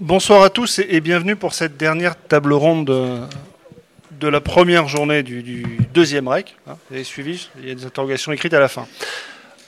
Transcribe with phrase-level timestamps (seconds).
[0.00, 2.86] bonsoir à tous et, bienvenue pour cette dernière table ronde
[4.10, 6.56] de, la première journée du, deuxième REC.
[6.66, 8.86] Hein, vous avez suivi, il y a des interrogations écrites à la fin.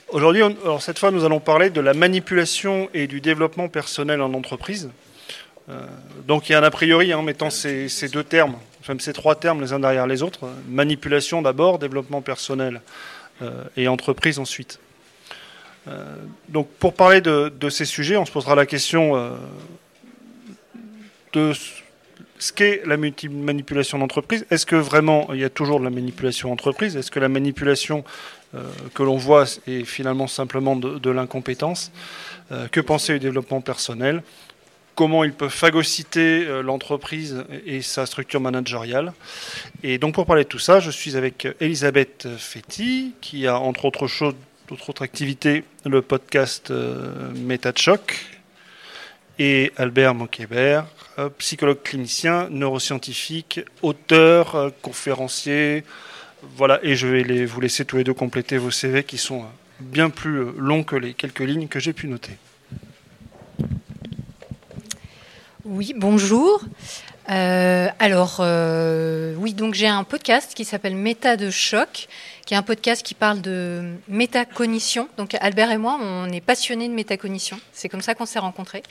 [0.08, 0.42] Aujourd'hui,
[0.80, 4.91] cette fois, nous allons parler de la manipulation et du développement personnel en entreprise.
[5.68, 5.86] Euh,
[6.27, 9.34] donc il y a un a priori en mettant ces, deux termes, enfin ces trois
[9.34, 10.48] termes les uns derrière les autres.
[10.69, 12.80] Manipulation d'abord, développement personnel
[13.42, 14.80] euh, et entreprise ensuite.
[15.88, 16.05] Euh,
[16.48, 19.14] donc pour parler de, ces sujets, on se posera la question
[21.33, 21.52] de
[22.39, 24.47] ce qu'est la manipulation d'entreprise.
[24.51, 26.97] Est-ce que vraiment il y a toujours de la manipulation d'entreprise?
[26.97, 28.05] Est-ce que la manipulation
[28.55, 31.92] euh, que l'on voit est finalement simplement de, l'incompétence?
[32.53, 34.22] Euh, Que penser du développement personnel?
[34.95, 39.12] Comment il peut phagocyter euh, l'entreprise et sa structure managériale?
[39.83, 43.84] Et donc pour parler de tout ça, je suis avec Elisabeth Fetti, qui a entre
[43.84, 44.34] autres choses,
[44.69, 46.72] d'autres autres activités, le podcast
[47.34, 48.30] Méta de choc,
[49.41, 50.84] et Albert Moquebert,
[51.19, 55.82] euh, psychologue clinicien, neuroscientifique, auteur, euh, conférencier.
[56.56, 59.47] Voilà, et je vais vous laisser tous les deux compléter vos CV qui sont euh,
[59.80, 62.32] bien plus longs que les quelques lignes que j'ai pu noter.
[65.64, 66.62] Oui, bonjour.
[67.27, 68.42] alors,
[69.38, 72.08] oui, donc j'ai un podcast qui s'appelle Méta de choc
[72.46, 75.08] qui est un podcast qui parle de métacognition.
[75.16, 77.60] Donc Albert et moi, on est passionnés de métacognition.
[77.72, 78.82] C'est comme ça qu'on s'est rencontrés.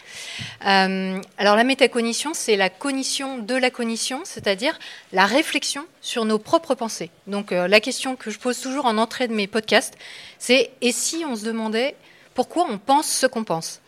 [0.66, 4.78] Euh, alors la métacognition, c'est la cognition de la cognition, c'est-à-dire
[5.14, 7.12] la réflexion sur nos propres pensées.
[7.28, 9.98] Donc euh, la question que je pose toujours en entrée de mes podcasts,
[10.38, 11.96] c'est et si on se demandait
[12.34, 13.82] pourquoi on pense ce qu'on pense?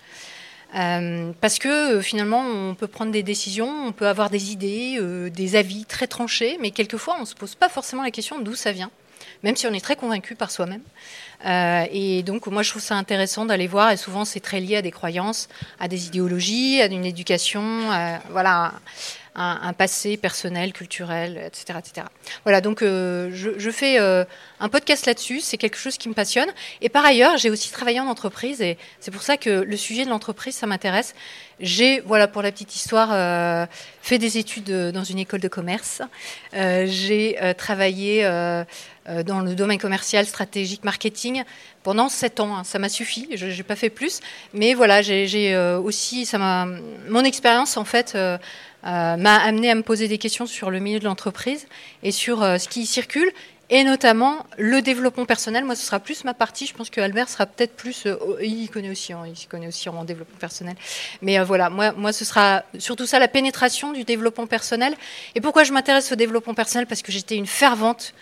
[0.73, 4.99] Euh, parce que finalement, on peut prendre des décisions, on peut avoir des idées,
[5.29, 8.55] des avis très tranchés, mais quelquefois, on ne se pose pas forcément la question d'où
[8.55, 8.89] ça vient
[9.43, 10.81] même si on est très convaincu par soi-même.
[11.45, 14.77] Euh, et donc, moi, je trouve ça intéressant d'aller voir, et souvent, c'est très lié
[14.77, 17.89] à des croyances, à des idéologies, à une éducation,
[18.29, 18.73] voilà,
[19.35, 21.79] un, passé personnel, culturel, etc.
[21.79, 22.07] etc.
[22.43, 24.25] Voilà, donc euh, je, fais euh,
[24.59, 26.49] un podcast là-dessus, c'est quelque chose qui me passionne.
[26.81, 30.03] Et par ailleurs, j'ai aussi travaillé en entreprise, et c'est pour ça que le sujet
[30.03, 31.15] de l'entreprise, ça m'intéresse.
[31.59, 33.65] J'ai, voilà, pour la petite histoire, euh,
[34.01, 36.01] fait des études dans une école de commerce.
[36.53, 38.23] j'ai travaillé
[39.25, 41.43] dans le domaine commercial, stratégique, marketing
[41.83, 42.55] pendant sept ans.
[42.55, 42.63] Hein.
[42.63, 44.19] Ça m'a suffi, je n'ai pas fait plus.
[44.53, 46.37] Mais voilà, j'ai aussi, ça
[47.09, 48.15] mon expérience en fait
[48.83, 51.67] euh, m'a amené à me poser des questions sur le milieu de l'entreprise
[52.01, 53.31] et sur euh, ce qui circule
[53.69, 55.63] et notamment le développement personnel.
[55.65, 56.65] Moi, ce sera plus ma partie.
[56.65, 58.07] Je pense que Albert sera peut-être plus.
[58.07, 60.75] Euh, il connaît aussi, hein, il connaît aussi en développement personnel.
[61.21, 64.95] Mais voilà, moi, moi, ce sera surtout ça, la pénétration du développement personnel.
[65.35, 66.87] Et pourquoi je m'intéresse au développement personnel?
[66.87, 68.15] Parce que j'étais une fervente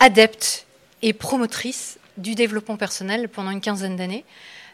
[0.00, 0.66] adepte
[1.02, 4.24] et promotrice du développement personnel pendant une quinzaine d'années.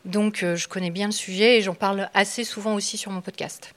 [0.05, 3.75] Donc, je connais bien le sujet et j'en parle assez souvent aussi sur mon podcast.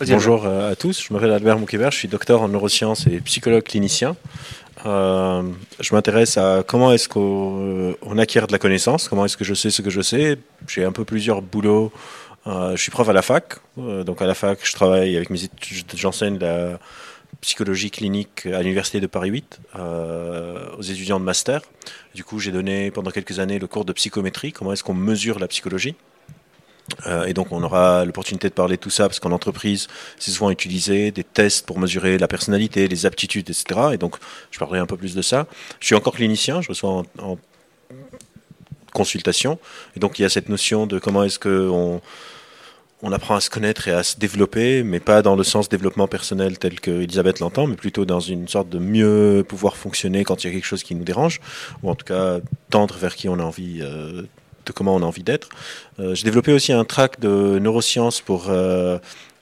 [0.00, 3.62] Bonjour euh, à tous, je m'appelle Albert Moukébert, je suis docteur en neurosciences et psychologue
[3.62, 4.16] clinicien.
[4.84, 5.42] Euh,
[5.80, 9.70] je m'intéresse à comment est-ce qu'on acquiert de la connaissance, comment est-ce que je sais
[9.70, 10.38] ce que je sais.
[10.66, 11.92] J'ai un peu plusieurs boulots.
[12.46, 15.38] Euh, je suis prof à la fac, donc à la fac, je travaille avec mes
[15.94, 16.78] j'enseigne la
[17.40, 19.60] psychologie clinique à l'université de Paris 8
[20.78, 21.62] aux étudiants de master.
[22.14, 25.38] Du coup, j'ai donné pendant quelques années le cours de psychométrie, comment est-ce qu'on mesure
[25.38, 25.96] la psychologie.
[27.06, 29.88] Euh, et donc on aura l'opportunité de parler de tout ça parce qu'en entreprise,
[30.18, 33.80] c'est souvent utilisé des tests pour mesurer la personnalité, les aptitudes, etc.
[33.92, 34.16] Et donc
[34.50, 35.46] je parlerai un peu plus de ça.
[35.80, 37.38] Je suis encore clinicien, je reçois en,
[38.92, 39.58] consultation.
[39.96, 42.00] Et donc il y a cette notion de comment est-ce qu'on
[43.04, 46.08] on apprend à se connaître et à se développer, mais pas dans le sens développement
[46.08, 50.42] personnel tel que Elisabeth l'entend, mais plutôt dans une sorte de mieux pouvoir fonctionner quand
[50.42, 51.40] il y a quelque chose qui nous dérange,
[51.82, 52.38] ou en tout cas
[52.70, 54.22] tendre vers qui on a envie euh,
[54.64, 55.50] de comment on a envie d'être.
[56.00, 58.96] Euh, j'ai développé aussi un track de neurosciences pour euh,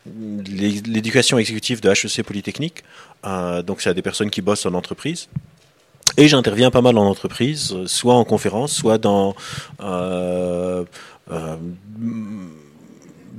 [0.04, 2.82] l'éducation exécutive de HEC Polytechnique.
[3.64, 5.28] Donc, c'est à des personnes qui bossent en entreprise.
[6.16, 9.36] Et j'interviens pas mal en entreprise, soit en conférence, soit dans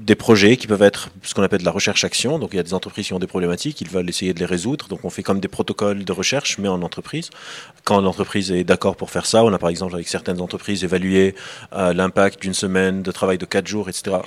[0.03, 2.37] des projets qui peuvent être ce qu'on appelle de la recherche-action.
[2.37, 4.45] Donc il y a des entreprises qui ont des problématiques, ils veulent essayer de les
[4.45, 4.87] résoudre.
[4.89, 7.29] Donc on fait comme des protocoles de recherche, mais en entreprise.
[7.85, 11.35] Quand l'entreprise est d'accord pour faire ça, on a par exemple avec certaines entreprises évalué
[11.73, 14.17] euh, l'impact d'une semaine de travail de 4 jours, etc.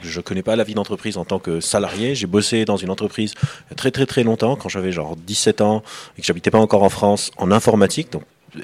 [0.00, 2.14] Je connais pas la vie d'entreprise en tant que salarié.
[2.14, 3.34] J'ai bossé dans une entreprise
[3.76, 5.82] très très très longtemps, quand j'avais genre 17 ans
[6.16, 8.08] et que j'habitais pas encore en France, en informatique.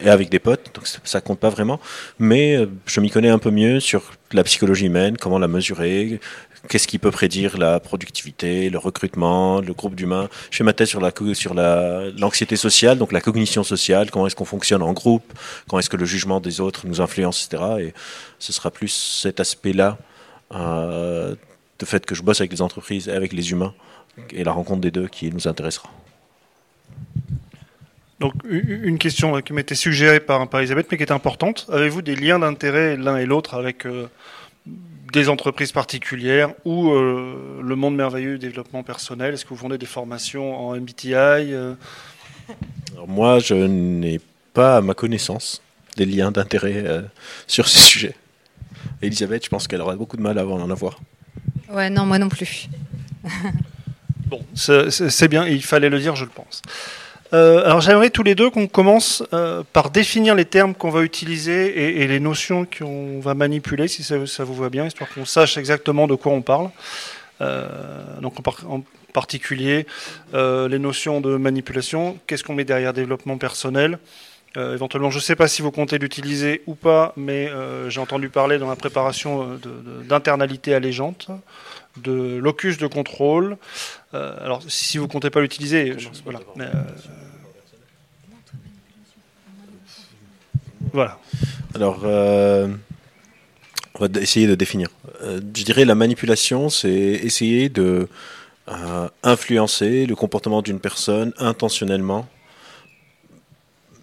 [0.00, 1.81] Et avec des potes, donc ça compte pas vraiment.
[2.19, 6.21] Mais euh, je m'y connais un peu mieux sur la psychologie humaine, comment la mesurer,
[6.69, 10.29] qu'est-ce qui peut prédire la productivité, le recrutement, le groupe d'humains.
[10.50, 14.27] Je fais ma thèse sur la sur la l'anxiété sociale, donc la cognition sociale, comment
[14.27, 15.33] est-ce qu'on fonctionne en groupe,
[15.69, 17.62] comment est-ce que le jugement des autres nous influence, etc.
[17.81, 17.95] Et
[18.38, 19.99] ce sera plus cet aspect-là,
[20.55, 21.35] euh,
[21.79, 23.75] de fait que je bosse avec les entreprises et avec les humains,
[24.31, 25.91] et la rencontre des deux qui nous intéressera.
[28.23, 31.67] Donc une question qui m'était suggérée par, par Elisabeth, mais qui est importante.
[31.73, 34.07] Avez-vous des liens d'intérêt l'un et l'autre avec euh,
[35.13, 39.35] des entreprises particulières ou euh, le monde merveilleux du développement personnel?
[39.35, 41.75] Est-ce que vous vendez des formations en MBTI euh?
[43.09, 44.21] Moi, je n'ai
[44.55, 45.61] pas à ma connaissance
[45.97, 46.85] des liens d'intérêt
[47.49, 48.15] sur ce sujet.
[49.03, 51.01] Elisabeth, je pense qu'elle aurait beaucoup de mal à en avoir.
[51.69, 52.69] Ouais, non, moi non plus.
[54.27, 56.63] bon, c'est bien, il fallait le dire, je le pense.
[57.32, 61.02] Euh, alors j'aimerais tous les deux qu'on commence euh, par définir les termes qu'on va
[61.02, 65.56] utiliser et, les notions qu'on va manipuler, si ça, vous va bien, histoire qu'on sache
[65.56, 66.70] exactement de quoi on parle.
[67.40, 67.69] Euh,
[68.20, 68.34] donc
[68.69, 68.82] en,
[69.12, 69.87] particulier
[70.32, 73.99] les notions de manipulation, qu'est-ce qu'on met derrière développement personnel.
[74.56, 77.50] éventuellement, je ne sais pas si vous comptez l'utiliser ou pas, mais
[77.88, 79.61] j'ai entendu parler dans la préparation
[80.08, 81.31] d'internalité allégeante
[81.99, 83.56] de locus de contrôle.
[84.12, 85.94] alors, si vous comptez pas l'utiliser,
[86.25, 86.41] voilà.
[90.93, 91.19] Voilà.
[91.75, 92.69] Alors, euh,
[93.94, 94.89] on va essayer de définir.
[95.23, 98.09] Euh, je dirais la manipulation, c'est essayer de
[98.69, 102.29] euh, influencer le comportement d'une personne intentionnellement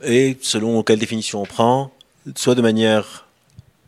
[0.03, 1.91] et selon quelle définition on prend,
[2.35, 3.27] soit de manière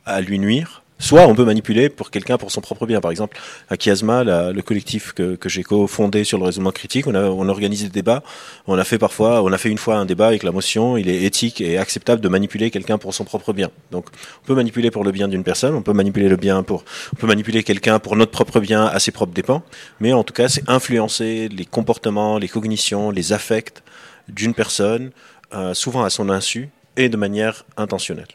[0.06, 3.02] à lui nuire, Soit on peut manipuler pour quelqu'un pour son propre bien.
[3.02, 3.38] Par exemple,
[3.70, 7.50] à Chiasma, le collectif que, que j'ai co-fondé sur le raisonnement critique, on a, on
[7.50, 8.22] organisé des débats.
[8.68, 11.10] On a fait parfois, on a fait une fois un débat avec la motion, il
[11.10, 13.72] est éthique et acceptable de manipuler quelqu'un pour son propre bien.
[13.90, 14.06] Donc,
[14.44, 17.16] on peut manipuler pour le bien d'une personne, on peut manipuler le bien pour, on
[17.16, 19.64] peut manipuler quelqu'un pour notre propre bien à ses propres dépens.
[20.00, 23.82] Mais en tout cas, c'est influencer les comportements, les cognitions, les affects
[24.30, 25.10] d'une personne,
[25.56, 28.28] euh, souvent à son insu et de manière intentionnelle.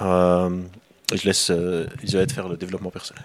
[0.00, 0.48] Euh,
[1.16, 3.24] je laisse euh, Isabelle faire le développement personnel.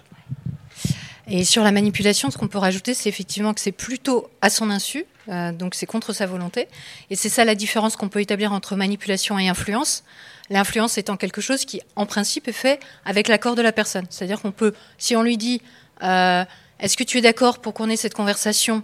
[1.28, 4.70] Et sur la manipulation, ce qu'on peut rajouter, c'est effectivement que c'est plutôt à son
[4.70, 6.68] insu, euh, donc c'est contre sa volonté.
[7.10, 10.04] Et c'est ça la différence qu'on peut établir entre manipulation et influence.
[10.52, 14.06] L'influence étant quelque chose qui, en principe, est fait avec l'accord de la personne.
[14.12, 15.62] C'est-à-dire qu'on peut, si on lui dit,
[16.04, 16.46] euh,
[16.80, 18.84] est-ce que tu es d'accord pour qu'on ait cette conversation,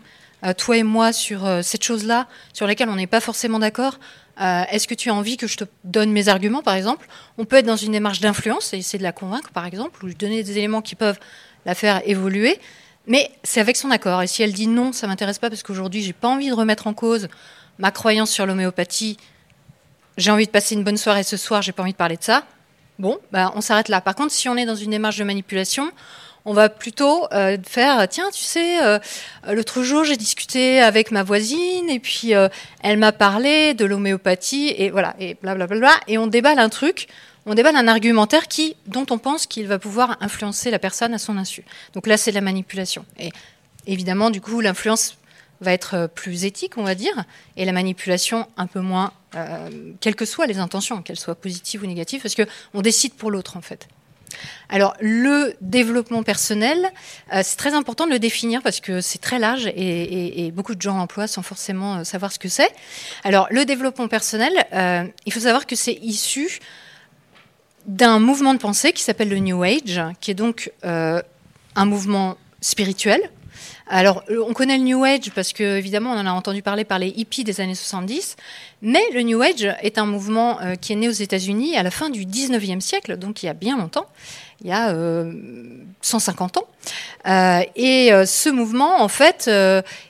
[0.57, 3.99] toi et moi, sur cette chose-là, sur laquelle on n'est pas forcément d'accord,
[4.39, 7.07] euh, est-ce que tu as envie que je te donne mes arguments, par exemple?
[7.37, 10.13] On peut être dans une démarche d'influence et essayer de la convaincre, par exemple, ou
[10.13, 11.19] donner des éléments qui peuvent
[11.65, 12.59] la faire évoluer.
[13.07, 14.21] Mais c'est avec son accord.
[14.21, 16.87] Et si elle dit non, ça m'intéresse pas parce qu'aujourd'hui, j'ai pas envie de remettre
[16.87, 17.27] en cause
[17.79, 19.17] ma croyance sur l'homéopathie.
[20.17, 22.23] J'ai envie de passer une bonne soirée ce soir, j'ai pas envie de parler de
[22.23, 22.43] ça.
[22.99, 24.01] Bon, bah, on s'arrête là.
[24.01, 25.91] Par contre, si on est dans une démarche de manipulation,
[26.45, 28.99] on va plutôt euh, faire tiens tu sais euh,
[29.51, 32.47] l'autre jour j'ai discuté avec ma voisine et puis euh,
[32.81, 37.07] elle m'a parlé de l'homéopathie et voilà et blablabla et on déballe un truc
[37.45, 41.17] on déballe un argumentaire qui dont on pense qu'il va pouvoir influencer la personne à
[41.17, 41.63] son insu.
[41.93, 43.03] Donc là c'est la manipulation.
[43.17, 43.31] Et
[43.87, 45.17] évidemment du coup l'influence
[45.59, 47.23] va être plus éthique on va dire
[47.57, 49.13] et la manipulation un peu moins
[50.01, 53.31] quelles que soient les intentions qu'elles soient positives ou négatives parce que on décide pour
[53.31, 53.87] l'autre en fait
[54.69, 56.91] alors, le développement personnel,
[57.33, 60.81] euh, c'est très important de le définir parce que c'est très large et, beaucoup de
[60.81, 62.71] gens l'emploient sans forcément euh, savoir ce que c'est.
[63.23, 66.59] Alors, le développement personnel, euh, il faut savoir que c'est issu
[67.85, 73.19] d'un mouvement de pensée qui s'appelle le New Age, qui est donc un mouvement spirituel
[73.93, 76.85] alors, euh, on connaît le New Age parce que, évidemment, on en a entendu parler
[76.85, 78.37] par les hippies des années 70,
[78.81, 81.91] mais le New Age est un mouvement euh, qui est né aux États-Unis à la
[81.91, 84.07] fin du 19e siècle, donc il y a bien longtemps,
[84.61, 84.95] il y a
[86.01, 87.63] 150 euh, ans.
[87.75, 89.49] et ce mouvement, en fait,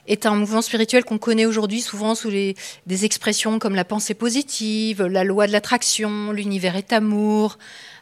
[0.06, 2.56] est un mouvement spirituel qu'on connaît aujourd'hui souvent sous les,
[2.86, 7.58] des expressions comme la pensée positive, la loi de l'attraction, l'univers est amour.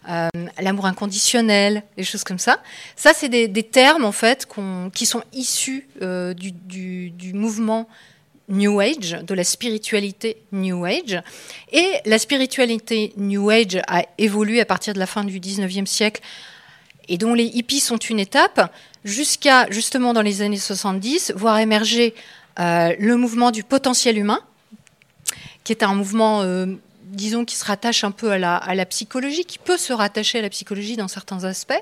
[0.08, 0.28] Euh,
[0.58, 2.62] l'amour inconditionnel, des choses comme ça.
[2.96, 4.48] Ça, c'est des, termes en fait
[4.94, 7.86] qui sont issus euh, du, mouvement
[8.50, 11.22] New Age, de la spiritualité New Age.
[11.72, 16.20] Et la spiritualité New Age a évolué à partir de la fin du 19e siècle
[17.08, 18.72] et dont les hippies sont une étape,
[19.04, 22.14] jusqu'à justement dans les années 70, voir émerger
[22.58, 24.40] euh, le mouvement du potentiel humain,
[25.64, 26.42] qui est un mouvement
[27.10, 30.50] disons, qui se rattache un peu à la, psychologie, qui peut se rattacher à la
[30.50, 31.72] psychologie dans certains aspects,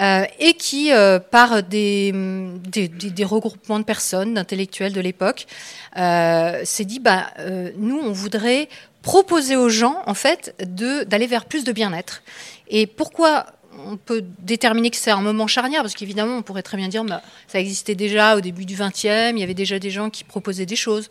[0.00, 5.46] euh, et qui, euh, par des, des, regroupements de personnes, d'intellectuels de l'époque,
[5.96, 7.32] euh, s'est dit, bah,
[7.76, 8.68] nous, on voudrait
[9.02, 12.22] proposer aux gens, en fait, d'aller vers plus de bien-être.
[12.68, 13.46] Et pourquoi
[13.86, 17.04] on peut déterminer que c'est un moment charnière, parce qu'évidemment, on pourrait très bien dire,
[17.04, 20.24] bah, ça existait déjà au début du XXe, il y avait déjà des gens qui
[20.24, 21.08] proposaient des choses.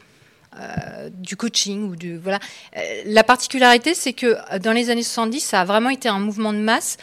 [0.57, 2.39] Euh, du coaching ou du voilà.
[2.75, 6.53] Euh, la particularité, c'est que dans les années 70, ça a vraiment été un mouvement
[6.53, 6.97] de masse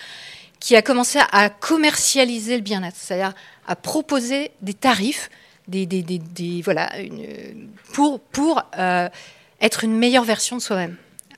[0.58, 3.34] qui a commencé à commercialiser le bien-être, c'est-à-dire
[3.68, 5.30] à proposer des tarifs,
[5.68, 6.90] des, des, des, voilà,
[7.92, 9.08] pour pour euh,
[9.60, 10.96] être une meilleure version de soi-même.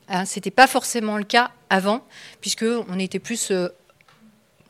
[0.09, 2.03] Hein, C'était pas forcément le cas avant,
[2.41, 3.53] puisque on était plus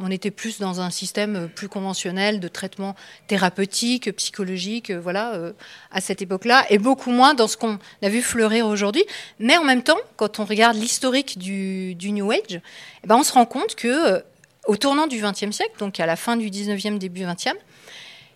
[0.00, 2.94] on était plus dans un système plus conventionnel de traitement
[3.26, 5.52] thérapeutique, psychologique, euh, voilà, euh,
[5.90, 9.04] à cette époque-là, et beaucoup moins dans ce qu'on a vu fleurir aujourd'hui.
[9.38, 12.60] Mais en même temps, quand on regarde l'historique du, New Age,
[13.04, 14.20] eh ben on se rend compte que euh,
[14.66, 17.56] au tournant du XXe siècle, donc à la fin du XIXe, début XXe,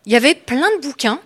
[0.07, 1.21] il y avait plein de bouquins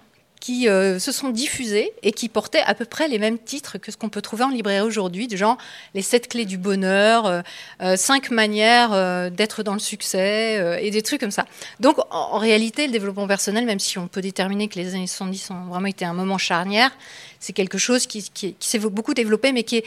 [0.47, 3.91] qui euh, se sont diffusés et qui portaient à peu près les mêmes titres que
[3.91, 5.59] ce qu'on peut trouver en librairie aujourd'hui, du genre
[5.93, 7.43] les sept clés du bonheur, euh,
[7.81, 8.91] euh, cinq manières
[9.33, 11.47] d'être dans le succès et des trucs comme ça.
[11.81, 15.51] Donc en, réalité, le développement personnel, même si on peut déterminer que les années 70
[15.51, 16.93] ont vraiment été un moment charnière,
[17.41, 19.83] c'est quelque chose qui, s'est beaucoup développé, mais qui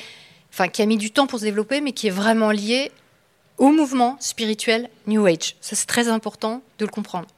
[0.57, 2.91] a mis du temps pour se développer, mais qui est vraiment lié
[3.57, 5.55] au mouvement spirituel New Age.
[5.61, 7.29] Ça, c'est très important de le comprendre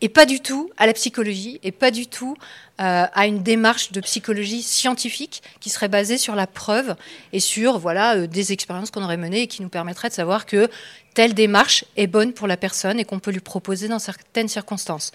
[0.00, 2.36] et pas du tout à la psychologie, et pas du tout
[2.80, 6.94] euh, à une démarche de psychologie scientifique qui serait basée sur la preuve
[7.32, 10.46] et sur voilà euh, des expériences qu'on aurait menées et qui nous permettraient de savoir
[10.46, 10.68] que
[11.14, 15.10] telle démarche est bonne pour la personne et qu'on peut lui proposer dans certaines circonstances.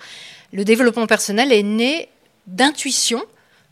[0.51, 2.09] Le développement personnel est né
[2.47, 3.23] d'intuition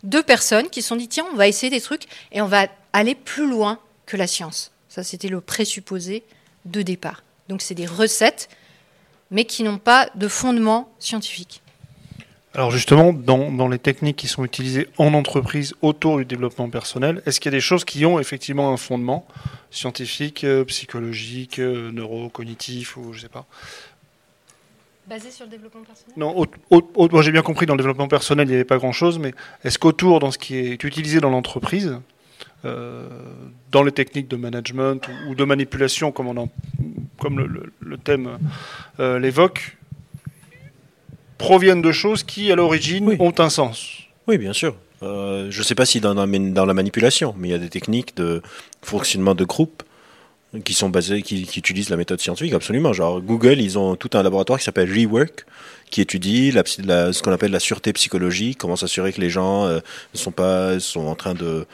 [0.03, 2.68] de personnes qui se sont dit tiens on va essayer des trucs et on va
[2.94, 4.72] aller plus loin que la science.
[4.88, 6.24] Ça c'était le présupposé
[6.63, 7.24] de départ.
[7.50, 8.48] Donc c'est des recettes
[9.31, 11.61] mais qui n'ont pas de fondement scientifique.
[12.53, 17.39] Alors justement, dans, les techniques qui sont utilisées en entreprise autour du développement personnel, est-ce
[17.39, 19.25] qu'il y a des choses qui ont effectivement un fondement
[19.71, 23.45] scientifique, euh, psychologique, euh, neurocognitif ou je sais pas?
[25.07, 26.13] Basé sur le développement personnel?
[26.17, 26.45] Non,
[27.09, 29.33] moi j'ai bien compris, dans le développement personnel, il n'y avait pas grand-chose, mais
[29.63, 32.00] est-ce qu'autour, dans ce qui est utilisé dans l'entreprise,
[32.65, 33.07] euh,
[33.71, 36.50] dans les techniques de management ou, de manipulation, comme, on
[37.22, 37.40] comme
[37.80, 38.40] le, thème
[39.00, 39.78] euh, l'évoque,
[41.38, 44.00] proviennent de choses qui, à l'origine, ont un sens.
[44.28, 44.75] Oui, bien sûr.
[45.04, 47.70] Euh, je ne sais pas si dans, dans, la manipulation, mais il y a des
[47.70, 48.42] techniques de
[48.82, 49.84] fonctionnement de groupe
[50.66, 52.92] qui sont basées, qui, utilisent la méthode scientifique, absolument.
[52.92, 55.46] Genre Google, ils ont tout un laboratoire qui s'appelle Rework,
[55.92, 59.82] qui étudie la, ce qu'on appelle la sûreté psychologique, comment s'assurer que les gens ne
[60.13, 61.66] sont pas sont en train de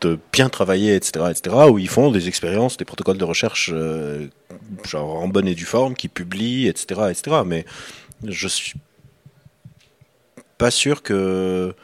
[0.00, 4.28] de bien travailler, etc., etc., où ils font des expériences, des protocoles de recherche, euh,
[4.84, 7.36] genre en bonne et due forme, qui publient, etc., etc.
[7.44, 7.64] Mais
[8.24, 8.74] je suis
[10.58, 11.74] pas sûr que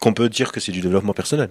[0.00, 1.50] qu'on peut dire que c'est du développement personnel.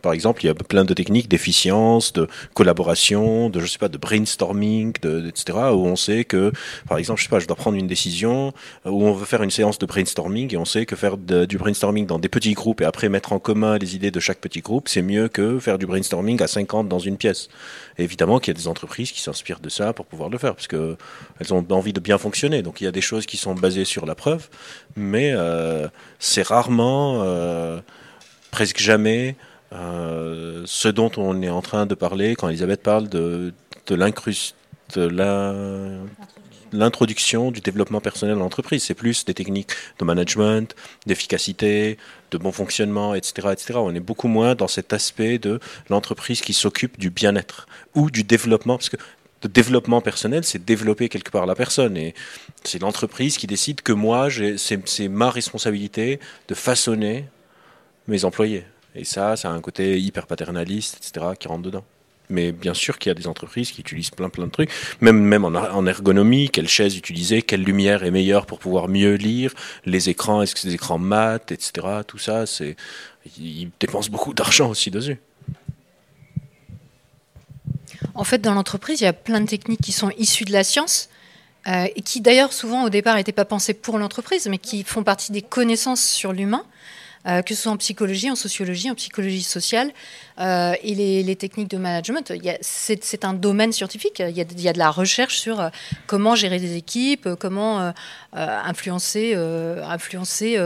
[0.00, 3.88] Par exemple, il y a plein de techniques d'efficience, de collaboration, de je sais pas,
[3.88, 5.58] de brainstorming, de, etc.
[5.72, 6.52] Où on sait que,
[6.88, 8.52] par exemple, je sais pas, je dois prendre une décision
[8.84, 12.06] où on veut faire une séance de brainstorming et on sait que faire du brainstorming
[12.06, 14.88] dans des petits groupes et après mettre en commun les idées de chaque petit groupe,
[14.88, 17.48] c'est mieux que faire du brainstorming à 50 dans une pièce.
[17.98, 20.68] évidemment qu'il y a des entreprises qui s'inspirent de ça pour pouvoir le faire parce
[20.68, 20.96] que
[21.40, 22.62] elles ont envie de bien fonctionner.
[22.62, 24.48] Donc il y a des choses qui sont basées sur la preuve,
[24.96, 25.88] mais euh,
[26.18, 27.80] c'est rarement, euh,
[28.50, 29.36] presque jamais
[29.72, 33.52] ce dont on est en train de parler quand Elisabeth parle de,
[33.86, 33.94] de
[36.72, 38.82] l'introduction du développement personnel en entreprise.
[38.84, 40.74] C'est plus des techniques de management,
[41.06, 41.98] d'efficacité,
[42.30, 43.74] de bon fonctionnement, etc., etc.
[43.76, 48.24] On est beaucoup moins dans cet aspect de l'entreprise qui s'occupe du bien-être ou du
[48.24, 48.96] développement, parce que
[49.42, 51.96] le développement personnel, c'est développer quelque part la personne.
[51.96, 52.14] Et
[52.64, 57.26] c'est l'entreprise qui décide que moi, c'est ma responsabilité de façonner
[58.08, 58.64] mes employés.
[58.98, 61.84] Et ça, ça a un côté hyper paternaliste, etc., qui rentre dedans.
[62.30, 65.18] Mais bien sûr qu'il y a des entreprises qui utilisent plein plein de trucs, même
[65.18, 69.54] même en, ergonomie, quelle chaise utiliser, quelle lumière est meilleure pour pouvoir mieux lire,
[69.86, 71.86] les écrans, est-ce que c'est des écrans mat, etc.
[72.06, 72.76] Tout ça, c'est
[73.38, 75.18] ils dépensent beaucoup d'argent aussi dessus.
[78.14, 80.64] En fait, dans l'entreprise, il y a plein de techniques qui sont issues de la
[80.64, 81.08] science.
[81.66, 85.02] Euh, et qui d'ailleurs souvent au départ n'étaient pas pensées pour l'entreprise, mais qui font
[85.02, 86.64] partie des connaissances sur l'humain.
[87.28, 89.90] Euh, que ce soit en psychologie, en sociologie, en psychologie sociale.
[90.40, 92.32] Euh, et les, techniques de management,
[92.62, 94.22] c'est un domaine scientifique.
[94.26, 95.68] Il y, a, de la recherche sur euh,
[96.06, 97.92] comment gérer des équipes, comment
[98.32, 100.58] influencer, influencer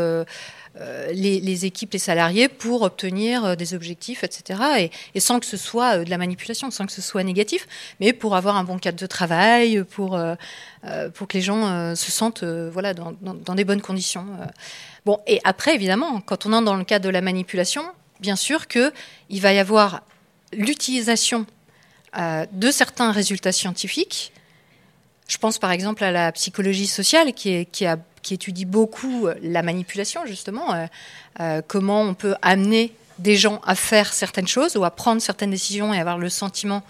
[1.13, 4.91] les, équipes, les salariés pour obtenir des objectifs, etc.
[5.15, 7.69] Et, sans que ce soit de la manipulation, sans que ce soit négatif,
[8.01, 10.19] mais pour avoir un bon cadre de travail, pour,
[11.15, 14.27] pour que les gens se sentent voilà, dans, des bonnes conditions.
[15.05, 17.85] Bon, et après, évidemment, quand on entre dans le cadre de la manipulation,
[18.21, 18.93] bien sûr qu'il
[19.41, 20.03] va y avoir
[20.53, 21.47] l'utilisation
[22.19, 24.33] euh, de certains résultats scientifiques.
[25.29, 29.63] Je pense par exemple à la psychologie sociale qui, qui, a, qui étudie beaucoup la
[29.63, 30.87] manipulation, justement, euh,
[31.41, 35.51] euh, comment on peut amener des gens à faire certaines choses ou à prendre certaines
[35.51, 36.83] décisions et avoir le sentiment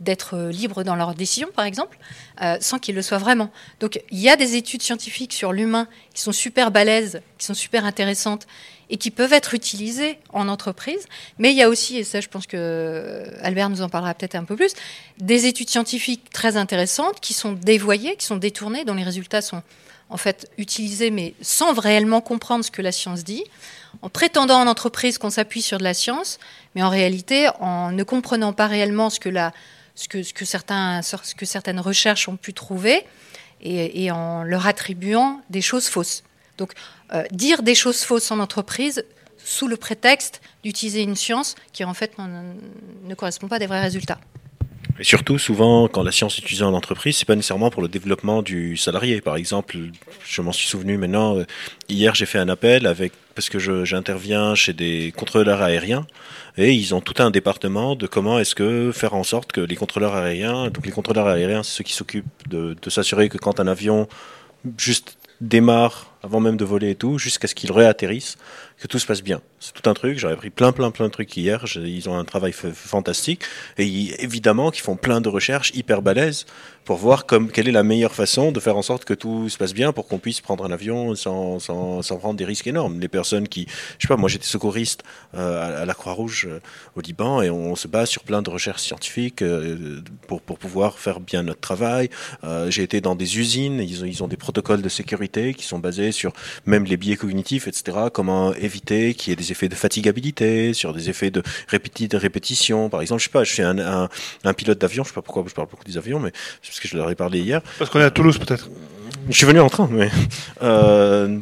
[0.00, 1.98] d'être libres dans leurs décisions, par exemple,
[2.60, 3.50] sans qu'ils le soient vraiment.
[3.80, 7.54] Donc il y a des études scientifiques sur l'humain qui sont super balèzes, qui sont
[7.54, 8.46] super intéressantes
[8.90, 11.06] et qui peuvent être utilisés en entreprise.
[11.38, 14.34] Mais il y a aussi, et ça je pense que Albert nous en parlera peut-être
[14.34, 14.72] un peu plus,
[15.18, 19.62] des études scientifiques très intéressantes qui sont dévoyées, qui sont détournées, dont les résultats sont
[20.10, 23.44] en fait utilisés mais sans réellement comprendre ce que la science dit,
[24.02, 26.38] en prétendant en entreprise qu'on s'appuie sur de la science,
[26.74, 33.04] mais en réalité en ne comprenant pas réellement ce que, certaines recherches ont pu trouver
[33.62, 36.22] et, et en leur attribuant des choses fausses.
[36.58, 36.74] Donc
[37.12, 39.04] euh, dire des choses fausses en entreprise
[39.44, 43.80] sous le prétexte d'utiliser une science qui en fait ne correspond pas à des vrais
[43.80, 44.20] résultats.
[45.00, 47.88] Et surtout, souvent, quand la science est utilisée en entreprise, c'est pas nécessairement pour le
[47.88, 49.22] développement du salarié.
[49.22, 49.78] Par exemple,
[50.28, 51.38] je m'en suis souvenu maintenant.
[51.38, 51.46] Euh,
[51.88, 56.06] hier, j'ai fait un appel avec parce que j'interviens chez des contrôleurs aériens
[56.58, 59.76] et ils ont tout un département de comment est-ce que faire en sorte que les
[59.76, 63.58] contrôleurs aériens, donc les contrôleurs aériens, c'est ceux qui s'occupent de, de s'assurer que quand
[63.58, 64.06] un avion
[64.76, 68.36] juste démarre avant même de voler et tout, jusqu'à ce qu'ils réatterrissent,
[68.80, 69.42] que tout se passe bien.
[69.58, 70.18] C'est tout un truc.
[70.18, 71.64] J'avais pris plein, plein, plein de trucs hier.
[71.76, 73.42] Ils ont un travail fantastique.
[73.76, 76.46] Et évidemment qu'ils font plein de recherches hyper balèzes
[76.84, 79.58] pour voir comme, quelle est la meilleure façon de faire en sorte que tout se
[79.58, 82.98] passe bien pour qu'on puisse prendre un avion sans, sans, sans, prendre des risques énormes.
[83.00, 83.66] Les personnes qui,
[83.98, 86.58] je sais pas, moi j'étais secouriste euh, à la Croix-Rouge euh,
[86.96, 90.98] au Liban et on se base sur plein de recherches scientifiques euh, pour, pour pouvoir
[90.98, 92.10] faire bien notre travail.
[92.68, 93.80] J'ai été dans des usines.
[93.80, 96.32] Ils ont, ils ont des protocoles de sécurité qui sont basés sur
[96.66, 98.08] même les biais cognitifs, etc.
[98.12, 102.16] Comment éviter qu'il y ait des effets de fatigabilité, sur des effets de, répéti de
[102.16, 102.88] répétition.
[102.88, 104.08] Par exemple, je sais pas, je suis un, un,
[104.44, 106.80] un pilote d'avion, je sais pas pourquoi je parle beaucoup des avions, mais c'est parce
[106.80, 107.60] que je leur ai parlé hier.
[107.78, 108.68] Parce qu'on est à Toulouse peut-être.
[109.28, 110.10] Je suis venu en train, mais...
[110.62, 111.38] Euh,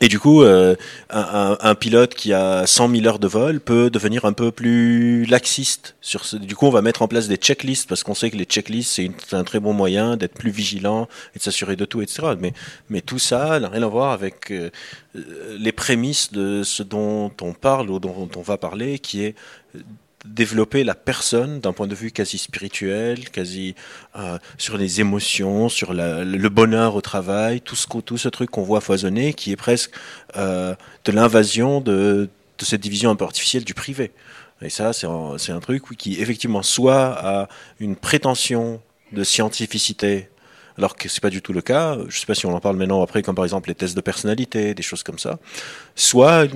[0.00, 0.74] et du coup, euh,
[1.10, 5.24] un, un, pilote qui a 100 000 heures de vol peut devenir un peu plus
[5.26, 5.96] laxiste.
[6.00, 6.36] Sur ce.
[6.36, 8.92] Du coup, on va mettre en place des checklists parce qu'on sait que les checklists,
[8.92, 12.34] c'est un très bon moyen d'être plus vigilant et de s'assurer de tout, etc.
[12.38, 12.52] Mais,
[12.88, 14.70] mais tout ça n'a rien à voir avec euh,
[15.58, 19.34] les prémices de ce dont on parle ou dont on va parler, qui est
[20.24, 23.74] développer la personne d'un point de vue quasi spirituel, quasi
[24.16, 29.34] euh, sur les émotions, sur le bonheur au travail, tout ce, truc qu'on voit foisonner,
[29.34, 29.90] qui est presque
[30.36, 32.28] euh, de l'invasion de,
[32.60, 34.12] cette division un peu artificielle du privé.
[34.60, 37.48] Et ça, c'est un, truc qui, effectivement, soit a
[37.80, 38.80] une prétention
[39.12, 40.28] de scientificité
[40.78, 41.98] alors que c'est pas du tout le cas.
[42.08, 44.00] Je sais pas si on en parle maintenant après, comme par exemple les tests de
[44.00, 45.38] personnalité, des choses comme ça.
[45.96, 46.46] Soit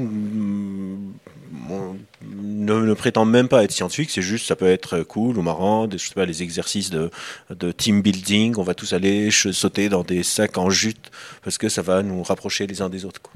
[1.70, 5.42] on ne, ne, prétend même pas être scientifique, c'est juste ça peut être cool ou
[5.42, 7.10] marrant, des, je sais pas, les exercices de,
[7.50, 11.10] de team building, on va tous aller sauter dans des sacs en jute
[11.42, 13.20] parce que ça va nous rapprocher les uns des autres.
[13.22, 13.32] Quoi.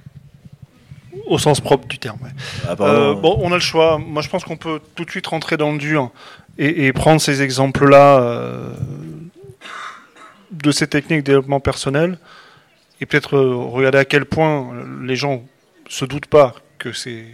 [1.26, 2.18] Au sens propre du terme.
[2.22, 2.30] Ouais.
[2.68, 3.98] Ah, euh, bon, on a le choix.
[3.98, 6.11] Moi, je pense qu'on peut tout de suite rentrer dans le dur
[6.59, 8.72] et, et prendre ces exemples-là euh,
[10.50, 12.18] de ces techniques de développement personnel
[13.00, 15.42] et peut-être euh, regarder à quel point les gens
[15.88, 17.24] se doutent pas que c'est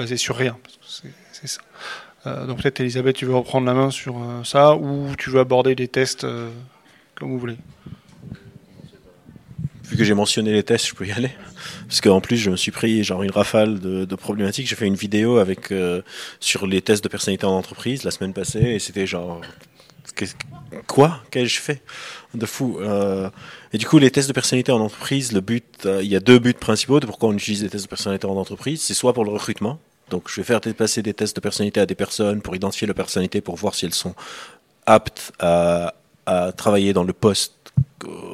[0.00, 0.56] basé sur rien.
[1.32, 1.60] C'est ça.
[2.26, 5.40] Euh, donc peut-être Elisabeth, tu veux reprendre la main sur euh, ça ou tu veux
[5.40, 6.50] aborder des tests euh,
[7.14, 7.56] comme vous voulez.
[9.84, 11.30] Vu que j'ai mentionné les tests, je peux y aller.
[11.88, 14.68] Parce qu'en plus, je me suis pris genre une rafale de, problématiques.
[14.68, 15.74] J'ai fait une vidéo avec
[16.38, 19.40] sur les tests de personnalité en entreprise la semaine passée et c'était genre
[20.86, 21.20] quoi?
[21.30, 21.82] Qu'ai-je fait?
[22.34, 22.78] De fou
[23.72, 26.38] et du coup les tests de personnalité en entreprise le but il y a deux
[26.38, 29.24] buts principaux de pourquoi on utilise les tests de personnalité en entreprise c'est soit pour
[29.24, 29.80] le recrutement
[30.10, 32.96] donc je vais faire passer des tests de personnalité à des personnes pour identifier leur
[32.96, 34.14] personnalité pour voir si elles sont
[34.86, 35.94] aptes à,
[36.56, 37.54] travailler dans le poste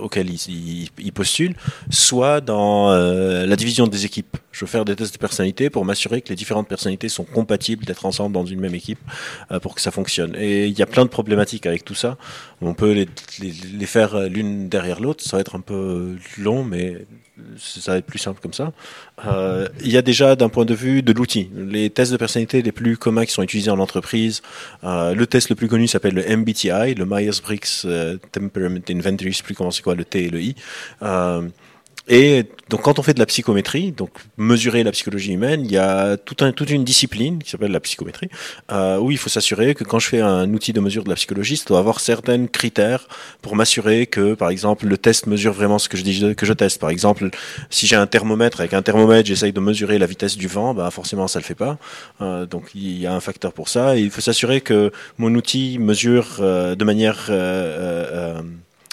[0.02, 1.54] auquel ils, ils, postulent,
[1.88, 4.36] soit dans euh, la division des équipes.
[4.56, 7.84] Je veux faire des tests de personnalité pour m'assurer que les différentes personnalités sont compatibles
[7.84, 8.98] d'être ensemble dans une même équipe
[9.50, 10.34] euh, pour que ça fonctionne.
[10.34, 12.16] Et il y a plein de problématiques avec tout ça.
[12.62, 15.22] On peut les, faire l'une derrière l'autre.
[15.22, 17.04] Ça va être un peu long, mais
[17.58, 18.72] ça va être plus simple comme ça.
[19.26, 22.62] Euh, il y a déjà d'un point de vue de l'outil, les tests de personnalité
[22.62, 24.40] les plus communs qui sont utilisés en entreprise.
[24.84, 29.36] Euh, le test le plus connu s'appelle le MBTI, le Myers-Briggs euh, Temperament Inventory, je
[29.36, 30.56] sais plus comment c'est quoi le T et le I.
[32.10, 35.70] Euh, Et donc, quand on fait de la psychométrie, donc mesurer la psychologie humaine, il
[35.72, 38.28] y a tout un, toute une discipline qui s'appelle la psychométrie,
[38.72, 41.14] euh, où il faut s'assurer que quand je fais un outil de mesure de la
[41.14, 43.06] psychologie, ça doit avoir certains critères
[43.42, 46.80] pour m'assurer que, par exemple, le test mesure vraiment ce que je que je teste.
[46.80, 47.30] Par exemple,
[47.70, 50.90] si j'ai un thermomètre avec un thermomètre, j'essaye de mesurer la vitesse du vent, bah
[50.90, 51.78] forcément ça le fait pas.
[52.20, 53.96] Euh, donc il y a un facteur pour ça.
[53.96, 58.42] Il faut s'assurer que mon outil mesure euh, de manière euh, euh,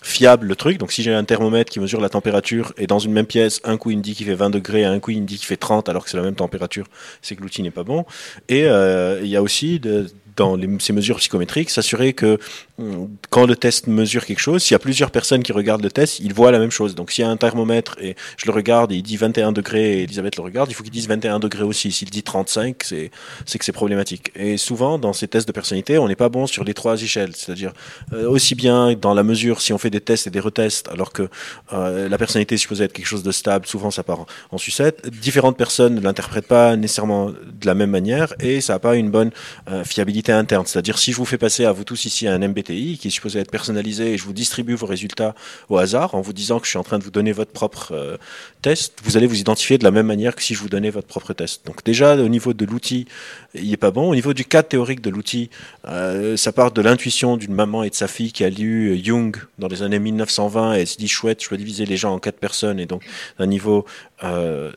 [0.03, 0.77] fiable le truc.
[0.77, 3.77] Donc si j'ai un thermomètre qui mesure la température et dans une même pièce, un
[3.77, 5.57] coup il me dit qu'il fait 20 degrés, un coup il me dit qu'il fait
[5.57, 6.85] 30 alors que c'est la même température,
[7.21, 8.05] c'est que l'outil n'est pas bon.
[8.49, 12.39] Et euh, il y a aussi de, dans les, ces mesures psychométriques, s'assurer que
[12.79, 15.91] hum, quand le test mesure quelque chose, s'il y a plusieurs personnes qui regardent le
[15.91, 16.95] test, ils voient la même chose.
[16.95, 19.99] Donc s'il y a un thermomètre et je le regarde et il dit 21 degrés
[19.99, 21.91] et Elisabeth le regarde, il faut qu'il dise 21 degrés aussi.
[21.91, 23.11] S'il dit 35, c'est
[23.45, 24.31] c'est que c'est problématique.
[24.35, 27.35] Et souvent, dans ces tests de personnalité, on n'est pas bon sur les trois échelles.
[27.35, 27.73] C'est-à-dire
[28.13, 31.13] euh, aussi bien dans la mesure si on fait des tests et des retests, alors
[31.13, 31.29] que
[31.73, 35.07] euh, la personnalité est supposée être quelque chose de stable, souvent ça part en sucette.
[35.09, 39.09] Différentes personnes ne l'interprètent pas nécessairement de la même manière et ça n'a pas une
[39.09, 39.31] bonne
[39.69, 40.65] euh, fiabilité interne.
[40.65, 43.39] C'est-à-dire si je vous fais passer à vous tous ici un MBTI qui est supposé
[43.39, 45.35] être personnalisé et je vous distribue vos résultats
[45.69, 47.91] au hasard en vous disant que je suis en train de vous donner votre propre
[47.91, 48.17] euh,
[48.61, 51.07] test, vous allez vous identifier de la même manière que si je vous donnais votre
[51.07, 51.65] propre test.
[51.65, 53.07] Donc déjà au niveau de l'outil,
[53.53, 54.09] il est pas bon.
[54.09, 55.49] Au niveau du cadre théorique de l'outil,
[55.87, 59.35] euh, ça part de l'intuition d'une maman et de sa fille qui a lu Jung
[59.59, 62.39] dans les années 1920 et se dit chouette, je peux diviser les gens en quatre
[62.39, 63.03] personnes et donc
[63.39, 63.85] d'un niveau
[64.23, 64.71] euh,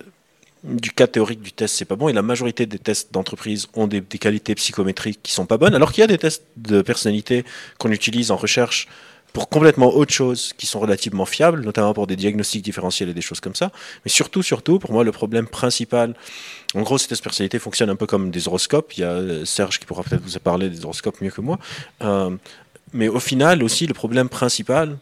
[0.66, 2.08] du cas théorique du test, c'est pas bon.
[2.08, 5.92] Et la majorité des tests d'entreprise ont des, qualités psychométriques qui sont pas bonnes, alors
[5.92, 7.44] qu'il y a des tests de personnalité
[7.78, 8.88] qu'on utilise en recherche
[9.32, 13.20] pour complètement autre chose qui sont relativement fiables, notamment pour des diagnostics différentiels et des
[13.20, 13.70] choses comme ça.
[14.04, 16.14] Mais surtout, surtout, pour moi, le problème principal,
[16.74, 18.96] en gros, ces tests de personnalité fonctionnent un peu comme des horoscopes.
[18.96, 21.58] Il y a Serge qui pourra peut-être vous parler des horoscopes mieux que moi.
[22.02, 22.30] Euh,
[22.92, 24.96] mais au final, aussi, le problème principal,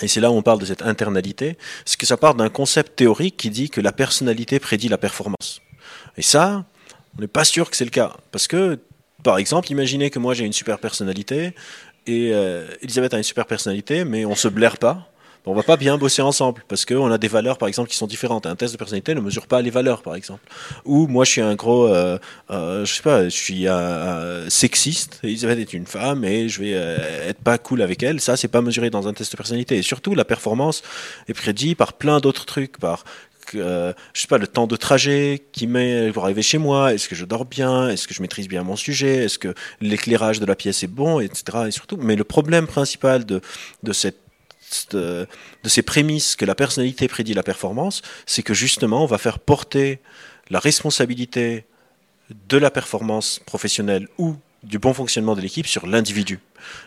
[0.00, 2.96] et c'est là où on parle de cette internalité, c'est que ça part d'un concept
[2.96, 5.60] théorique qui dit que la personnalité prédit la performance.
[6.16, 6.64] Et ça,
[7.16, 8.16] on n'est pas sûr que c'est le cas.
[8.30, 8.78] Parce que,
[9.22, 11.54] par exemple, imaginez que moi j'ai une super personnalité
[12.06, 15.11] et euh, Elisabeth a une super personnalité, mais on se blaire pas.
[15.44, 18.06] On va pas bien bosser ensemble parce qu'on a des valeurs, par exemple, qui sont
[18.06, 18.46] différentes.
[18.46, 20.42] Un test de personnalité ne mesure pas les valeurs, par exemple.
[20.84, 22.16] Ou moi, je suis un gros, euh,
[22.50, 25.18] euh, je sais pas, je suis un, sexiste.
[25.24, 28.20] Elisabeth est une femme et je vais euh, être pas cool avec elle.
[28.20, 29.78] Ça, c'est pas mesuré dans un test de personnalité.
[29.78, 30.82] Et surtout, la performance
[31.28, 33.04] est prédite par plein d'autres trucs, par
[33.54, 37.08] euh, je sais pas, le temps de trajet qui met pour arriver chez moi, est-ce
[37.08, 40.46] que je dors bien, est-ce que je maîtrise bien mon sujet, est-ce que l'éclairage de
[40.46, 41.64] la pièce est bon, etc.
[41.68, 43.40] Et surtout, mais le problème principal de,
[43.82, 44.21] de cette
[44.90, 45.26] de,
[45.64, 50.00] ces prémices que la personnalité prédit la performance, c'est que justement, on va faire porter
[50.50, 51.64] la responsabilité
[52.48, 56.38] de la performance professionnelle ou du bon fonctionnement de l'équipe sur l'individu.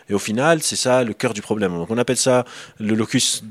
[0.08, 1.72] Et au final, c'est ça le cœur du problème.
[1.72, 2.44] Donc on appelle ça
[2.78, 3.44] le locus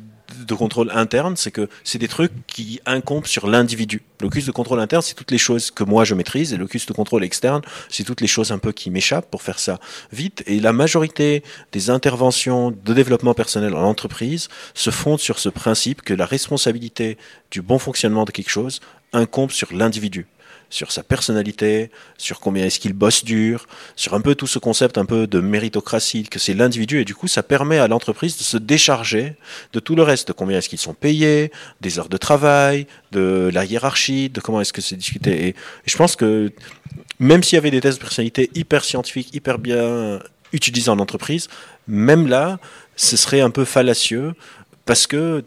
[0.45, 4.01] de contrôle interne, c'est que c'est des trucs qui incombent sur l'individu.
[4.21, 6.93] Locus de contrôle interne, c'est toutes les choses que moi je maîtrise, et locus de
[6.93, 9.79] contrôle externe, c'est toutes les choses un peu qui m'échappent pour faire ça
[10.11, 10.43] vite.
[10.47, 16.01] Et la majorité des interventions de développement personnel en entreprise se fondent sur ce principe
[16.01, 17.17] que la responsabilité
[17.51, 18.79] du bon fonctionnement de quelque chose
[19.13, 20.27] incombe sur l'individu
[20.69, 24.97] sur sa personnalité, sur combien est-ce qu'il bosse dur, sur un peu tout ce concept
[24.97, 28.43] un peu de méritocratie, que c'est l'individu, et du coup ça permet à l'entreprise de
[28.43, 29.35] se décharger
[29.73, 31.51] de tout le reste, de combien est-ce qu'ils sont payés,
[31.81, 35.47] des heures de travail, de la hiérarchie, de comment est-ce que c'est discuté.
[35.47, 36.51] Et, je pense que
[37.19, 40.19] même s'il y avait des tests de personnalité hyper scientifiques, hyper bien
[40.51, 41.47] utilisés en entreprise,
[41.87, 42.59] même là,
[42.95, 44.33] ce serait un peu fallacieux,
[44.85, 45.43] parce que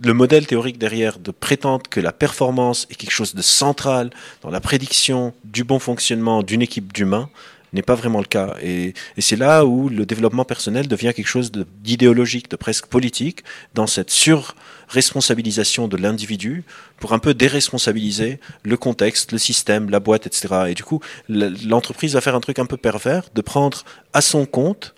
[0.00, 4.10] le modèle théorique derrière de prétendre que la performance est quelque chose de central
[4.42, 7.28] dans la prédiction du bon fonctionnement d'une équipe d'humains
[7.72, 8.54] n'est pas vraiment le cas.
[8.62, 13.44] Et, c'est là où le développement personnel devient quelque chose d'idéologique, de, de, presque politique,
[13.74, 16.64] dans cette surresponsabilisation de l'individu
[16.98, 20.48] pour un peu déresponsabiliser le contexte, le système, la boîte, etc.
[20.68, 24.46] Et du coup, l'entreprise va faire un truc un peu pervers, de prendre à son
[24.46, 24.94] compte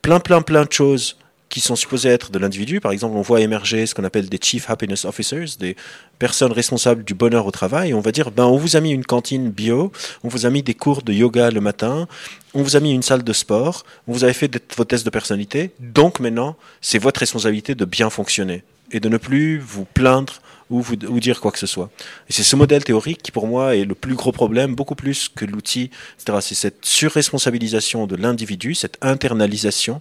[0.00, 1.16] plein, plein, plein de choses
[1.52, 2.80] qui sont supposés être de l'individu.
[2.80, 5.76] Par exemple, on voit émerger ce qu'on appelle des Chief Happiness Officers, des
[6.18, 7.92] personnes responsables du bonheur au travail.
[7.92, 9.92] On va dire, ben, on vous a mis une cantine bio,
[10.24, 12.08] on vous a mis des cours de yoga le matin,
[12.54, 15.10] on vous a mis une salle de sport, on vous avez fait vos tests de
[15.10, 15.72] personnalité.
[15.78, 20.80] Donc maintenant, c'est votre responsabilité de bien fonctionner et de ne plus vous plaindre ou
[20.80, 21.90] vous ou dire quoi que ce soit.
[22.30, 25.28] Et c'est ce modèle théorique qui, pour moi, est le plus gros problème, beaucoup plus
[25.28, 26.38] que l'outil, etc.
[26.40, 30.00] C'est cette surresponsabilisation de l'individu, cette internalisation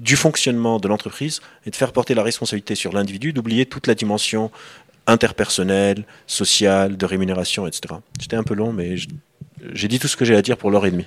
[0.00, 3.94] du fonctionnement de l'entreprise et de faire porter la responsabilité sur l'individu, d'oublier toute la
[3.94, 4.50] dimension
[5.06, 7.94] interpersonnelle, sociale, de rémunération, etc.
[8.20, 8.96] C'était un peu long, mais
[9.72, 11.06] j'ai dit tout ce que j'ai à dire pour l'heure et demie.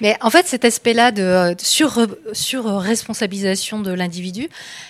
[0.00, 4.48] Mais en fait, cet aspect-là de sur, sur responsabilisation de l'individu,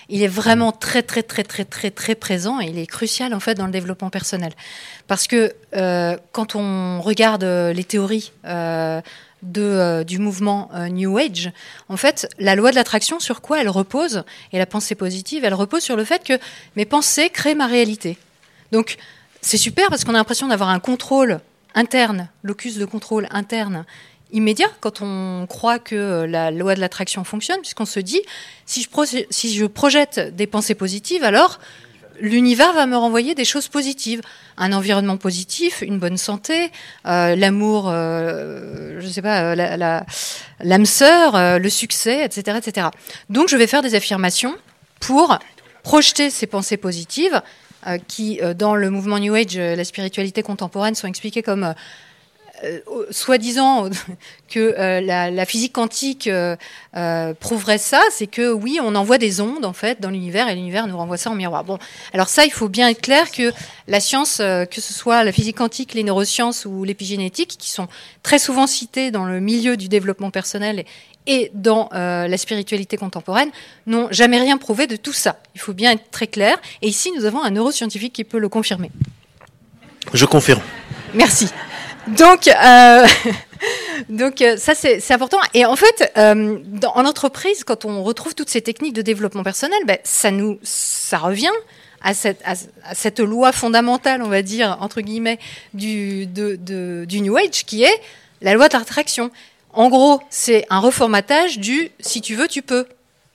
[0.09, 3.41] il est vraiment très très très très très très présent et il est crucial en
[3.41, 4.53] fait dans le développement personnel.
[5.09, 9.01] Parce que euh, quand on regarde les théories euh,
[9.43, 11.51] de, euh, du mouvement euh, New Age,
[11.89, 15.55] en fait, la loi de l'attraction, sur quoi elle repose Et la pensée positive, elle
[15.55, 16.39] repose sur le fait que
[16.77, 18.19] mes pensées créent ma réalité.
[18.73, 18.97] Donc,
[19.41, 21.41] c'est super parce qu'on a l'impression d'avoir un contrôle
[21.75, 23.85] interne, locus de contrôle interne
[24.33, 28.21] immédiat quand on croit que euh, la loi de l'attraction fonctionne, puisqu'on se dit,
[28.67, 31.59] si je, si je projette des pensées positives, alors
[32.21, 34.21] l'univers va me renvoyer des choses positives,
[34.57, 36.71] un environnement positif, une bonne santé,
[37.07, 40.01] euh, l'amour, euh, je sais pas, euh,
[40.61, 42.89] l'âme sœur, le succès, etc., etc.
[43.29, 44.57] Donc je vais faire des affirmations
[45.01, 45.39] pour
[45.83, 47.41] projeter ces pensées positives
[48.07, 51.75] qui, dans le mouvement New Age, la spiritualité contemporaine, sont expliquées comme
[53.11, 53.89] soi-disant
[54.49, 56.57] que euh, la, physique quantique euh,
[57.41, 60.87] prouverait ça, c'est que oui, on envoie des ondes en fait dans l'univers et l'univers
[60.87, 61.65] nous renvoie ça en miroir.
[61.65, 61.79] Bon,
[62.13, 63.53] alors ça, il faut bien être clair que
[63.89, 67.89] la science, que ce soit la physique quantique, les neurosciences ou l'épigénétique, qui sont
[68.23, 70.85] très souvent citées dans le milieu du développement personnel
[71.27, 73.51] et dans la spiritualité contemporaine,
[73.87, 75.41] n'ont jamais rien prouvé de tout ça.
[75.55, 76.59] Il faut bien être très clair.
[76.83, 78.91] Et ici, nous avons un neuroscientifique qui peut le confirmer.
[80.13, 80.63] Je confirme.
[81.15, 81.49] Merci.
[82.17, 83.07] Donc, euh,
[84.09, 85.39] donc euh, ça c'est important.
[85.55, 86.59] Et en fait, euh,
[86.95, 91.19] en entreprise, quand on retrouve toutes ces techniques de développement personnel, ben, ça nous, ça
[91.19, 91.51] revient
[92.03, 95.39] à cette, loi fondamentale, on va dire entre guillemets,
[95.75, 98.01] du, du New Age, qui est
[98.41, 99.31] la loi de l'attraction.
[99.73, 102.87] En gros, c'est un reformatage du si tu veux, tu peux.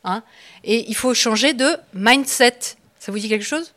[0.03, 0.23] Hein
[0.65, 2.57] et il faut changer de mindset.
[2.99, 3.71] Ça vous dit quelque chose?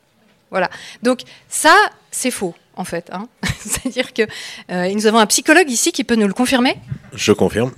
[0.51, 0.71] Voilà.
[1.03, 1.75] Donc ça,
[2.11, 3.11] c'est faux en fait.
[3.13, 3.29] Hein.
[3.61, 4.23] C'est-à-dire que
[4.71, 6.77] euh, nous avons un psychologue ici qui peut nous le confirmer.
[7.13, 7.73] Je confirme.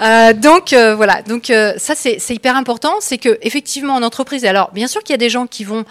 [0.00, 1.46] Euh, donc euh, voilà, donc
[1.78, 5.18] ça c'est hyper important, c'est que effectivement en entreprise, alors bien sûr qu'il y a
[5.18, 5.84] des gens qui vont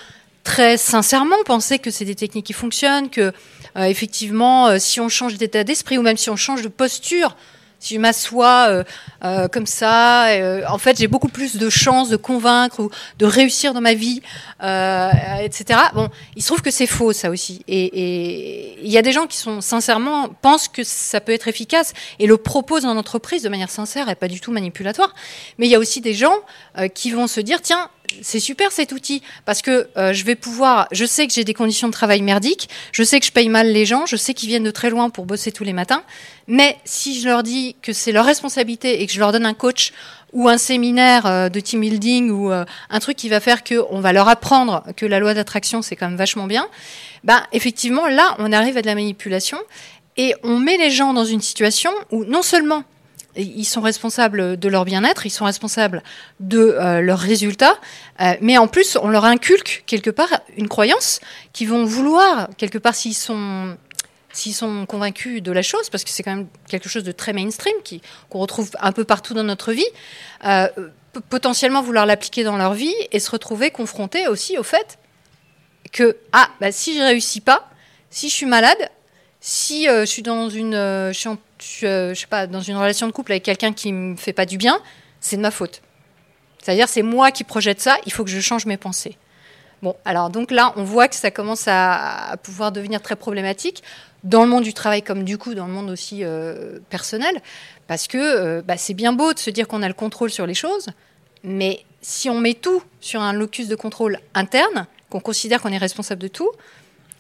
[0.46, 3.34] très sincèrement penser que c'est des techniques qui fonctionnent, que
[3.76, 7.36] effectivement si on change d'état d'esprit ou même si on change de posture,
[7.84, 8.84] si je m'assois euh,
[9.26, 13.26] euh, comme ça, euh, en fait, j'ai beaucoup plus de chances de convaincre ou de
[13.26, 14.22] réussir dans ma vie,
[14.62, 15.80] etc.
[15.94, 17.64] Bon, il se trouve que c'est faux, ça aussi.
[17.68, 21.94] Et il y a des gens qui sont sincèrement pensent que ça peut être efficace
[22.20, 25.14] et le proposent en entreprise de manière sincère et pas du tout manipulatoire.
[25.58, 26.36] Mais il y a aussi des gens
[26.96, 27.90] qui vont se dire, tiens,
[28.22, 31.54] c'est super cet outil parce que euh, je vais pouvoir, je sais que j'ai des
[31.54, 34.50] conditions de travail merdiques, je sais que je paye mal les gens, je sais qu'ils
[34.50, 36.04] viennent de très loin pour bosser tous les matins,
[36.48, 39.54] mais si je leur dis que c'est leur responsabilité et que je leur donne un
[39.54, 39.94] coach
[40.32, 44.00] ou un séminaire euh, de team building ou euh, un truc qui va faire qu'on
[44.00, 46.68] va leur apprendre que la loi d'attraction c'est quand même vachement bien,
[47.24, 49.58] ben effectivement là on arrive à de la manipulation
[50.18, 52.84] et on met les gens dans une situation où non seulement
[53.36, 56.04] ils sont responsables de leur bien-être, ils sont responsables
[56.40, 57.80] de euh, leurs résultats,
[58.22, 61.20] euh, mais en plus, on leur inculque quelque part une croyance
[61.52, 63.76] qu'ils vont vouloir, quelque part, s'ils sont,
[64.32, 67.34] s'ils sont convaincus de la chose, parce que c'est quand même quelque chose de très
[67.34, 67.76] mainstream,
[68.30, 69.86] qu'on retrouve un peu partout dans notre vie,
[70.46, 70.68] euh,
[71.30, 74.98] potentiellement vouloir l'appliquer dans leur vie et se retrouver confrontés aussi au fait
[75.92, 77.70] que, ah, bah, si je réussis pas,
[78.10, 78.90] si je suis malade,
[79.46, 83.34] si je suis dans une, en euh, je, sais pas, dans une relation de couple
[83.34, 84.80] avec quelqu'un qui me fait pas du bien,
[85.20, 85.82] c'est de ma faute.
[86.62, 89.18] C'est-à-dire, c'est moi qui projette ça, il faut que je change mes pensées.
[89.82, 93.84] Bon, alors donc là, on voit que ça commence à, pouvoir devenir très problématique
[94.24, 97.42] dans le monde du travail comme du coup dans le monde aussi euh, personnel,
[97.88, 100.48] parce que euh, bah, c'est bien beau de se dire qu'on a le contrôle sur
[100.48, 100.88] les choses,
[101.44, 105.78] mais si on met tout sur un locus de contrôle interne, qu'on considère qu'on est
[105.78, 106.50] responsable de tout,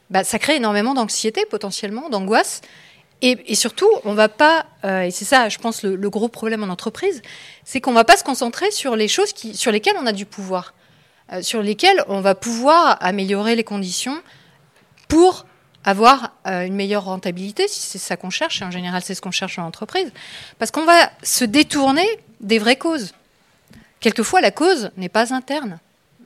[0.10, 2.62] bah, ça crée énormément d'anxiété potentiellement, d'angoisse,
[3.26, 6.68] et, surtout, on va pas, euh, et c'est ça, je pense, le, gros problème en
[6.68, 7.22] entreprise,
[7.64, 10.26] c'est qu'on va pas se concentrer sur les choses qui, sur lesquelles on a du
[10.26, 10.74] pouvoir,
[11.32, 14.22] euh, sur lesquelles on va pouvoir améliorer les conditions
[15.08, 15.46] pour
[15.86, 19.22] avoir euh, une meilleure rentabilité, si c'est ça qu'on cherche, et en général c'est ce
[19.22, 20.12] qu'on cherche en entreprise,
[20.60, 22.08] parce qu'on va se détourner
[22.42, 23.14] des vraies causes.
[24.02, 25.80] Quelquefois, la cause n'est pas interne.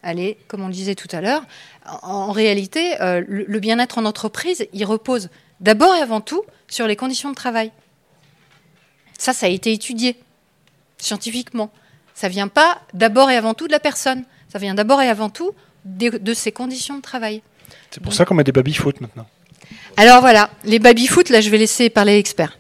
[0.10, 1.44] Elle est, comme on le disait tout à l'heure,
[2.02, 5.28] en, réalité, le bien-être en entreprise, il repose
[5.60, 7.74] d'abord et avant tout sur les conditions de travail.
[9.18, 10.16] Ça, ça a été étudié
[10.98, 11.74] scientifiquement.
[12.14, 14.24] Ça vient pas d'abord et avant tout de la personne.
[14.48, 15.52] Ça vient d'abord et avant tout
[15.84, 17.42] de, ses conditions de travail.
[17.92, 19.28] C'est pour ça qu'on met des baby-foot maintenant.
[19.98, 22.58] Alors voilà, les baby-foot, là, je vais laisser parler l'expert.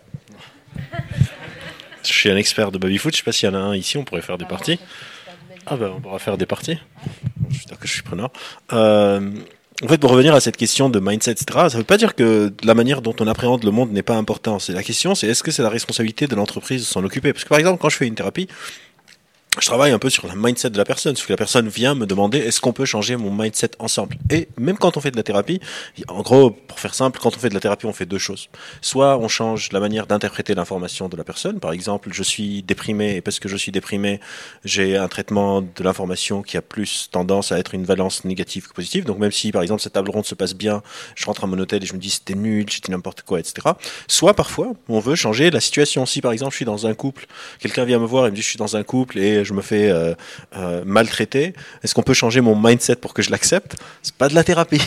[2.03, 3.13] Je suis un expert de baby-foot.
[3.13, 4.79] Je ne sais pas s'il y en a un ici, on pourrait faire des parties.
[5.69, 6.77] Ah ben, on pourra faire des parties.
[7.49, 8.31] Je suis que je suis preneur.
[8.73, 9.31] Euh,
[9.83, 12.15] en fait, pour revenir à cette question de mindset, etc., ça ne veut pas dire
[12.15, 14.61] que la manière dont on appréhende le monde n'est pas importante.
[14.61, 17.33] C'est la question, c'est est-ce que c'est la responsabilité de l'entreprise de s'en occuper?
[17.33, 18.47] Parce que par exemple, quand je fais une thérapie,
[19.59, 21.95] je travaille un peu sur le mindset de la personne, parce que la personne vient
[21.95, 24.17] me demander est-ce qu'on peut changer mon mindset ensemble?
[24.29, 25.59] Et même quand on fait de la thérapie,
[26.07, 28.49] en gros, pour faire simple, quand on fait de la thérapie, on fait deux choses.
[28.81, 31.59] Soit on change la manière d'interpréter l'information de la personne.
[31.59, 34.19] Par exemple, je suis déprimé et parce que je suis déprimé,
[34.63, 38.73] j'ai un traitement de l'information qui a plus tendance à être une valence négative que
[38.73, 39.05] positive.
[39.05, 40.83] Donc même si, par exemple, cette table ronde se passe bien,
[41.15, 43.69] je rentre à mon hôtel et je me dis c'était nul, dit n'importe quoi, etc.
[44.07, 46.05] Soit parfois, on veut changer la situation.
[46.05, 47.25] Si par exemple, je suis dans un couple,
[47.59, 49.61] quelqu'un vient me voir et me dit je suis dans un couple et je me
[49.61, 50.13] fais euh,
[50.55, 53.77] euh, maltraiter, est-ce qu'on peut changer mon mindset pour que je l'accepte?
[54.03, 54.81] C'est pas de la thérapie.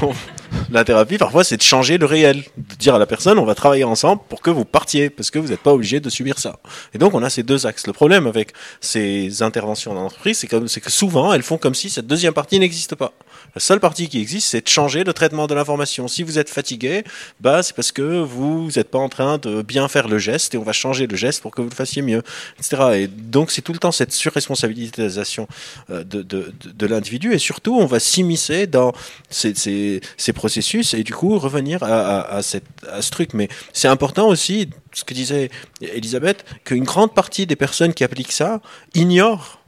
[0.70, 3.54] la thérapie, parfois, c'est de changer le réel, de dire à la personne, on va
[3.54, 6.58] travailler ensemble pour que vous partiez, parce que vous n'êtes pas obligé de subir ça.
[6.94, 7.86] Et donc, on a ces deux axes.
[7.86, 12.06] Le problème avec ces interventions dans l'entreprise, c'est, que souvent, elles font comme si cette
[12.06, 13.12] deuxième partie n'existe pas.
[13.54, 16.06] La seule partie qui existe, c'est de changer le traitement de l'information.
[16.08, 17.04] Si vous êtes fatigué,
[17.40, 20.58] bah, c'est parce que vous n'êtes pas en train de bien faire le geste et
[20.58, 22.22] on va changer le geste pour que vous le fassiez mieux,
[22.58, 22.82] etc.
[22.94, 25.48] Et donc, c'est tout le temps cette surresponsabilisation
[25.90, 28.92] euh, de, de, de, l'individu et surtout, on va s'immiscer dans
[29.30, 33.34] ces, ces, ces processus et du coup revenir à, cette, à ce truc.
[33.34, 35.50] Mais c'est important aussi, ce que disait
[35.82, 38.60] Elisabeth, qu'une grande partie des personnes qui appliquent ça
[38.94, 39.60] ignorent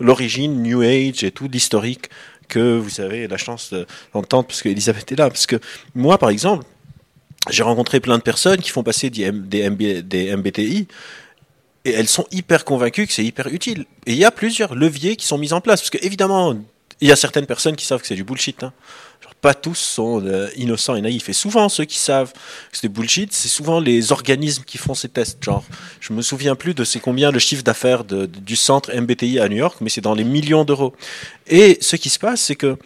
[0.00, 2.06] l'origine New Age et tout l'historique
[2.48, 3.74] que vous avez la chance
[4.12, 5.28] d'entendre parce qu'Elisabeth est là.
[5.28, 5.58] Parce que
[5.94, 6.64] moi, par exemple,
[7.50, 9.30] j'ai rencontré plein de personnes qui font passer des,
[10.02, 10.88] des MBTI
[11.84, 13.84] et elles sont hyper convaincues que c'est hyper utile.
[14.06, 15.80] Et il y a plusieurs leviers qui sont mis en place.
[15.80, 16.56] Parce que, évidemment,
[17.00, 18.62] il y a certaines personnes qui savent que c'est du bullshit.
[18.62, 18.72] Hein.
[19.42, 21.28] Pas tous sont euh, innocents et naïfs.
[21.28, 25.08] Et souvent, ceux qui savent que c'est bullshit, c'est souvent les organismes qui font ces
[25.08, 25.42] tests.
[25.44, 25.64] Genre,
[26.00, 29.56] je me souviens plus de c'est combien le chiffre d'affaires du centre MBTI à New
[29.56, 30.94] York, mais c'est dans les millions d'euros.
[31.48, 32.78] Et ce qui se passe, c'est que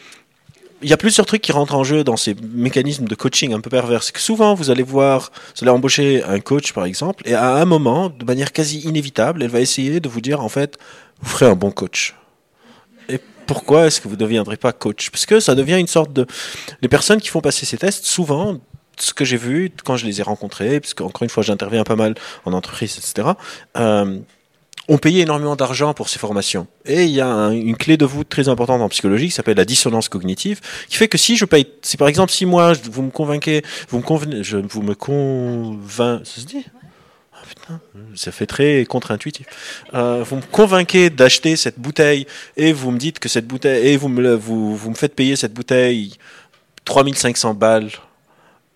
[0.83, 3.61] il y a plusieurs trucs qui rentrent en jeu dans ces mécanismes de coaching un
[3.61, 4.03] peu pervers.
[4.03, 7.55] C'est que souvent, vous allez voir, vous allez embaucher un coach, par exemple, et à
[7.55, 10.79] un moment, de manière quasi inévitable, elle va essayer de vous dire, en fait,
[11.21, 12.15] vous ferez un bon coach
[13.47, 15.11] pourquoi est-ce que vous ne deviendrez pas coach?
[15.11, 16.27] Parce que ça devient une sorte de...
[16.83, 18.59] Les personnes qui font passer ces tests, souvent,
[18.99, 21.97] ce que j'ai vu quand je les ai rencontrés, parce qu'encore une fois, j'interviens pas
[21.97, 23.29] mal en entreprise, etc.,
[23.77, 24.19] euh,
[24.89, 26.67] ont payé énormément d'argent pour ces formations.
[26.85, 29.57] Et il y a un, une clé de voûte très importante en psychologie qui s'appelle
[29.57, 33.03] la dissonance cognitive, qui fait que si je paye, si par exemple, si moi, vous
[33.03, 36.65] me convainquez, vous me convenez, vous me convainc, ça se dit?
[37.49, 37.81] Putain,
[38.15, 39.47] ça fait très contre-intuitif.
[39.95, 43.97] Euh, vous me convainquez d'acheter cette bouteille et vous me dites que cette bouteille et
[43.97, 46.15] vous me faites payer cette bouteille
[46.85, 47.91] 3500 balles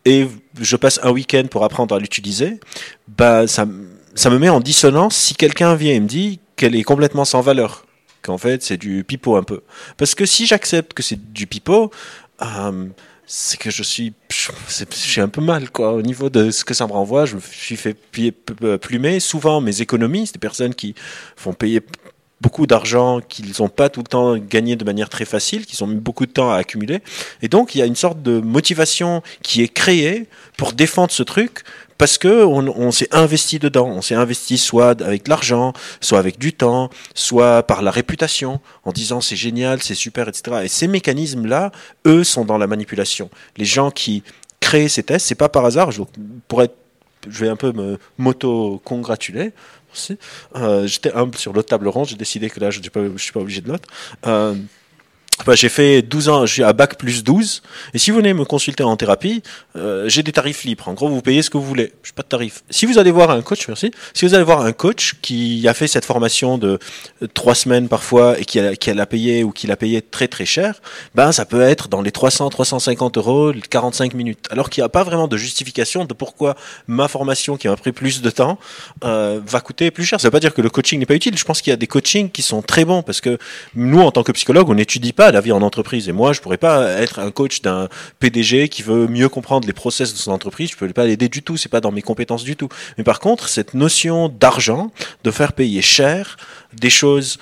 [0.05, 0.29] et
[0.61, 2.59] je passe un week-end pour apprendre à l'utiliser,
[3.09, 3.67] bah ça
[4.15, 7.41] ça me met en dissonance si quelqu'un vient et me dit qu'elle est complètement sans
[7.41, 7.87] valeur,
[8.23, 9.63] qu'en fait c'est du pipeau un peu.
[9.97, 11.91] Parce que si j'accepte que c'est du pipeau,
[12.43, 12.87] euh,
[13.33, 15.93] c'est que je suis, je suis un peu mal, quoi.
[15.93, 19.21] Au niveau de ce que ça me renvoie, je me suis fait plumer.
[19.21, 20.97] Souvent, mes économies, c'est des personnes qui
[21.37, 21.81] font payer
[22.41, 25.87] beaucoup d'argent qu'ils n'ont pas tout le temps gagné de manière très facile, qu'ils ont
[25.87, 27.03] mis beaucoup de temps à accumuler.
[27.41, 31.23] Et donc, il y a une sorte de motivation qui est créée pour défendre ce
[31.23, 31.63] truc,
[32.01, 33.87] parce que on, s'est investi dedans.
[33.87, 38.93] On s'est investi soit avec l'argent, soit avec du temps, soit par la réputation, en
[38.93, 40.63] disant c'est génial, c'est super, etc.
[40.65, 41.73] Et ces mécanismes-là,
[42.07, 43.29] eux, sont dans la manipulation.
[43.59, 44.23] Les gens qui
[44.61, 45.91] créent ces tests, c'est pas par hasard.
[45.91, 46.01] Je,
[46.49, 46.75] pour être,
[47.29, 49.53] je vais un peu me moto-congratuler.
[50.57, 52.09] Euh, J'étais humble sur l'autre table ronde.
[52.09, 53.87] J'ai décidé que là, je ne suis pas obligé de l'autre.
[54.27, 54.55] Euh,
[55.47, 57.63] bah, j'ai fait 12 ans, j'ai à bac plus 12.
[57.95, 59.43] Et si vous venez me consulter en thérapie,
[59.77, 60.89] euh, j'ai des tarifs libres.
[60.89, 61.93] En gros, vous payez ce que vous voulez.
[62.03, 62.63] Je pas de tarif.
[62.71, 63.91] Si vous allez voir un coach, merci.
[64.15, 66.79] Si vous allez voir un coach qui a fait cette formation de
[67.35, 70.45] trois semaines parfois et qui a, qui l'a payé ou qui l'a payé très très
[70.45, 70.81] cher,
[71.15, 74.47] ben ça peut être dans les 300, 350 euros, 45 minutes.
[74.51, 77.93] Alors qu'il n'y a pas vraiment de justification de pourquoi ma formation qui m'a pris
[77.93, 78.59] plus de temps
[79.05, 80.21] euh, va coûter plus cher.
[80.21, 81.37] Ça veut pas dire que le coaching n'est pas utile.
[81.37, 83.39] Je pense qu'il y a des coachings qui sont très bons parce que
[83.75, 86.09] nous, en tant que psychologue, on n'étudie pas la vie en entreprise.
[86.09, 87.89] Et moi, je pourrais pas être un coach d'un
[88.19, 90.71] PDG qui veut mieux comprendre les process de son entreprise.
[90.71, 91.57] Je peux pas l'aider du tout.
[91.57, 92.69] C'est pas dans mes compétences du tout.
[92.99, 94.91] Mais par contre, cette notion d'argent,
[95.25, 96.37] de faire payer cher
[96.73, 97.39] des choses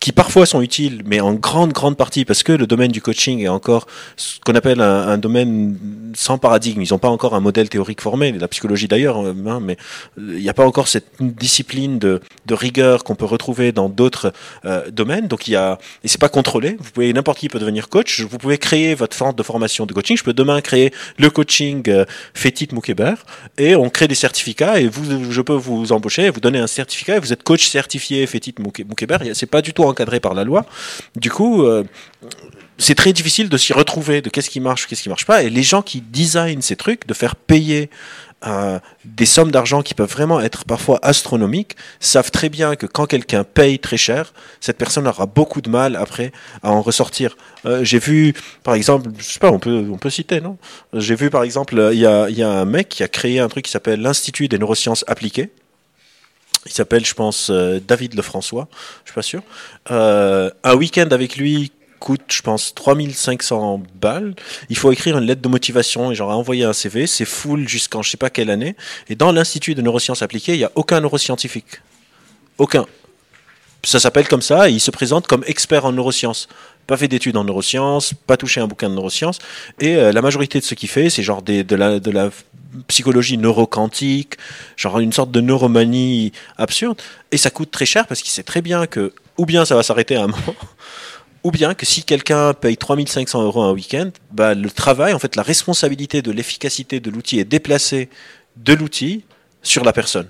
[0.00, 3.40] qui parfois sont utiles, mais en grande, grande partie, parce que le domaine du coaching
[3.40, 5.76] est encore ce qu'on appelle un, un, domaine
[6.14, 6.82] sans paradigme.
[6.82, 9.76] Ils n'ont pas encore un modèle théorique formé, la psychologie d'ailleurs, hein, mais
[10.16, 14.32] il n'y a pas encore cette discipline de, de rigueur qu'on peut retrouver dans d'autres
[14.64, 15.26] euh, domaines.
[15.26, 16.76] Donc il y a, et c'est pas contrôlé.
[16.78, 18.20] Vous pouvez, n'importe qui peut devenir coach.
[18.20, 20.16] Vous pouvez créer votre centre de formation de coaching.
[20.16, 23.24] Je peux demain créer le coaching euh, Fétit Moukébert
[23.56, 27.16] et on crée des certificats et vous, je peux vous embaucher, vous donner un certificat
[27.16, 29.22] et vous êtes coach certifié Fétit Moukébert.
[29.34, 30.64] C'est pas du tout encadré par la loi.
[31.16, 31.84] Du coup, euh,
[32.78, 35.42] c'est très difficile de s'y retrouver, de qu'est-ce qui marche, qu'est-ce qui marche pas.
[35.42, 37.90] Et les gens qui designent ces trucs, de faire payer
[38.46, 43.06] euh, des sommes d'argent qui peuvent vraiment être parfois astronomiques, savent très bien que quand
[43.06, 46.30] quelqu'un paye très cher, cette personne aura beaucoup de mal après
[46.62, 47.36] à en ressortir.
[47.66, 50.56] Euh, j'ai vu, par exemple, je sais pas, on peut, on peut citer, non?
[50.92, 53.48] J'ai vu, par exemple, il y a, y a un mec qui a créé un
[53.48, 55.50] truc qui s'appelle l'Institut des neurosciences appliquées.
[56.68, 58.68] Il s'appelle, je pense, euh, David Lefrançois,
[59.04, 59.42] je suis pas sûr.
[59.90, 64.34] Euh, un week-end avec lui coûte, je pense, 3500 balles.
[64.68, 67.06] Il faut écrire une lettre de motivation et genre envoyer un CV.
[67.06, 68.76] C'est full jusqu'en je sais pas quelle année.
[69.08, 71.80] Et dans l'Institut de neurosciences appliquées, il n'y a aucun neuroscientifique.
[72.58, 72.86] Aucun.
[73.84, 76.48] Ça s'appelle comme ça et il se présente comme expert en neurosciences.
[76.86, 79.38] Pas fait d'études en neurosciences, pas touché un bouquin de neurosciences.
[79.80, 82.30] Et euh, la majorité de ce qu'il fait, c'est genre des, de, la, de la
[82.86, 84.34] psychologie neuroquantique,
[84.76, 87.00] genre une sorte de neuromanie absurde.
[87.32, 89.82] Et ça coûte très cher parce qu'il sait très bien que, ou bien ça va
[89.82, 90.54] s'arrêter à un moment,
[91.44, 95.36] ou bien que si quelqu'un paye 3500 euros un week-end, bah, le travail, en fait,
[95.36, 98.08] la responsabilité de l'efficacité de l'outil est déplacée
[98.56, 99.24] de l'outil
[99.62, 100.28] sur la personne.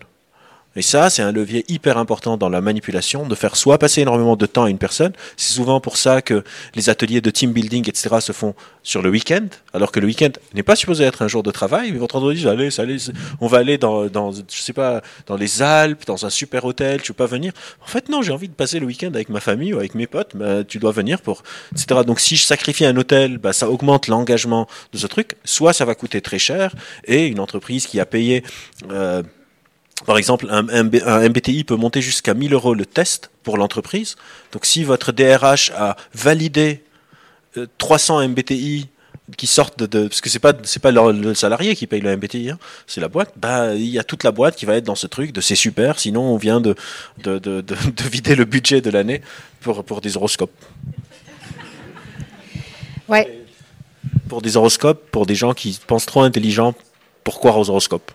[0.79, 4.37] Et ça, c'est un levier hyper important dans la manipulation, de faire soit passer énormément
[4.37, 5.13] de temps à une personne.
[5.37, 6.45] C'est souvent pour ça que
[6.77, 8.55] les ateliers de team building, etc., se font
[8.85, 11.91] sur le week-end, alors que le week-end n'est pas supposé être un jour de travail.
[11.91, 12.97] Mais votre entreprise, allez, allez,
[13.41, 17.03] on va aller dans, dans, je sais pas, dans les Alpes, dans un super hôtel,
[17.03, 17.53] tu veux pas venir?
[17.83, 20.07] En fait, non, j'ai envie de passer le week-end avec ma famille ou avec mes
[20.07, 22.03] potes, bah, tu dois venir pour, etc.
[22.07, 25.35] Donc, si je sacrifie un hôtel, bah, ça augmente l'engagement de ce truc.
[25.45, 26.73] Soit ça va coûter très cher
[27.05, 28.45] et une entreprise qui a payé,
[28.93, 29.25] euh,
[30.07, 34.17] par exemple, un, un, un, MBTI peut monter jusqu'à 1000 euros le test pour l'entreprise.
[34.53, 36.85] Donc, si votre DRH a validé
[37.57, 38.89] euh, 300 MBTI
[39.37, 42.01] qui sortent de, de parce que c'est pas c'est pas le, le, salarié qui paye
[42.01, 43.33] le MBTI, hein, c'est la boîte.
[43.37, 45.57] Bah, il y a toute la boîte qui va être dans ce truc de c'est
[45.57, 45.99] super.
[45.99, 46.75] Sinon, on vient de
[47.19, 49.21] de, de, de, de vider le budget de l'année
[49.61, 50.53] pour pour des horoscopes.
[53.09, 53.45] Ouais.
[54.29, 56.75] Pour des horoscopes, pour des gens qui pensent trop intelligents
[57.25, 58.11] pour croire aux horoscopes.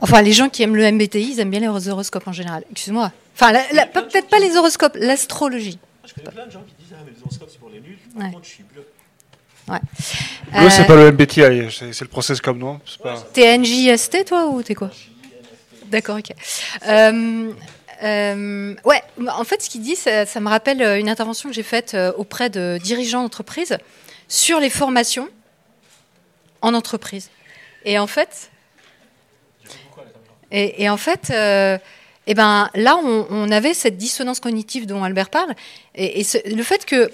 [0.00, 2.64] Enfin, les gens qui aiment le MBTI, ils aiment bien les horoscopes en général.
[2.70, 3.12] Excuse-moi.
[3.34, 3.52] Enfin,
[3.92, 5.78] peut-être pas les horoscopes, l'astrologie.
[6.06, 7.98] Je connais plein de gens qui disent Ah, mais les horoscopes, c'est pour les nuls.
[8.16, 8.30] Ouais.
[8.30, 8.86] Moi, je suis bleu.
[9.68, 9.80] Ouais.
[10.52, 12.78] Bleu, c'est pas le MBTI, c'est le process comme nous.
[12.86, 13.16] c'est Pas...
[13.32, 14.90] T'es NJST, toi, ou t'es quoi
[15.86, 16.34] D'accord, ok.
[16.86, 17.52] Euh,
[18.02, 21.62] euh, ouais, en fait, ce qu'il dit, ça, ça, me rappelle une intervention que j'ai
[21.62, 23.76] faite euh, auprès de dirigeants d'entreprise
[24.28, 25.28] sur les formations
[26.62, 27.30] en entreprise.
[27.84, 28.50] Et en fait,
[30.50, 31.78] et, et en fait, euh,
[32.26, 35.54] et ben là, on, on, avait cette dissonance cognitive dont Albert parle,
[35.94, 37.10] et, et ce, le fait que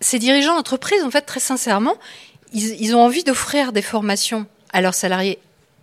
[0.00, 1.96] ces dirigeants d'entreprise, en fait, très sincèrement,
[2.52, 5.38] ils, ils ont envie d'offrir des formations à leurs salariés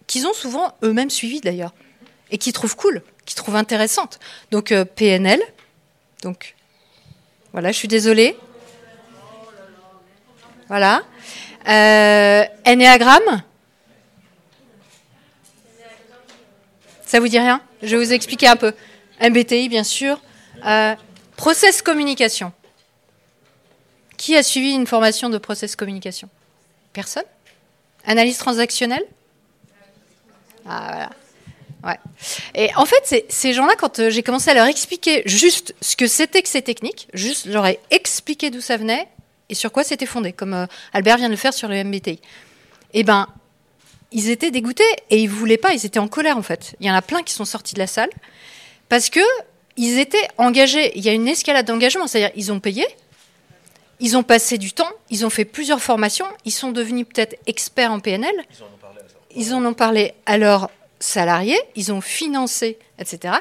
[0.08, 1.74] qu'ils ont souvent eux-mêmes suivies d'ailleurs
[2.32, 4.20] et qui trouvent cool, qui trouvent intéressantes.
[4.52, 5.40] Donc euh, PNL,
[6.24, 6.56] donc
[7.54, 8.38] voilà, je suis désolée.
[10.68, 11.04] Voilà.
[11.68, 13.44] Euh, Ennéagramme.
[17.08, 18.74] Ça vous dit rien Je vais vous expliquer un peu.
[19.22, 20.20] MBTI, bien sûr.
[20.66, 20.94] Euh,
[21.38, 22.52] process communication.
[24.18, 26.30] Qui a suivi une formation de process communication
[26.92, 27.24] Personne
[28.06, 29.06] Analyse transactionnelle
[30.68, 31.10] Ah, voilà.
[31.84, 32.00] Ouais.
[32.56, 36.08] Et en fait, ces gens-là, quand euh, j'ai commencé à leur expliquer juste ce que
[36.08, 39.08] c'était que ces techniques, juste, j'aurais expliqué d'où ça venait
[39.50, 42.20] et sur quoi c'était fondé, comme euh, Albert vient de le faire sur le MBTI.
[42.94, 43.28] Eh ben,
[44.12, 46.76] ils étaient dégoûtés et ils voulaient pas, ils étaient en colère en fait.
[46.80, 48.10] Il y en a plein qui sont sortis de la salle
[48.90, 49.20] parce que
[49.76, 50.98] ils étaient engagés.
[50.98, 52.86] Il y a une escalade d'engagement, c'est-à-dire ils ont payé,
[54.00, 57.92] ils ont passé du temps, ils ont fait plusieurs formations, ils sont devenus peut-être experts
[57.92, 58.34] en PNL.
[58.50, 59.04] Ils en ont parlé à,
[59.36, 63.36] ils en ont parlé à leurs salariés, ils ont financé, etc.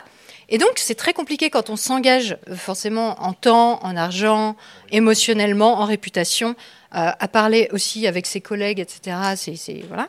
[0.49, 4.57] Et donc, c'est très compliqué quand on s'engage forcément en temps, en argent,
[4.93, 6.55] émotionnellement, en réputation,
[6.93, 9.17] à parler aussi avec ses collègues, etc.
[9.37, 10.09] C'est voilà.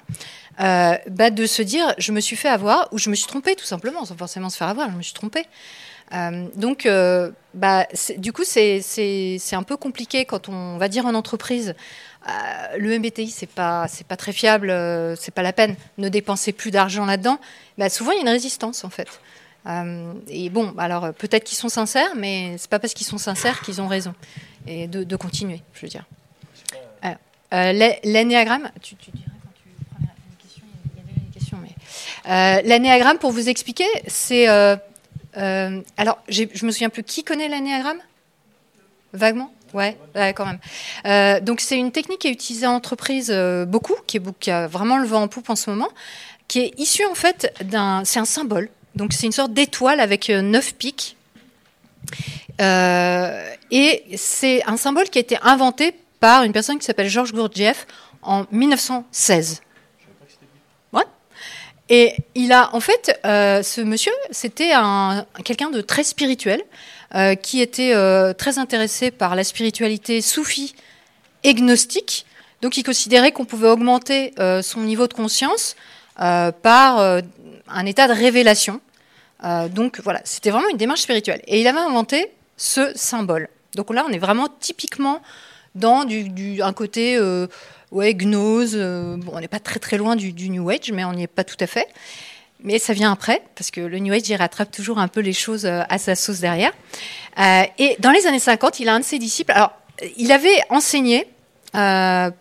[0.59, 3.55] Euh, bah, de se dire, je me suis fait avoir ou je me suis trompé
[3.55, 5.45] tout simplement, sans forcément se faire avoir, je me suis trompé.
[6.13, 7.85] Euh, donc, euh, bah,
[8.17, 8.81] du coup, c'est
[9.51, 11.75] un peu compliqué quand on va dire en entreprise,
[12.27, 16.09] euh, le MBTI, c'est pas, c'est pas très fiable, euh, c'est pas la peine, ne
[16.09, 17.39] dépensez plus d'argent là-dedans.
[17.77, 19.07] Bah, souvent, il y a une résistance en fait.
[19.67, 23.61] Euh, et bon, alors peut-être qu'ils sont sincères, mais c'est pas parce qu'ils sont sincères
[23.61, 24.13] qu'ils ont raison.
[24.65, 26.05] Et de, continuer, je veux dire.
[27.51, 33.17] L'anéagramme, tu, dirais quand tu prenais une question, il y avait une question, mais l'anéagramme,
[33.17, 34.47] pour vous expliquer, c'est
[35.37, 37.99] euh, alors, je me souviens plus qui connaît l'anéagramme
[39.13, 39.51] Vaguement?
[39.73, 40.59] Ouais, ouais, quand même.
[41.05, 44.67] Euh, donc, c'est une technique qui est utilisée en entreprise euh, beaucoup, qui, est, a
[44.67, 45.89] vraiment le vent en poupe en ce moment,
[46.47, 48.03] qui est issue en fait d'un.
[48.05, 48.69] C'est un symbole.
[48.95, 51.15] Donc, c'est une sorte d'étoile avec neuf pics.
[52.59, 57.87] et c'est un symbole qui a été inventé par une personne qui s'appelle Georges Gurdjieff
[58.21, 59.61] en 1916.
[60.93, 61.03] Ouais.
[61.89, 66.61] Et il a, en fait, ce monsieur, c'était un, quelqu'un de très spirituel,
[67.41, 67.93] qui était
[68.37, 70.75] très intéressé par la spiritualité soufie
[71.43, 72.25] et gnostique.
[72.61, 75.75] Donc il considérait qu'on pouvait augmenter son niveau de conscience
[76.17, 77.21] par
[77.69, 78.81] un état de révélation.
[79.43, 81.41] Euh, donc voilà, c'était vraiment une démarche spirituelle.
[81.47, 83.49] Et il avait inventé ce symbole.
[83.75, 85.21] Donc là, on est vraiment typiquement
[85.77, 87.47] dans du, un côté euh,
[87.91, 88.73] ouais, gnose.
[88.75, 91.27] Euh, bon, on n'est pas très très loin du, New Age, mais on n'y est
[91.27, 91.87] pas tout à fait.
[92.63, 95.33] Mais ça vient après, parce que le New Age, il rattrape toujours un peu les
[95.33, 96.73] choses à sa sauce derrière.
[97.77, 99.51] et dans les années 50, il a un de ses disciples.
[99.51, 99.73] Alors,
[100.17, 101.27] il avait enseigné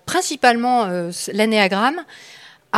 [0.06, 0.88] principalement
[1.34, 2.02] l'anéagramme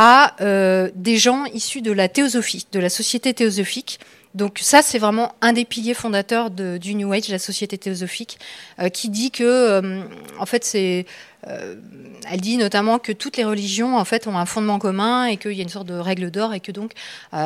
[0.01, 3.99] à euh, des gens issus de la théosophie, de la société théosophique.
[4.35, 8.37] Donc ça, c'est vraiment un des piliers fondateurs du New Age, la société théosophique,
[8.79, 10.03] euh, qui dit que, euh,
[10.37, 11.05] en fait, c'est,
[11.43, 15.53] elle dit notamment que toutes les religions, en fait, ont un fondement commun et qu'il
[15.53, 16.91] y a une sorte de règle d'or et que donc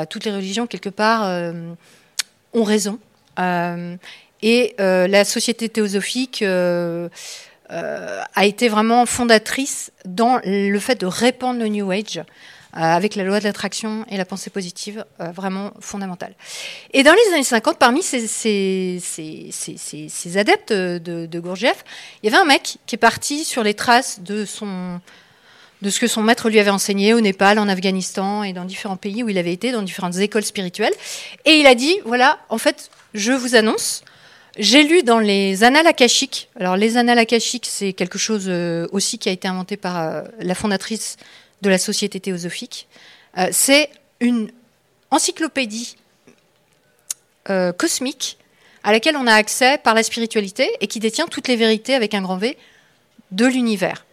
[0.09, 1.53] toutes les religions quelque part
[2.53, 2.97] ont raison.
[4.41, 6.43] et la société théosophique
[7.73, 12.23] euh, a été vraiment fondatrice dans le fait de répandre le New Age euh,
[12.74, 16.34] avec la loi de l'attraction et la pensée positive, euh, vraiment fondamentale.
[16.91, 18.19] Et dans les années 50, parmi ces,
[20.36, 21.84] adeptes de, de, Gurdjieff,
[22.21, 24.45] il y avait un mec qui est parti sur les traces de,
[25.82, 28.97] de ce que son maître lui avait enseigné au Népal, en Afghanistan et dans différents
[28.97, 30.93] pays où il avait été, dans différentes écoles spirituelles.
[31.45, 34.03] Et il a dit, voilà, en fait, je vous annonce
[34.57, 36.49] j'ai lu dans les annales akashiques.
[36.59, 40.21] Alors, les annales akashiques, c'est quelque chose euh, aussi qui a été inventé par euh,
[40.39, 41.17] la fondatrice
[41.64, 42.88] de la Société théosophique.
[43.39, 43.89] Euh, c'est
[44.20, 44.51] une
[45.09, 45.97] encyclopédie
[47.78, 48.38] cosmique
[48.84, 52.14] à laquelle on a accès par la spiritualité et qui détient toutes les vérités avec
[52.14, 52.57] un grand V
[53.32, 54.05] de l'univers.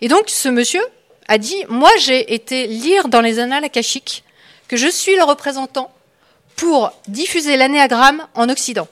[0.00, 0.80] Et donc, ce monsieur
[1.28, 4.24] a dit Moi, j'ai été lire dans les annales akashiques
[4.66, 5.92] que je suis le représentant
[6.56, 8.88] pour diffuser l'anéagramme en Occident.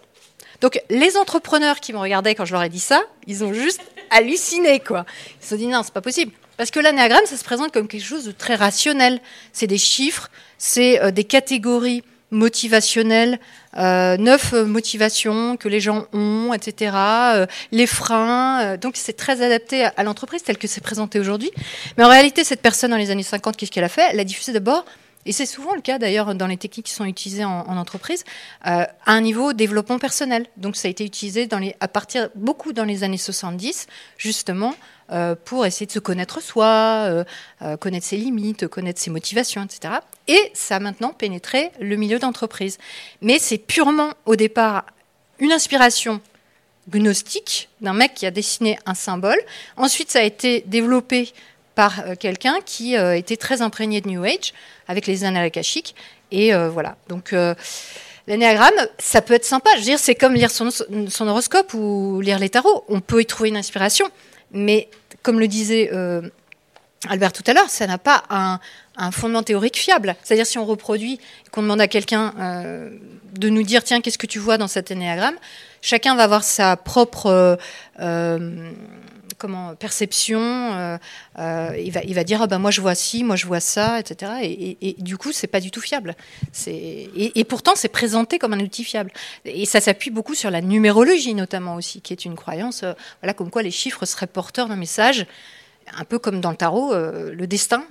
[0.61, 3.83] Donc les entrepreneurs qui m'ont regardé quand je leur ai dit ça, ils ont juste
[4.11, 5.05] halluciné quoi.
[5.41, 6.33] Ils se sont dit non, c'est pas possible.
[6.59, 9.21] Parce que l'anéagramme, ça se présente comme quelque chose de très rationnel.
[9.55, 10.29] C'est des chiffres,
[10.59, 13.39] c'est euh, des catégories motivationnelles,
[13.79, 16.93] euh, neuf motivations que les gens ont, etc.
[16.95, 18.77] Euh, les freins.
[18.77, 21.51] donc c'est très adapté à, l'entreprise tel que c'est présenté aujourd'hui.
[21.97, 24.09] Mais en réalité, cette personne dans les années 50, qu'est-ce qu'elle a fait?
[24.11, 24.85] Elle a diffusé d'abord
[25.29, 28.25] et c'est souvent le cas d'ailleurs dans les techniques qui sont utilisées en, entreprise,
[28.67, 30.47] euh, à un niveau développement personnel.
[30.57, 31.47] Donc ça a été utilisé
[31.81, 34.98] à partir beaucoup dans les années 70, justement, euh,
[35.45, 37.25] pour essayer de se connaître soi,
[37.65, 39.95] euh, connaître ses limites, connaître ses motivations, etc.
[40.27, 42.79] Et ça a maintenant pénétré le milieu d'entreprise.
[43.23, 44.85] Mais c'est purement au départ
[45.39, 46.21] une inspiration
[46.91, 49.39] gnostique d'un mec qui a dessiné un symbole.
[49.77, 51.33] Ensuite, ça a été développé
[51.75, 54.53] par euh, quelqu'un qui euh, était très imprégné de New Age
[54.89, 55.51] avec les annales.
[56.33, 56.97] Et euh, voilà.
[57.09, 57.35] Donc.
[58.27, 59.71] L'anéagramme, ça peut être sympa.
[59.73, 60.69] Je veux dire, c'est comme lire son,
[61.21, 62.85] horoscope ou lire les tarots.
[62.87, 64.07] On peut y trouver une inspiration.
[64.53, 64.89] Mais
[65.23, 65.91] comme le disait
[67.09, 68.59] Albert tout à l'heure, ça n'a pas un,
[69.13, 70.17] fondement théorique fiable.
[70.23, 71.21] C'est-à-dire, si on reproduit,
[71.53, 72.35] qu'on demande à quelqu'un
[73.35, 75.37] de nous dire, tiens, qu'est-ce que tu vois dans cet anéagramme,
[75.83, 77.59] chacun va avoir sa propre
[79.39, 80.41] comment perception.
[80.41, 80.99] Euh,
[81.39, 83.61] euh, il, va, il va dire ah ben moi je vois ci, moi je vois
[83.61, 84.33] ça, etc.
[84.43, 86.15] Et, du coup c'est pas du tout fiable.
[86.67, 89.13] Et, et, pourtant c'est présenté comme un outil fiable.
[89.45, 92.93] Et ça s'appuie beaucoup sur la numérologie notamment aussi, qui est une croyance, euh,
[93.23, 95.27] voilà comme quoi les chiffres seraient porteurs d'un message
[95.97, 97.85] un peu comme dans le tarot, le destin,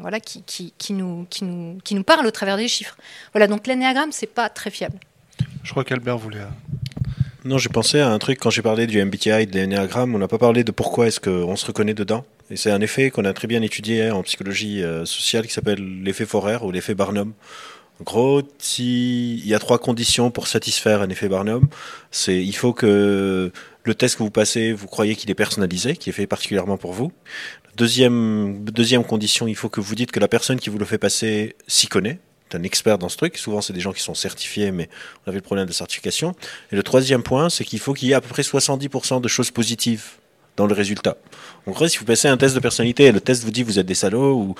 [0.00, 2.96] voilà, qui, qui, qui, nous, qui, nous, qui nous parle au travers des chiffres.
[3.32, 4.98] Voilà, donc l'anéagramme, c'est pas très fiable.
[5.62, 6.40] Je crois qu'Albert voulait
[7.44, 10.26] non, j'ai pensé à un truc quand j'ai parlé du MBTI, de l'énéagramme, on n'a
[10.26, 12.24] pas parlé de pourquoi est-ce qu'on se reconnaît dedans.
[12.50, 16.02] Et c'est un effet qu'on a très bien étudié en psychologie euh, sociale qui s'appelle
[16.02, 17.32] l'effet Forer ou l'effet Barnum.
[18.00, 18.42] En gros,
[18.78, 21.68] il y a trois conditions pour satisfaire un effet Barnum.
[22.10, 23.50] C'est il faut que
[23.88, 26.92] le test que vous passez, vous croyez qu'il est personnalisé, qu'il est fait particulièrement pour
[26.92, 27.10] vous.
[27.76, 30.98] Deuxième, deuxième condition, il faut que vous dites que la personne qui vous le fait
[30.98, 32.20] passer s'y connaît
[32.54, 33.36] un expert dans ce truc.
[33.36, 34.88] Souvent, c'est des gens qui sont certifiés, mais
[35.24, 36.34] on avait le problème de certification.
[36.72, 39.28] Et le troisième point, c'est qu'il faut qu'il y ait à peu près 70% de
[39.28, 40.04] choses positives
[40.58, 41.16] dans le résultat.
[41.66, 43.78] En gros, si vous passez un test de personnalité et le test vous dit vous
[43.78, 44.54] êtes des salauds ou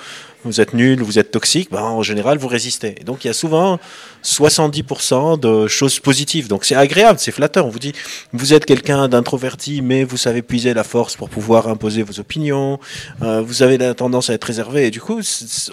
[0.45, 2.95] vous êtes nuls, vous êtes toxiques, ben, en général, vous résistez.
[3.01, 3.79] Et donc, il y a souvent
[4.23, 6.47] 70% de choses positives.
[6.47, 7.65] Donc, c'est agréable, c'est flatteur.
[7.65, 7.93] On vous dit,
[8.31, 12.79] vous êtes quelqu'un d'introverti, mais vous savez puiser la force pour pouvoir imposer vos opinions.
[13.21, 14.87] Euh, vous avez la tendance à être réservé.
[14.87, 15.19] Et du coup,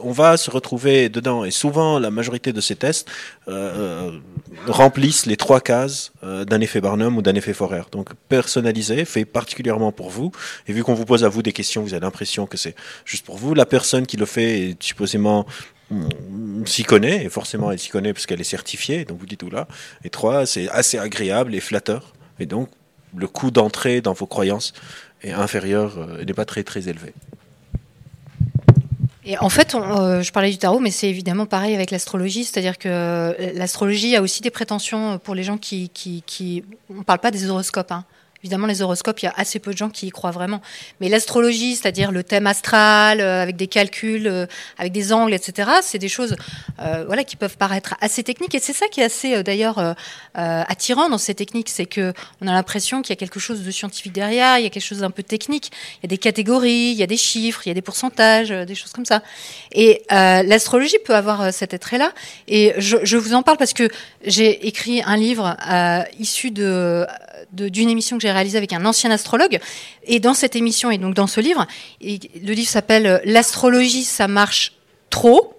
[0.02, 1.44] on va se retrouver dedans.
[1.44, 3.08] Et souvent, la majorité de ces tests
[4.66, 7.82] remplissent les trois cases euh, d'un effet Barnum ou d'un effet Forer.
[7.92, 10.32] Donc, personnalisé, fait particulièrement pour vous.
[10.66, 12.74] Et vu qu'on vous pose à vous des questions, vous avez l'impression que c'est
[13.04, 13.54] juste pour vous.
[13.54, 15.46] La personne qui le fait est supposément
[15.90, 19.40] mm, s'y connaît, et forcément elle s'y connaît parce qu'elle est certifiée, donc vous dites
[19.40, 19.68] tout là.
[20.04, 22.14] Et trois, c'est assez agréable et flatteur.
[22.38, 22.68] Et donc,
[23.16, 24.72] le coût d'entrée dans vos croyances
[25.22, 27.14] est inférieur, euh, n'est pas très très élevé.
[29.28, 32.78] Et en fait, euh, je parlais du tarot, mais c'est évidemment pareil avec l'astrologie, c'est-à-dire
[32.78, 36.64] que euh, l'astrologie a aussi des prétentions pour les gens qui, qui, qui
[36.96, 38.04] on parle pas des horoscopes, hein.
[38.46, 40.62] Évidemment, les horoscopes, il y a assez peu de gens qui y croient vraiment.
[41.00, 44.46] Mais l'astrologie, c'est-à-dire le thème astral, euh, avec des calculs, euh,
[44.78, 46.36] avec des angles, etc., c'est des choses
[46.78, 48.54] euh, voilà, qui peuvent paraître assez techniques.
[48.54, 49.96] Et c'est ça qui est assez, d'ailleurs,
[50.34, 51.68] attirant dans ces techniques.
[51.70, 54.66] C'est que on a l'impression qu'il y a quelque chose de scientifique derrière, il y
[54.66, 55.72] a quelque chose d'un peu technique.
[55.98, 58.50] Il y a des catégories, il y a des chiffres, il y a des pourcentages,
[58.50, 59.24] des choses comme ça.
[59.72, 62.12] Et l'astrologie peut avoir cet attrait-là.
[62.46, 63.88] Et je, vous en parle parce que
[64.24, 65.56] j'ai écrit un livre
[66.20, 67.04] issu de
[67.56, 69.58] d'une émission que j'ai réalisée avec un ancien astrologue.
[70.04, 71.66] Et dans cette émission et donc dans ce livre,
[72.00, 74.72] le livre s'appelle euh, L'astrologie, ça marche
[75.10, 75.52] trop.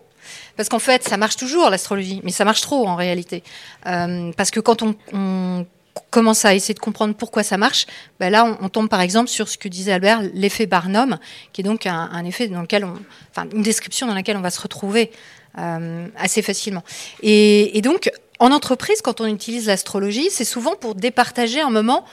[0.55, 3.43] Parce qu'en fait, ça marche toujours l'astrologie, mais ça marche trop en réalité.
[3.85, 5.65] Euh, parce que quand on,
[6.11, 7.85] commence à essayer de comprendre pourquoi ça marche,
[8.19, 11.17] ben là, on, tombe par exemple sur ce que disait Albert, l'effet Barnum,
[11.53, 12.93] qui est donc un, effet dans lequel on,
[13.31, 15.11] enfin, une description dans laquelle on va se retrouver
[15.57, 16.83] euh, assez facilement.
[17.23, 22.05] Et, et, donc, en entreprise, quand on utilise l'astrologie, c'est souvent pour départager un moment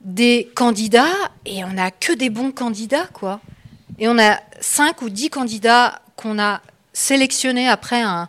[0.00, 1.14] des candidats
[1.46, 3.40] et on n'a que des bons candidats, quoi.
[3.98, 6.60] Et on a cinq ou dix candidats qu'on a
[6.92, 8.28] sélectionnés après un,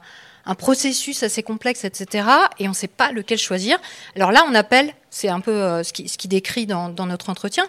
[0.60, 2.28] processus assez complexe, etc.
[2.60, 3.80] Et on ne sait pas lequel choisir.
[4.16, 7.08] Alors là, on appelle, c'est un peu euh, ce, qui, ce, qui, décrit dans, dans,
[7.08, 7.66] notre entretien,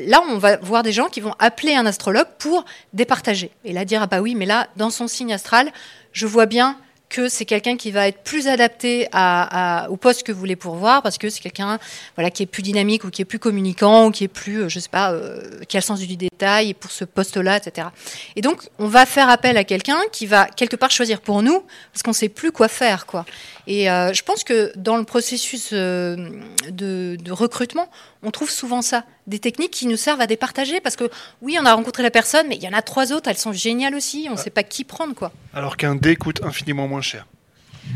[0.00, 2.64] là, on va voir des gens qui vont appeler un astrologue pour
[2.94, 3.50] départager.
[3.64, 5.70] Et là, dire, ah bah oui, mais là, dans son signe astral,
[6.12, 6.78] je vois bien
[7.08, 11.02] que c'est quelqu'un qui va être plus adapté à, au poste que vous voulez pourvoir
[11.02, 11.78] parce que c'est quelqu'un
[12.16, 14.68] voilà, qui est plus dynamique ou qui est plus communicant ou qui est plus, euh,
[14.68, 17.88] je sais pas, euh, qui a le sens du détail pour ce poste-là, etc.
[18.34, 21.62] Et donc, on va faire appel à quelqu'un qui va quelque part choisir pour nous
[21.92, 23.24] parce qu'on sait plus quoi faire, quoi.
[23.66, 26.30] Et euh, je pense que dans le processus de,
[26.70, 27.88] de recrutement,
[28.22, 31.10] on trouve souvent ça, des techniques qui nous servent à départager parce que
[31.42, 33.52] oui, on a rencontré la personne, mais il y en a trois autres, elles sont
[33.52, 35.32] géniales aussi, on ne sait pas qui prendre quoi.
[35.54, 37.26] Alors qu'un dé coûte infiniment moins cher.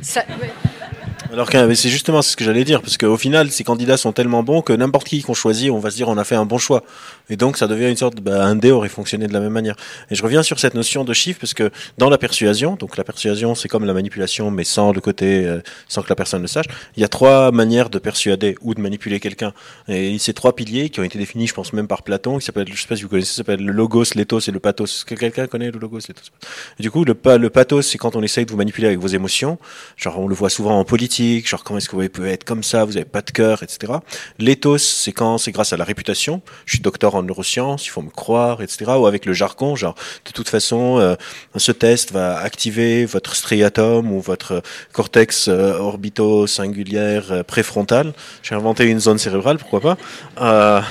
[0.03, 0.25] Ça,
[1.33, 4.43] alors que c'est justement ce que j'allais dire, parce qu'au final, ces candidats sont tellement
[4.43, 6.59] bons que n'importe qui qu'on choisit, on va se dire on a fait un bon
[6.59, 6.83] choix.
[7.29, 9.77] Et donc ça devient une sorte, bah, un dé aurait fonctionné de la même manière.
[10.11, 13.05] Et je reviens sur cette notion de chiffre, parce que dans la persuasion, donc la
[13.05, 16.49] persuasion c'est comme la manipulation, mais sans le côté, euh, sans que la personne le
[16.49, 16.67] sache,
[16.97, 19.53] il y a trois manières de persuader ou de manipuler quelqu'un.
[19.89, 22.67] Et ces trois piliers qui ont été définis, je pense même par Platon, qui s'appelle,
[22.73, 24.91] je sais pas si vous connaissez, s'appelle le logos, l'éthos et le pathos.
[24.91, 26.33] Est-ce que quelqu'un connaît le logos, l'éthos
[26.79, 29.59] Du coup, le, le pathos, c'est quand on essaye de vous manipuler avec vos émotions.
[29.97, 31.10] Genre, on le voit souvent en politique,
[31.45, 33.93] genre comment est-ce que vous pouvez être comme ça, vous n'avez pas de cœur, etc.
[34.39, 36.43] L'éthos, c'est quand c'est grâce à la réputation.
[36.67, 38.93] Je suis docteur en neurosciences, il faut me croire, etc.
[38.99, 39.95] Ou avec le jargon, genre
[40.25, 41.17] de toute façon, euh,
[41.57, 48.13] ce test va activer votre striatum ou votre cortex euh, orbito singulière euh, préfrontal.
[48.43, 50.85] J'ai inventé une zone cérébrale, pourquoi pas.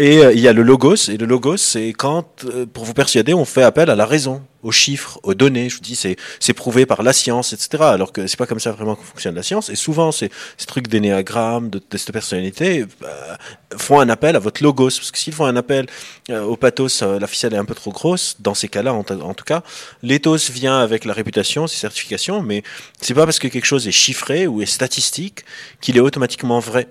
[0.00, 2.84] Euh, et euh, il y a le logos, et le logos, c'est quand, euh, pour
[2.84, 5.68] vous persuader, on fait appel à la raison, aux chiffres, aux données.
[5.68, 7.82] Je vous dis, c'est, c'est prouvé par la science, etc.
[7.84, 9.68] Alors que c'est pas comme ça vraiment que fonctionne la science.
[9.70, 13.36] Et souvent, ces, ces trucs d'énéagramme, de tests de personnalité, euh,
[13.76, 14.90] font un appel à votre logos.
[14.90, 15.86] Parce que s'ils font un appel
[16.30, 18.36] au pathos, la ficelle est un peu trop grosse.
[18.40, 19.62] Dans ces cas-là, en, en tout cas,
[20.02, 22.62] l'éthos vient avec la réputation, ses certifications, mais
[23.00, 25.44] c'est pas parce que quelque chose est chiffré ou est statistique
[25.80, 26.88] qu'il est automatiquement vrai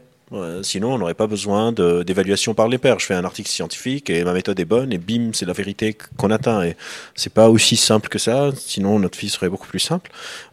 [0.61, 2.99] sinon, on n'aurait pas besoin d'évaluation par les pairs.
[2.99, 5.97] Je fais un article scientifique et ma méthode est bonne et bim, c'est la vérité
[6.17, 6.63] qu'on atteint.
[6.63, 6.75] Et
[7.15, 8.51] c'est pas aussi simple que ça.
[8.55, 10.11] Sinon, notre vie serait beaucoup plus simple.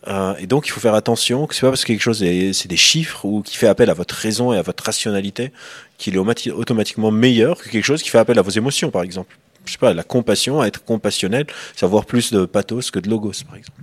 [0.09, 2.69] Euh, et donc, il faut faire attention que c'est pas parce que quelque chose c'est
[2.69, 5.53] des chiffres ou qui fait appel à votre raison et à votre rationalité
[5.99, 9.37] qu'il est automatiquement meilleur que quelque chose qui fait appel à vos émotions, par exemple.
[9.65, 13.33] Je sais pas, la compassion, être compassionnel, c'est avoir plus de pathos que de logos,
[13.47, 13.81] par exemple.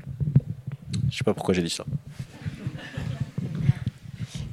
[1.12, 1.86] Je sais pas pourquoi j'ai dit ça.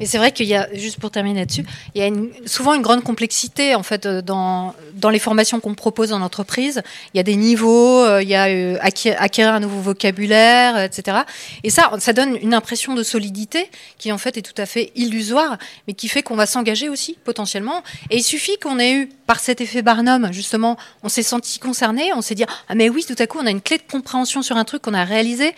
[0.00, 2.10] Et c'est vrai qu'il y a, juste pour terminer là-dessus, il y a
[2.46, 6.82] souvent une grande complexité en fait euh, dans, dans les formations qu'on propose en entreprise.
[7.12, 11.18] Il y a des niveaux, euh, il y a euh, acquérir, un nouveau vocabulaire, etc.
[11.64, 14.90] Et ça, ça donne une impression de solidité qui en fait est tout à fait
[14.94, 17.82] illusoire, mais qui fait qu'on va s'engager aussi potentiellement.
[18.08, 22.12] Et il suffit qu'on ait eu, par cet effet Barnum, justement, on s'est senti concerné,
[22.14, 24.40] on s'est dit ah mais oui, tout à coup on a une clé de compréhension
[24.40, 25.54] sur un truc qu'on a réalisé.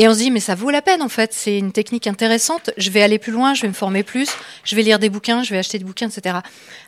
[0.00, 2.70] Et on se dit, mais ça vaut la peine en fait, c'est une technique intéressante,
[2.76, 4.30] je vais aller plus loin, je vais me former plus,
[4.62, 6.36] je vais lire des bouquins, je vais acheter des bouquins, etc.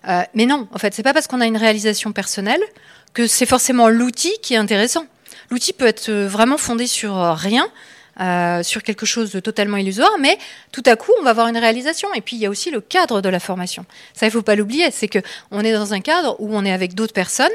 [0.06, 2.60] Euh, mais non, en fait, c'est pas parce qu'on a une réalisation personnelle
[3.12, 5.06] que c'est forcément l'outil qui est intéressant.
[5.50, 7.68] L'outil peut être euh, vraiment fondé sur euh, rien,
[8.62, 10.38] sur quelque chose de totalement illusoire, mais
[10.70, 12.12] tout à coup, on va avoir une réalisation.
[12.14, 13.86] Et puis, il y a aussi le cadre de la formation.
[14.14, 16.72] Ça, il faut pas l'oublier, c'est que on est dans un cadre où on est
[16.72, 17.48] avec d'autres personnes,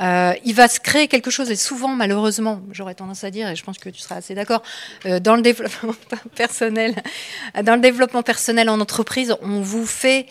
[0.00, 3.56] euh, il va se créer quelque chose, et souvent, malheureusement, j'aurais tendance à dire, et
[3.56, 4.62] je pense que tu seras assez d'accord,
[5.06, 5.94] euh, dans le développement
[6.34, 6.94] personnel,
[7.62, 10.26] dans le développement personnel en entreprise, on vous fait,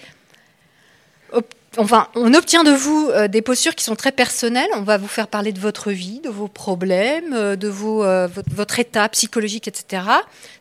[1.77, 4.69] enfin, on obtient de vous euh, des postures qui sont très personnelles.
[4.75, 9.09] On va vous faire parler de votre vie, de vos problèmes, de votre, votre, état
[9.09, 10.03] psychologique, etc.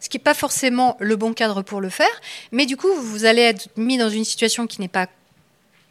[0.01, 2.21] Ce qui n'est pas forcément le bon cadre pour le faire,
[2.53, 5.09] mais du coup, vous allez être mis dans une situation qui n'est pas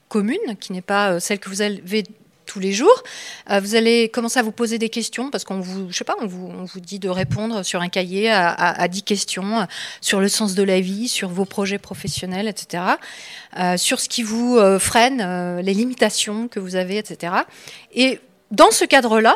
[0.10, 2.04] commune, qui n'est pas celle que vous avez
[2.54, 3.04] tous les jours.
[3.50, 6.16] Euh, vous allez commencer à vous poser des questions parce qu'on vous, je sais pas,
[6.22, 9.64] on vous, on vous dit de répondre sur un cahier à, à, 10 questions euh,
[10.02, 12.84] sur le sens de la vie, sur vos projets professionnels, etc.
[13.60, 17.34] Euh, sur ce qui vous freine, les limitations que vous avez, etc.
[17.94, 18.20] Et
[18.52, 19.36] dans ce cadre-là,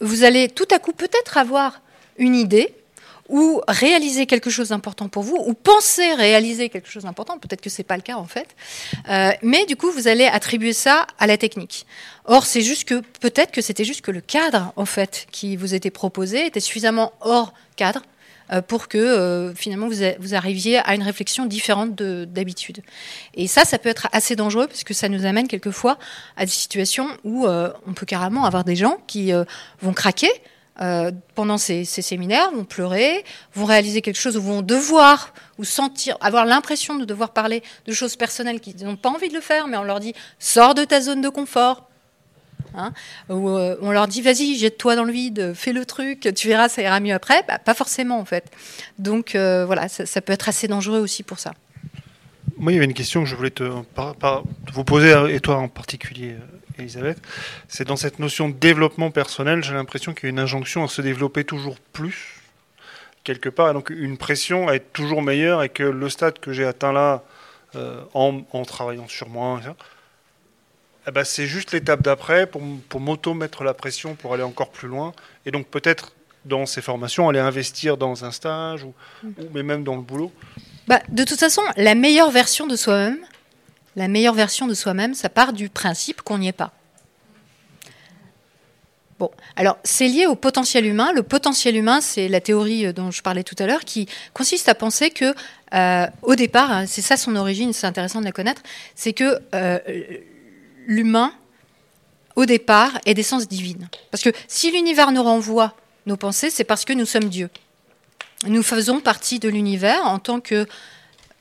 [0.00, 1.80] vous allez tout à coup peut-être avoir
[2.18, 2.72] une idée
[3.28, 7.70] ou réaliser quelque chose d'important pour vous, ou penser réaliser quelque chose d'important, peut-être que
[7.70, 8.48] ce n'est pas le cas en fait,
[9.08, 11.86] euh, mais du coup vous allez attribuer ça à la technique.
[12.24, 15.74] Or c'est juste que peut-être que c'était juste que le cadre en fait qui vous
[15.74, 18.02] était proposé était suffisamment hors cadre
[18.52, 22.82] euh, pour que euh, finalement vous, vous, arriviez à une réflexion différente d'habitude.
[23.34, 25.98] Et ça, ça peut être assez dangereux parce que ça nous amène quelquefois
[26.36, 29.32] à des situations où on peut carrément avoir des gens qui
[29.82, 30.30] vont craquer
[30.82, 33.24] euh, pendant ces, séminaires, vont pleurer,
[33.54, 37.92] vont réaliser quelque chose, ou vont devoir ou sentir, avoir l'impression de devoir parler de
[37.92, 40.84] choses personnelles qu'ils n'ont pas envie de le faire, mais on leur dit sors de
[40.84, 41.88] ta zone de confort.
[42.74, 42.92] Hein,
[43.30, 46.68] ou euh, on leur dit vas-y, jette-toi dans le vide, fais le truc, tu verras,
[46.68, 47.42] ça ira mieux après.
[47.48, 48.44] Bah, pas forcément en fait.
[48.98, 51.54] Donc euh, voilà, ça, peut être assez dangereux aussi pour ça.
[52.58, 53.64] Moi, il y avait une question que je voulais te,
[54.72, 56.36] vous poser, et toi en particulier,
[56.78, 57.18] Elisabeth,
[57.68, 60.88] c'est dans cette notion de développement personnel, j'ai l'impression qu'il y a une injonction à
[60.88, 62.40] se développer toujours plus,
[63.24, 66.52] quelque part, et donc une pression à être toujours meilleur, et que le stade que
[66.52, 67.24] j'ai atteint là,
[67.74, 69.60] euh, en, travaillant sur moi,
[71.06, 74.88] eh ben, c'est juste l'étape d'après pour, pour m'auto-mettre la pression pour aller encore plus
[74.88, 75.12] loin,
[75.44, 76.12] et donc peut-être
[76.44, 80.32] dans ces formations, aller investir dans un stage, ou, ou mais même dans le boulot.
[80.86, 83.18] Bah, de toute façon, la meilleure version de soi-même,
[83.96, 86.72] la meilleure version de soi-même, ça part du principe qu'on n'y est pas.
[89.18, 91.10] Bon, alors c'est lié au potentiel humain.
[91.14, 94.68] Le potentiel humain, c'est la théorie euh, dont je parlais tout à l'heure, qui consiste
[94.68, 95.34] à penser que,
[95.74, 98.62] euh, au départ, hein, c'est ça son origine, c'est intéressant de la connaître,
[98.94, 99.78] c'est que euh,
[100.86, 101.32] l'humain,
[102.36, 103.88] au départ, est d'essence divine.
[104.10, 105.74] Parce que si l'univers nous renvoie
[106.04, 107.48] nos pensées, c'est parce que nous sommes Dieu.
[108.46, 110.66] Nous faisons partie de l'univers en tant que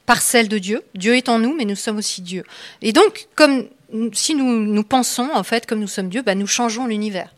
[0.06, 0.84] parcelle de Dieu.
[0.93, 2.43] Dieu est en nous, mais nous sommes aussi Dieu.
[2.82, 3.68] Et donc, comme
[4.14, 7.34] si nous, nous pensons, en fait, comme nous sommes Dieu, bah, nous changeons l'univers.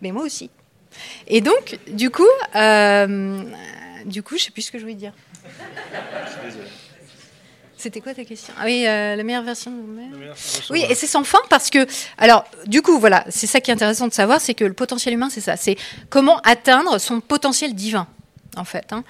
[0.00, 0.50] Mais moi aussi.
[1.28, 2.26] Et donc, du coup,
[2.56, 3.42] euh,
[4.04, 5.12] du coup, je sais plus ce que je voulais dire.
[7.76, 8.54] C'était quoi ta question?
[8.58, 10.12] Ah oui, euh, la meilleure version de vous-même.
[10.70, 11.84] Oui, et c'est sans fin parce que,
[12.16, 15.14] alors, du coup, voilà, c'est ça qui est intéressant de savoir, c'est que le potentiel
[15.14, 15.76] humain, c'est ça, c'est
[16.08, 18.06] comment atteindre son potentiel divin
[18.56, 18.92] en fait.
[18.92, 19.04] Hein.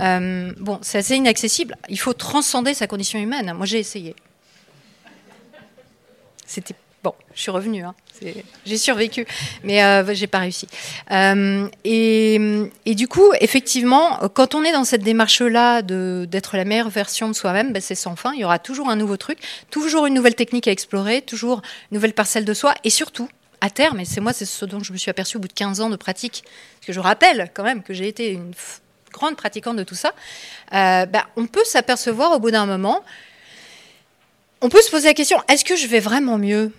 [0.00, 1.76] Euh, bon, c'est assez inaccessible.
[1.88, 3.52] Il faut transcender sa condition humaine.
[3.54, 4.14] Moi, j'ai essayé.
[6.46, 7.14] C'était bon.
[7.34, 7.84] Je suis revenue.
[7.84, 7.94] Hein.
[8.66, 9.26] J'ai survécu,
[9.62, 10.66] mais euh, j'ai pas réussi.
[11.10, 17.28] Euh, et, du coup, effectivement, quand on est dans cette démarche-là d'être la meilleure version
[17.28, 18.32] de soi-même, ben, c'est sans fin.
[18.34, 19.38] Il y aura toujours un nouveau truc,
[19.70, 23.28] toujours une nouvelle technique à explorer, toujours une nouvelle parcelle de soi, et surtout,
[23.60, 25.52] à terme, et c'est moi, c'est ce dont je me suis aperçue au bout de
[25.52, 26.44] 15 ans de pratique,
[26.76, 28.54] parce que je rappelle quand même que j'ai été une
[29.18, 30.14] grande de tout ça,
[30.72, 33.04] euh, bah, on peut s'apercevoir au bout d'un moment,
[34.60, 36.72] on peut se poser la question, est-ce que je vais vraiment mieux?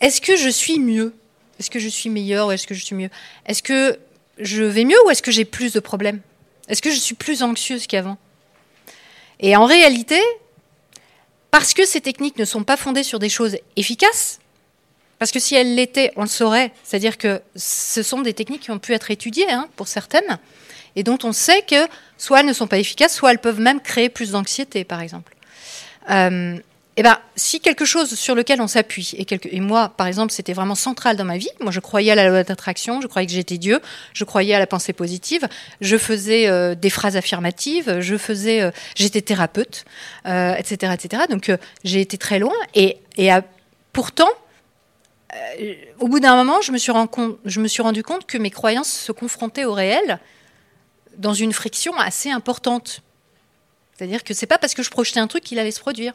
[0.00, 1.14] Est-ce que je suis mieux?
[1.58, 3.10] Est-ce que je suis meilleur ou est-ce que je suis mieux?
[3.46, 3.98] Est-ce que
[4.38, 6.20] je vais mieux ou est-ce que j'ai plus de problèmes?
[6.68, 8.18] Est-ce que je suis plus anxieuse qu'avant?
[9.40, 10.20] Et en réalité,
[11.50, 14.40] parce que ces techniques ne sont pas fondées sur des choses efficaces,
[15.18, 18.70] parce que si elles l'étaient, on le saurait, c'est-à-dire que ce sont des techniques qui
[18.70, 20.38] ont pu être étudiées hein, pour certaines,
[20.96, 21.88] et dont on sait que
[22.18, 25.34] soit elles ne sont pas efficaces, soit elles peuvent même créer plus d'anxiété, par exemple.
[26.10, 26.58] Euh,
[26.98, 30.74] eh ben, si quelque chose sur lequel on s'appuie, et, moi, par exemple, c'était vraiment
[30.74, 33.56] central dans ma vie, moi je croyais à la loi d'attraction, je croyais que j'étais
[33.56, 33.80] Dieu,
[34.12, 35.48] je croyais à la pensée positive,
[35.80, 39.86] je faisais euh, des phrases affirmatives, je faisais, euh, j'étais thérapeute,
[40.26, 41.22] euh, etc., etc.
[41.30, 41.50] Donc
[41.82, 42.98] j'ai été très loin, et,
[43.94, 44.28] pourtant,
[45.98, 49.72] au bout d'un moment, je me suis rendu compte que mes croyances se confrontaient au
[49.72, 50.18] réel
[51.18, 53.02] dans une friction assez importante.
[53.96, 56.14] C'est-à-dire que c'est pas parce que je projetais un truc qu'il allait se produire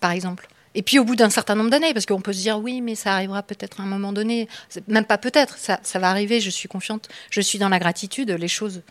[0.00, 0.48] par exemple.
[0.74, 2.94] Et puis au bout d'un certain nombre d'années, parce qu'on peut se dire oui, mais
[2.94, 4.48] ça arrivera peut-être à un moment donné,
[4.88, 8.48] même pas peut-être, ça, va arriver, je suis confiante, je suis dans la gratitude, les
[8.48, 8.82] choses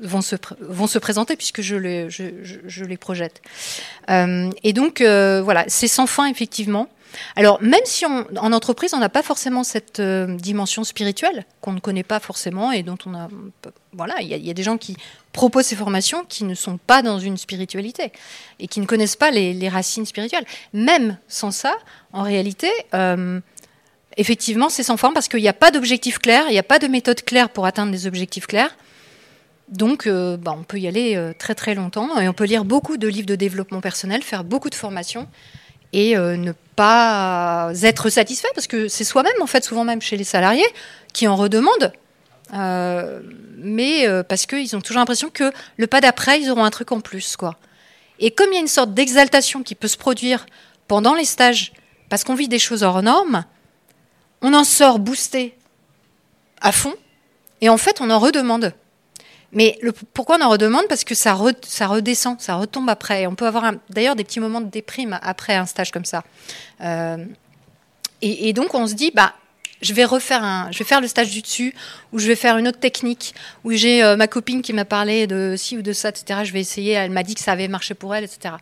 [0.00, 3.42] vont se, vont se présenter puisque je les, je, les projette.
[4.10, 6.88] Euh, et donc euh, voilà, c'est sans fin effectivement.
[7.36, 11.80] Alors, même si en entreprise, on n'a pas forcément cette euh, dimension spirituelle qu'on ne
[11.80, 13.28] connaît pas forcément et dont on a.
[13.92, 14.96] Voilà, il y, a des gens qui
[15.32, 18.10] proposent ces formations qui ne sont pas dans une spiritualité
[18.58, 20.44] et qui ne connaissent pas les, racines spirituelles.
[20.72, 21.76] Même sans ça,
[22.12, 22.70] en réalité.
[22.92, 23.40] Euh,
[24.16, 26.80] effectivement, c'est sans forme parce qu'il n'y a pas d'objectif clair, il n'y a pas
[26.80, 28.76] de méthode claire pour atteindre des objectifs clairs.
[29.68, 32.96] Donc, euh, bah, on peut y aller très très longtemps et on peut lire beaucoup
[32.96, 35.28] de livres de développement personnel, faire beaucoup de formations
[35.94, 40.16] et euh, ne pas être satisfait parce que c'est soi-même en fait souvent même chez
[40.16, 40.66] les salariés
[41.14, 41.92] qui en redemandent.
[42.52, 43.20] Euh,
[43.56, 46.90] mais euh, parce qu'ils ont toujours l'impression que le pas d'après ils auront un truc
[46.92, 47.56] en plus quoi.
[48.18, 50.46] Et comme il y a une sorte d'exaltation qui peut se produire
[50.88, 51.72] pendant les stages
[52.08, 53.44] parce qu'on vit des choses hors normes
[54.42, 55.56] on en sort boosté
[56.60, 56.94] à fond
[57.60, 58.74] et en fait on en redemande
[59.54, 59.78] mais
[60.12, 60.84] pourquoi on en redemande?
[60.88, 63.26] Parce que ça, redescend, ça retombe après.
[63.26, 66.24] on peut avoir d'ailleurs des petits moments de déprime après un stage comme ça.
[66.80, 67.24] Euh,
[68.20, 69.34] et, donc on se dit, bah,
[69.82, 71.74] je vais refaire un, je vais faire le stage du dessus,
[72.12, 73.34] ou je vais faire une autre technique,
[73.64, 76.40] où j'ai euh, ma copine qui m'a parlé de ci ou de ça, etc.
[76.44, 76.92] Je vais essayer.
[76.92, 78.54] Elle m'a dit que ça avait marché pour elle, etc.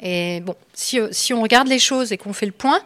[0.00, 2.80] Et bon, si, si on regarde les choses et qu'on fait le point,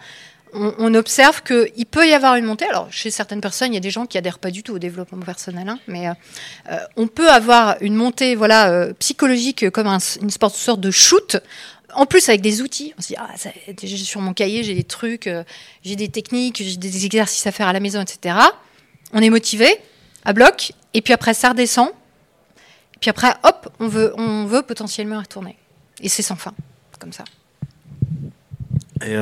[0.55, 2.67] on, observe qu'il peut y avoir une montée.
[2.67, 4.79] Alors, chez certaines personnes, il y a des gens qui adhèrent pas du tout au
[4.79, 6.13] développement personnel, hein, mais euh,
[6.71, 11.39] euh, on peut avoir une montée voilà, euh, psychologique comme une sorte de shoot.
[11.95, 13.35] En plus, avec des outils, on se dit, ah,
[13.87, 15.29] sur mon cahier, j'ai des trucs,
[15.85, 18.37] j'ai des techniques, j'ai des exercices à faire à la maison, etc.
[19.13, 19.69] On est motivé,
[20.25, 21.91] à bloc, et puis après, ça redescend.
[23.01, 25.57] Puis après, hop, on veut, on veut potentiellement retourner.
[26.01, 26.55] Et c'est sans fin,
[26.99, 27.25] comme ça.
[29.05, 29.15] Et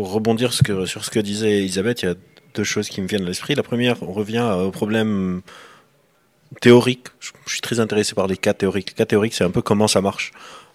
[0.00, 2.14] pour rebondir sur ce que disait Elisabeth, il y a
[2.54, 3.54] deux choses qui me viennent à l'esprit.
[3.54, 5.42] La première, on revient au problème
[6.62, 7.08] théorique.
[7.44, 8.92] Je suis très intéressé par les cas théoriques.
[8.92, 10.32] Les cas théoriques, c'est un peu comment ça marche.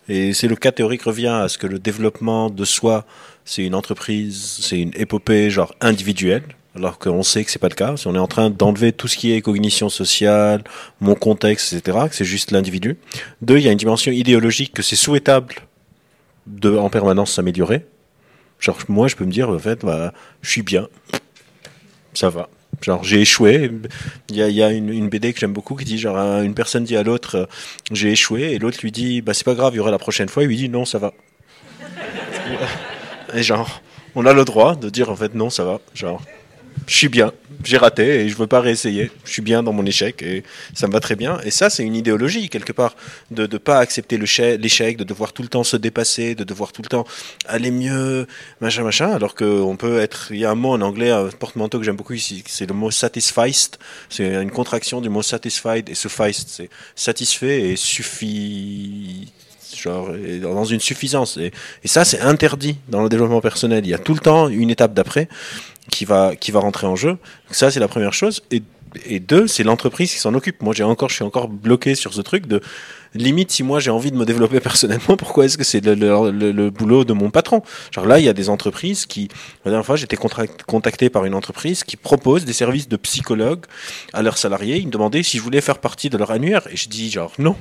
[0.10, 3.04] Et c'est le cas théorique revient à ce que le développement de soi,
[3.46, 6.44] c'est une entreprise, c'est une épopée genre individuelle,
[6.76, 7.98] alors qu'on sait que c'est pas le cas.
[7.98, 10.64] Si on est en train d'enlever tout ce qui est cognition sociale,
[11.02, 13.00] mon contexte, etc., que c'est juste l'individu.
[13.42, 15.56] Deux, il y a une dimension idéologique que c'est souhaitable
[16.46, 17.88] de en permanence s'améliorer.
[18.60, 20.88] Genre, moi, je peux me dire, en fait, bah, je suis bien.
[22.14, 22.50] Ça va.
[22.82, 23.72] Genre, j'ai échoué.
[24.30, 26.54] Il y a, y a une, une, BD que j'aime beaucoup qui dit, genre, une
[26.54, 27.46] personne dit à l'autre, euh,
[27.92, 30.30] j'ai échoué, et l'autre lui dit, bah, c'est pas grave, il y aura la prochaine
[30.30, 30.44] fois.
[30.44, 31.14] Il lui dit, non, ça va.
[33.34, 33.82] et genre,
[34.16, 35.80] on a le droit de dire, en fait, non, ça va.
[35.94, 36.22] Genre,
[36.88, 37.32] je suis bien,
[37.66, 39.12] j'ai raté et je veux pas réessayer.
[39.24, 41.40] Je suis bien dans mon échec et ça me va très bien.
[41.44, 42.96] Et ça, c'est une idéologie quelque part
[43.32, 46.82] de ne pas accepter l'échec, de devoir tout le temps se dépasser, de devoir tout
[46.82, 47.06] le temps
[47.48, 48.28] aller mieux,
[48.62, 49.12] machin, machin.
[49.12, 51.96] Alors qu'on peut être, il y a un mot en anglais, un porte-manteau que j'aime
[51.96, 53.78] beaucoup ici, c'est le mot satisfied.
[54.10, 59.32] C'est une contraction du mot satisfied et suffice, c'est satisfait et suffit
[59.76, 60.10] genre
[60.42, 61.52] dans une suffisance et
[61.84, 64.94] ça c'est interdit dans le développement personnel il y a tout le temps une étape
[64.94, 65.28] d'après
[65.92, 67.18] qui va, qui va rentrer en jeu.
[67.52, 68.42] Ça, c'est la première chose.
[68.52, 68.62] Et,
[69.06, 70.62] et deux, c'est l'entreprise qui s'en occupe.
[70.62, 72.62] Moi, j'ai encore, je suis encore bloqué sur ce truc de
[73.14, 76.52] limite si moi j'ai envie de me développer personnellement, pourquoi est-ce que c'est le, le,
[76.52, 77.62] le, boulot de mon patron?
[77.92, 79.30] Genre là, il y a des entreprises qui,
[79.64, 83.66] la dernière fois, j'étais contacté par une entreprise qui propose des services de psychologue
[84.14, 84.78] à leurs salariés.
[84.78, 87.32] Ils me demandaient si je voulais faire partie de leur annuaire et je dis genre
[87.40, 87.56] non.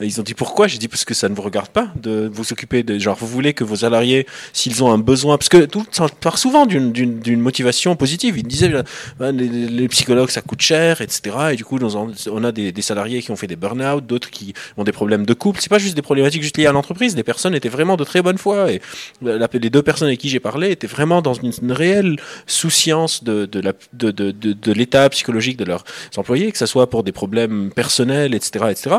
[0.00, 0.66] Ils ont dit pourquoi?
[0.66, 3.28] J'ai dit parce que ça ne vous regarde pas de vous occuper de genre vous
[3.28, 7.40] voulez que vos salariés s'ils ont un besoin parce que tout ça part souvent d'une
[7.40, 8.36] motivation positive.
[8.36, 8.72] Ils disaient
[9.20, 13.30] bah, les, psychologues ça coûte cher etc et du coup on a des, salariés qui
[13.30, 15.60] ont fait des burn-out, d'autres qui ont des problèmes de couple.
[15.60, 17.14] C'est pas juste des problématiques juste liées à l'entreprise.
[17.14, 18.80] Les personnes étaient vraiment de très bonne foi et
[19.22, 22.16] les deux personnes avec qui j'ai parlé étaient vraiment dans une, réelle
[22.46, 25.84] souciance de de, la, de, de, de l'état psychologique de leurs
[26.16, 28.96] employés, que ce soit pour des problèmes personnels etc etc.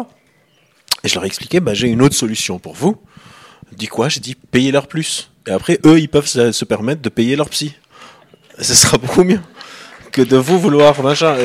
[1.06, 2.98] Et je leur ai expliqué, bah, j'ai une autre solution pour vous.
[3.72, 4.10] Dis quoi?
[4.10, 5.30] J'ai dit, payez-leur plus.
[5.46, 7.76] Et après, eux, ils peuvent se, permettre de payer leur psy.
[8.60, 9.40] Ce sera beaucoup mieux
[10.12, 11.38] que de vous vouloir machin.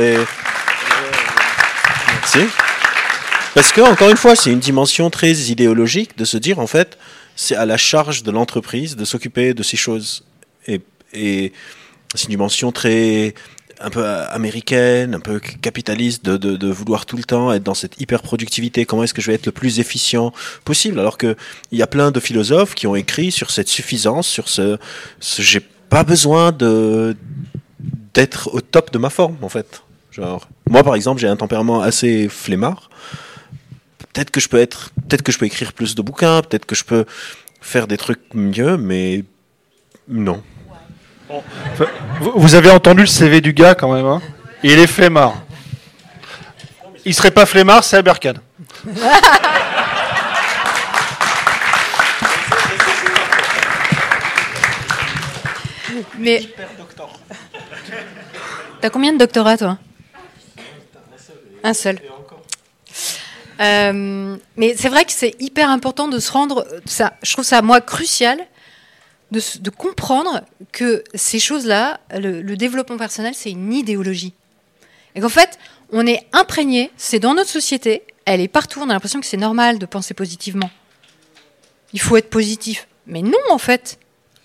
[2.08, 2.48] Merci.
[3.54, 6.96] Parce que, encore une fois, c'est une dimension très idéologique de se dire, en fait,
[7.36, 10.24] c'est à la charge de l'entreprise de s'occuper de ces choses.
[10.68, 11.52] Et
[12.14, 13.34] c'est une dimension très
[13.81, 18.01] un peu américaine, un peu capitaliste, de, de, vouloir tout le temps être dans cette
[18.01, 18.85] hyper productivité.
[18.85, 20.33] Comment est-ce que je vais être le plus efficient
[20.64, 20.99] possible?
[20.99, 21.37] Alors que
[21.72, 24.78] il y a plein de philosophes qui ont écrit sur cette suffisance, sur ce,
[25.20, 27.16] ce j'ai pas besoin de
[28.12, 29.83] d'être au top de ma forme en fait.
[30.11, 32.91] Genre, moi par exemple, j'ai un tempérament assez flemmard.
[34.12, 36.74] Peut-être que je peux être, peut-être que je peux écrire plus de bouquins, peut-être que
[36.74, 37.05] je peux
[37.61, 39.24] faire des trucs mieux, mais
[40.09, 40.43] non.
[41.31, 41.45] Bon.
[42.35, 44.20] Vous avez entendu le CV du gars quand même, hein
[44.64, 45.37] Il est flemmard.
[47.05, 48.35] Il serait pas flemmard, c'est Aberkan.
[56.18, 56.43] Mais.
[58.81, 59.78] T'as combien de doctorats, toi?
[61.62, 62.01] Un seul.
[63.61, 66.66] Euh, mais c'est vrai que c'est hyper important de se rendre.
[66.87, 68.39] Ça, je trouve ça, moi, crucial
[69.31, 74.35] de, comprendre que ces choses-là, le, le, développement personnel, c'est une idéologie.
[75.14, 75.59] Et qu'en fait,
[75.93, 79.37] on est imprégné, c'est dans notre société, elle est partout, on a l'impression que c'est
[79.37, 80.70] normal de penser positivement.
[81.93, 82.87] Il faut être positif.
[83.07, 83.99] Mais non, en fait.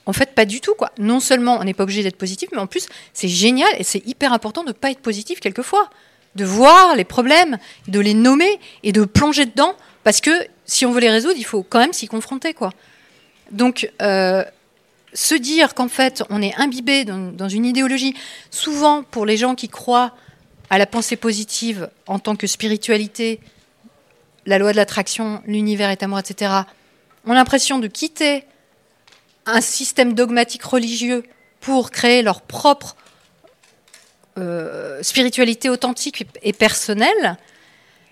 [0.07, 0.75] En fait, pas du tout.
[0.75, 0.91] Quoi.
[0.99, 4.05] Non seulement on n'est pas obligé d'être positif, mais en plus, c'est génial et c'est
[4.05, 5.89] hyper important de ne pas être positif quelquefois.
[6.35, 7.57] De voir les problèmes,
[7.87, 9.73] de les nommer et de plonger dedans,
[10.03, 10.31] parce que
[10.65, 12.53] si on veut les résoudre, il faut quand même s'y confronter.
[12.53, 12.71] Quoi.
[13.51, 14.43] Donc, euh,
[15.15, 18.13] se dire qu'en fait, on est imbibé dans, une idéologie,
[18.51, 20.13] souvent pour les gens qui croient
[20.69, 23.39] à la pensée positive en tant que spiritualité,
[24.45, 26.51] la loi de l'attraction, l'univers est amour, etc.,
[27.25, 28.43] ont l'impression de quitter
[29.45, 31.23] un système dogmatique religieux
[31.61, 32.95] pour créer leur propre
[34.37, 37.37] euh, spiritualité authentique et personnelle.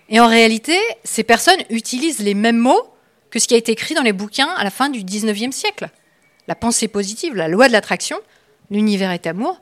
[0.08, 2.88] Et en réalité, ces personnes utilisent les mêmes mots
[3.30, 5.90] que ce qui a été écrit dans les bouquins à la fin du 19e siècle.
[6.48, 8.18] La pensée positive, la loi de l'attraction,
[8.70, 9.60] l'univers est amour.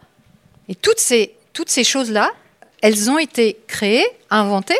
[0.69, 2.31] Et toutes ces, toutes ces choses-là,
[2.81, 4.79] elles ont été créées, inventées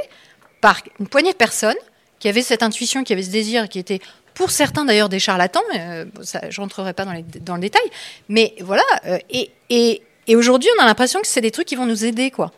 [0.61, 1.77] par une poignée de personnes
[2.19, 4.01] qui avaient cette intuition, qui avaient ce désir, qui étaient
[4.35, 7.83] pour certains d'ailleurs des charlatans, euh, ça, je rentrerai pas dans, dans, le détail,
[8.29, 11.77] mais voilà, euh, et, et, et aujourd'hui on a l'impression que c'est des trucs qui
[11.77, 12.51] vont nous aider, quoi.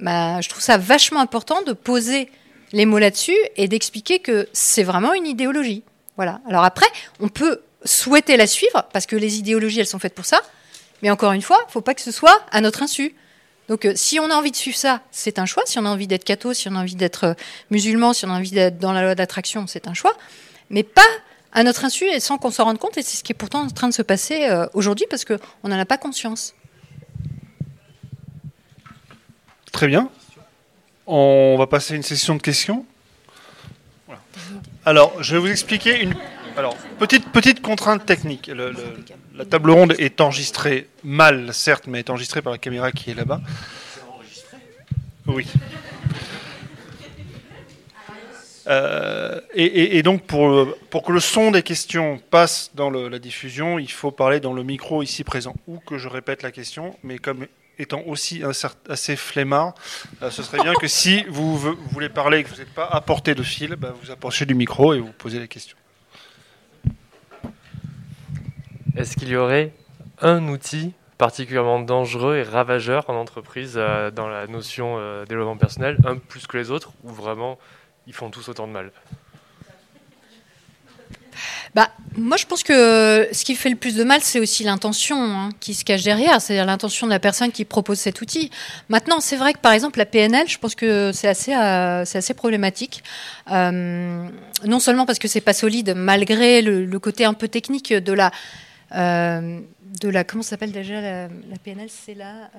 [0.00, 2.30] Bah, je trouve ça vachement important de poser
[2.72, 5.82] les mots là-dessus et d'expliquer que c'est vraiment une idéologie.
[6.16, 6.40] Voilà.
[6.48, 6.86] Alors après,
[7.20, 10.40] on peut souhaiter la suivre parce que les idéologies elles sont faites pour ça,
[11.02, 13.14] mais encore une fois, il faut pas que ce soit à notre insu.
[13.68, 15.62] Donc euh, si on a envie de suivre ça, c'est un choix.
[15.66, 17.34] Si on a envie d'être catho, si on a envie d'être euh,
[17.70, 20.14] musulman, si on a envie d'être dans la loi d'attraction, c'est un choix.
[20.70, 21.02] Mais pas
[21.52, 22.98] à notre insu et sans qu'on s'en rende compte.
[22.98, 25.38] Et c'est ce qui est pourtant en train de se passer euh, aujourd'hui parce qu'on
[25.64, 26.54] n'en a pas conscience.
[29.72, 30.10] Très bien.
[31.06, 32.84] On va passer à une session de questions.
[34.84, 36.14] Alors, je vais vous expliquer une
[36.56, 38.50] alors, petite, contrainte technique.
[39.34, 43.14] La table ronde est enregistrée mal, certes, mais est enregistrée par la caméra qui est
[43.14, 43.40] là-bas.
[45.26, 45.46] Oui.
[48.66, 53.90] Euh, et, et, donc, pour, que le son des questions passe dans la diffusion, il
[53.90, 55.54] faut parler dans le micro ici présent.
[55.66, 57.46] Ou que je répète la question, mais comme
[57.78, 58.42] étant aussi
[58.88, 59.74] assez flemmard,
[60.22, 63.00] euh, ce serait bien que si vous, voulez parler et que vous n'êtes pas à
[63.00, 65.76] portée de fil, bah, vous approchez du micro et vous posez les questions.
[69.00, 69.72] Est-ce qu'il y aurait
[70.20, 75.96] un outil particulièrement dangereux et ravageur en entreprise euh, dans la notion euh, développement personnel,
[76.04, 77.58] un plus que les autres, ou vraiment
[78.06, 78.92] ils font tous autant de mal?
[81.74, 85.16] Bah, moi, je pense que ce qui fait le plus de mal, c'est aussi l'intention
[85.16, 88.50] hein, qui se cache derrière, c'est-à-dire l'intention de la personne qui propose cet outil.
[88.90, 92.18] Maintenant, c'est vrai que par exemple, la PNL, je pense que c'est assez, euh, c'est
[92.18, 93.02] assez problématique.
[93.50, 94.28] Euh,
[94.66, 98.12] non seulement parce que c'est pas solide, malgré le, le, côté un peu technique de
[98.12, 98.30] la.
[98.94, 99.60] Euh,
[100.00, 102.50] de la comment s'appelle déjà la, la PNL c'est la,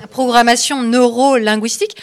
[0.00, 1.96] la programmation neuro-linguistique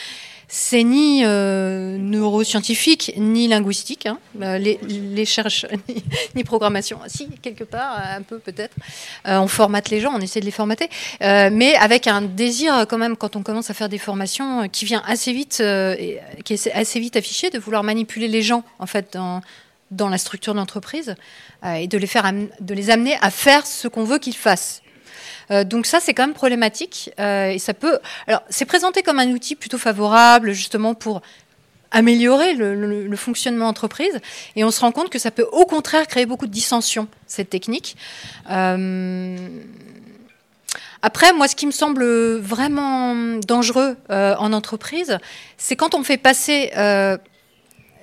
[0.54, 4.20] c'est ni euh, neuroscientifique ni linguistique, hein.
[4.38, 6.04] les, les cherches ni,
[6.36, 7.00] ni, programmation.
[7.08, 8.76] Si quelque part, un peu peut-être.
[9.28, 10.90] Euh, on formate les gens, on essaie de les formater,
[11.22, 14.84] euh, mais avec un désir quand même quand on commence à faire des formations qui
[14.84, 15.64] vient assez vite,
[16.44, 19.42] qui est assez vite affiché, de vouloir manipuler les gens en fait dans,
[19.92, 21.16] dans la structure d'entreprise
[21.66, 24.82] et de les faire, de les amener à faire ce qu'on veut qu'ils fassent.
[25.52, 27.12] Euh, donc ça, c'est quand même problématique.
[27.20, 28.00] Euh, et ça peut.
[28.28, 31.22] Alors, c'est présenté comme un outil plutôt favorable, justement pour
[31.92, 34.20] améliorer le, le, le, fonctionnement d'entreprise.
[34.56, 37.50] Et on se rend compte que ça peut au contraire créer beaucoup de dissensions, cette
[37.50, 37.98] technique.
[38.50, 39.36] Euh,
[41.02, 42.06] Après, moi, ce qui me semble
[42.38, 43.14] vraiment
[43.46, 45.18] dangereux euh, en entreprise,
[45.58, 47.18] c'est quand on fait passer euh,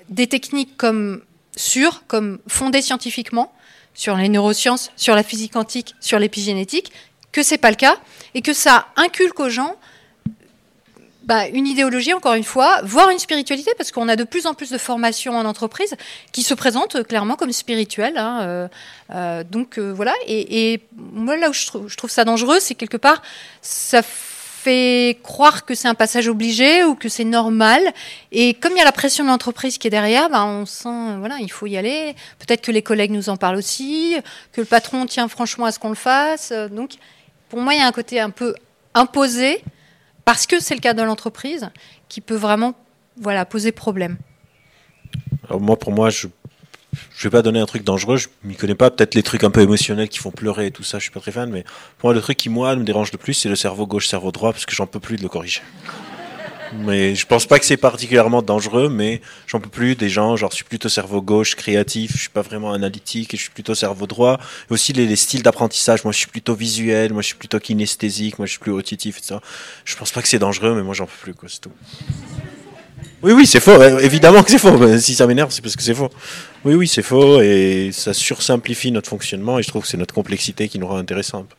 [0.09, 1.23] des techniques comme
[1.59, 3.51] sûres, comme fondées scientifiquement,
[3.93, 6.91] sur les neurosciences, sur la physique quantique, sur l'épigénétique,
[7.31, 7.97] que c'est pas le cas,
[8.33, 9.75] et que ça inculque aux gens
[11.23, 14.53] bah, une idéologie, encore une fois, voire une spiritualité, parce qu'on a de plus en
[14.55, 15.95] plus de formations en entreprise
[16.31, 18.17] qui se présentent clairement comme spirituelles.
[18.17, 18.67] Hein, euh,
[19.11, 22.59] euh, donc euh, voilà, et, et, moi là où je trouve, je trouve ça dangereux,
[22.59, 23.21] c'est quelque part,
[23.61, 24.01] ça
[24.59, 27.81] fait croire que c'est un passage obligé ou que c'est normal.
[28.31, 31.17] Et comme il y a la pression de l'entreprise qui est derrière, bah, on sent,
[31.19, 32.15] voilà, il faut y aller.
[32.39, 34.15] Peut-être que les collègues nous en parlent aussi,
[34.51, 36.51] que le patron tient franchement à ce qu'on le fasse.
[36.71, 36.91] Donc,
[37.49, 38.53] pour moi, il y a un côté un peu
[38.93, 39.63] imposé
[40.25, 41.69] parce que c'est le cas de l'entreprise,
[42.07, 42.75] qui peut vraiment
[43.17, 44.17] voilà, poser problème.
[45.49, 46.27] Moi, pour moi, je
[47.15, 48.89] je vais pas donner un truc dangereux, je m'y connais pas.
[48.89, 51.19] Peut-être les trucs un peu émotionnels qui font pleurer et tout ça, je suis pas
[51.19, 51.49] très fan.
[51.49, 51.63] Mais
[51.97, 54.31] pour moi, le truc qui moi me dérange le plus, c'est le cerveau gauche, cerveau
[54.31, 55.61] droit, parce que j'en peux plus de le corriger.
[56.73, 60.51] Mais je pense pas que c'est particulièrement dangereux, mais j'en peux plus des gens, genre
[60.51, 64.05] je suis plutôt cerveau gauche, créatif, je suis pas vraiment analytique, je suis plutôt cerveau
[64.05, 64.39] droit.
[64.69, 67.59] Et aussi les, les styles d'apprentissage, moi je suis plutôt visuel, moi je suis plutôt
[67.59, 69.37] kinesthésique, moi je suis plus auditif, etc.
[69.83, 71.71] Je pense pas que c'est dangereux, mais moi j'en peux plus, quoi, c'est tout.
[73.21, 74.97] Oui, oui, c'est faux, évidemment que c'est faux.
[74.97, 76.09] Si ça m'énerve, c'est parce que c'est faux.
[76.63, 80.13] Oui, oui, c'est faux, et ça sursimplifie notre fonctionnement, et je trouve que c'est notre
[80.13, 81.55] complexité qui nous rend intéressant un peu.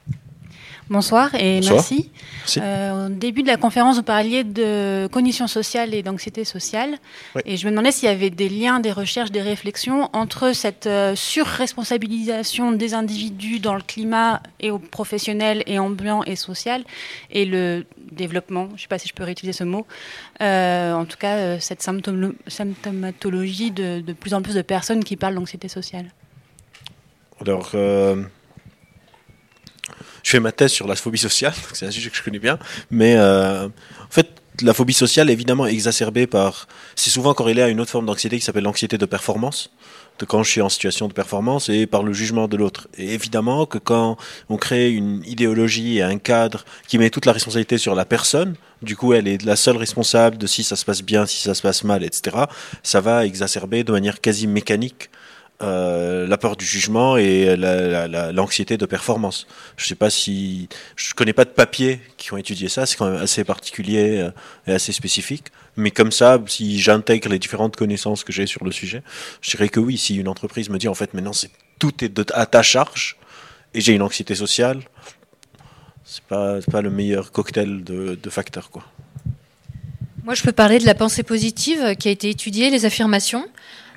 [0.91, 1.77] Bonsoir et Bonsoir.
[1.77, 2.11] merci.
[2.41, 2.61] merci.
[2.61, 6.99] Euh, au début de la conférence, vous parliez de cognition sociale et d'anxiété sociale.
[7.37, 7.43] Oui.
[7.47, 10.89] Et je me demandais s'il y avait des liens, des recherches, des réflexions entre cette
[10.89, 16.83] euh, surresponsabilisation des individus dans le climat et au professionnel et ambiant et social
[17.31, 19.87] et le développement, je ne sais pas si je peux réutiliser ce mot,
[20.43, 25.17] euh, en tout cas euh, cette symptomatologie de, de, plus en plus de personnes qui
[25.17, 26.07] parlent d'anxiété sociale.
[27.41, 27.71] Alors,
[30.31, 32.57] je fais ma thèse sur la phobie sociale, c'est un sujet que je connais bien,
[32.93, 34.29] mais euh, en fait,
[34.63, 36.69] la phobie sociale est évidemment exacerbée par.
[36.95, 39.71] C'est souvent corrélé à une autre forme d'anxiété qui s'appelle l'anxiété de performance,
[40.21, 42.87] de quand je suis en situation de performance et par le jugement de l'autre.
[42.97, 44.19] Et évidemment que quand
[44.49, 48.55] on crée une idéologie et un cadre qui met toute la responsabilité sur la personne,
[48.83, 51.55] du coup elle est la seule responsable de si ça se passe bien, si ça
[51.55, 52.37] se passe mal, etc.,
[52.83, 55.11] ça va exacerber de manière quasi mécanique
[55.63, 59.47] euh, la peur du jugement et l'anxiété la, la, de performance.
[59.77, 63.11] Je sais pas si je connais pas de papiers qui ont étudié ça, c'est quand
[63.11, 64.31] même assez particulier euh,
[64.67, 65.49] et assez spécifique.
[65.77, 69.03] Mais comme ça, si j'intègre les différentes connaissances que j'ai sur le sujet,
[69.43, 72.33] je dirais que oui, si une entreprise me dit en fait maintenant c'est tout est
[72.33, 73.19] à ta charge
[73.75, 74.81] et j'ai une anxiété sociale,
[76.05, 78.85] c'est pas pas le meilleur cocktail de, de facteurs quoi.
[80.25, 83.47] Moi, je peux parler de la pensée positive qui a été étudiée, les affirmations.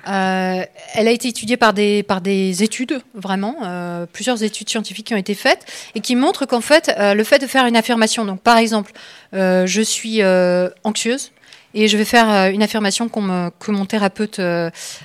[0.06, 5.06] Euh, elle a été étudiée par des, par des études, vraiment, euh, plusieurs études scientifiques
[5.06, 7.76] qui ont été faites, et qui montrent qu'en fait, euh, le fait de faire une
[7.76, 8.92] affirmation, donc par exemple,
[9.34, 11.32] euh, je suis euh, anxieuse,
[11.72, 14.40] et je vais faire une affirmation me, que mon thérapeute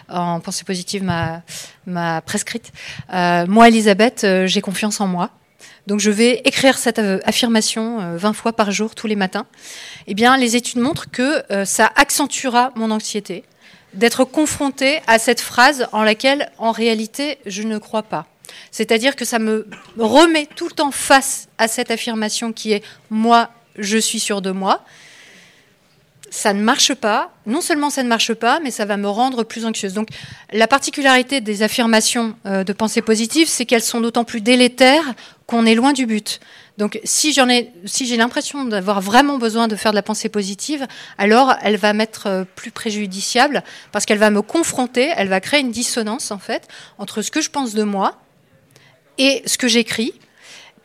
[0.08, 2.72] en pensée positive m'a prescrite.
[3.12, 5.32] moi, Elisabeth, j'ai confiance en moi.
[5.88, 9.47] Donc je vais écrire cette affirmation 20 fois par jour, tous les matins.
[10.06, 13.45] Eh bien, les études montrent que ça accentuera mon anxiété,
[13.94, 18.28] d'être confronté à cette phrase en laquelle, en réalité, je ne crois pas.
[18.72, 19.68] C'est-à-dire que ça me
[19.98, 24.52] remet tout le temps face à cette affirmation qui est moi, je suis sûr de
[24.52, 24.84] moi.
[26.32, 27.32] Ça ne marche pas.
[27.48, 29.94] Non seulement ça ne marche pas, mais ça va me rendre plus anxieuse.
[29.94, 30.10] Donc,
[30.54, 35.16] la particularité des affirmations euh, de pensée positive, c'est qu'elles sont d'autant plus délétères
[35.48, 36.40] qu'on est loin du but.
[36.80, 40.30] Donc si j'en ai, si j'ai l'impression d'avoir vraiment besoin de faire de la pensée
[40.30, 45.41] positive, alors elle va m'être euh, plus préjudiciable parce qu'elle va me confronter, elle va
[45.41, 48.17] créer une dissonance en fait entre ce que je pense de moi
[49.17, 50.13] et ce que j'écris.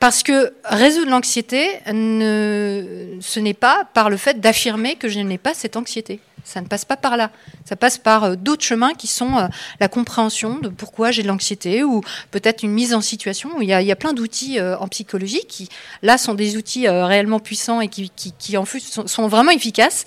[0.01, 5.55] Parce que résoudre l'anxiété, ce n'est pas par le fait d'affirmer que je n'ai pas
[5.55, 6.20] cette anxiété.
[6.45, 7.30] Ça ne passe pas par là.
[7.64, 9.49] Ça passe par euh, d'autres chemins qui sont euh,
[9.80, 13.61] la compréhension de pourquoi j'ai de l'anxiété ou peut-être une mise en situation.
[13.61, 15.70] Il y a, plein d'outils euh, en psychologie qui,
[16.03, 20.05] là, sont des outils réellement puissants et qui, en sont, vraiment efficaces.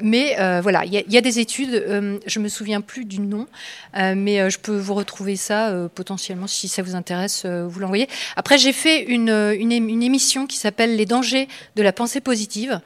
[0.00, 3.46] mais voilà, il y, a, des études, je me souviens plus du nom,
[3.94, 8.08] mais je peux vous retrouver ça potentiellement si ça vous intéresse, vous l'envoyez.
[8.36, 12.80] Après, j'ai fait une émission qui s'appelle Les dangers de la pensée positive.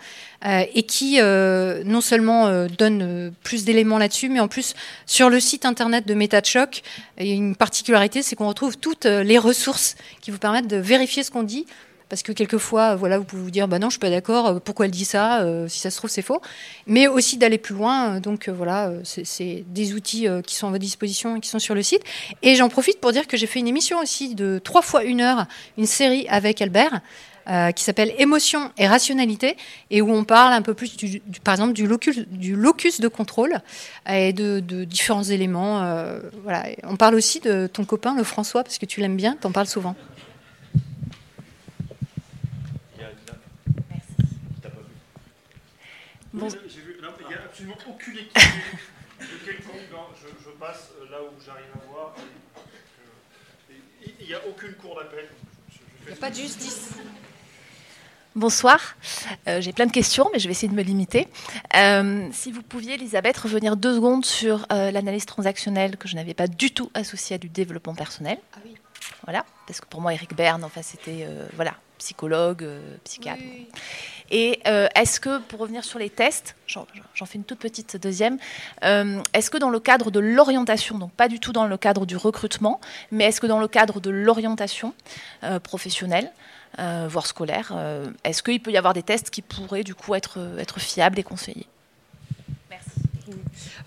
[0.47, 4.74] Euh, et qui euh, non seulement euh, donne plus d'éléments là-dessus, mais en plus
[5.05, 6.82] sur le site internet de MetaChoc,
[7.18, 10.78] il y a une particularité, c'est qu'on retrouve toutes les ressources qui vous permettent de
[10.78, 11.66] vérifier ce qu'on dit
[12.09, 14.87] parce que quelquefois, voilà, vous pouvez vous dire, bah non, je suis pas d'accord, pourquoi
[14.87, 16.41] elle dit ça, euh, si ça se trouve, c'est faux.
[16.88, 21.37] Mais aussi d'aller plus loin, donc voilà, c'est des outils qui sont à votre disposition
[21.37, 22.03] et qui sont sur le site.
[22.42, 25.21] Et j'en profite pour dire que j'ai fait une émission aussi de trois fois une
[25.21, 25.46] heure,
[25.79, 27.00] une série avec Albert,
[27.49, 29.57] euh, qui s'appelle Émotion et rationalité,
[29.91, 33.08] et où on parle un peu plus, du, par exemple, du locus, du locus de
[33.08, 33.61] contrôle
[34.08, 35.83] et de, différents éléments.
[35.83, 36.67] Euh, voilà.
[36.84, 39.53] On parle aussi de ton copain, le François, parce que tu l'aimes bien, tu en
[39.53, 39.96] parles souvent.
[46.33, 46.49] Bon.
[46.49, 48.34] J'ai vu, il n'y a absolument aucune équipe
[49.21, 49.75] de quelconque.
[50.14, 52.14] Je, je, passe là où j'arrive à voir.
[54.21, 55.29] Il n'y a aucune cour d'appel.
[56.03, 56.91] Il n'y a pas de justice.
[58.36, 58.94] Bonsoir,
[59.48, 61.26] euh, j'ai plein de questions, mais je vais essayer de me limiter.
[61.76, 66.34] Euh, si vous pouviez, Elisabeth, revenir deux secondes sur euh, l'analyse transactionnelle que je n'avais
[66.34, 68.38] pas du tout associée à du développement personnel.
[68.54, 68.76] Ah oui.
[69.24, 71.26] Voilà, parce que pour moi, Eric Berne, enfin, c'était
[71.57, 72.66] voilà, psychologue,
[73.04, 73.42] psychiatre.
[74.30, 74.61] Et
[74.94, 76.86] est-ce que, pour revenir sur les tests, j'en
[77.26, 78.38] fais une toute petite deuxième,
[78.82, 82.16] est-ce que dans le cadre de l'orientation, donc pas du tout dans le cadre du
[82.16, 82.80] recrutement,
[83.11, 84.94] mais est-ce que dans le cadre de l'orientation
[85.62, 86.30] professionnelle,
[87.09, 87.72] voire scolaire.
[87.75, 91.18] Euh, est-ce qu'il peut y avoir des tests qui pourraient du coup être, être fiables
[91.18, 91.67] et conseillés?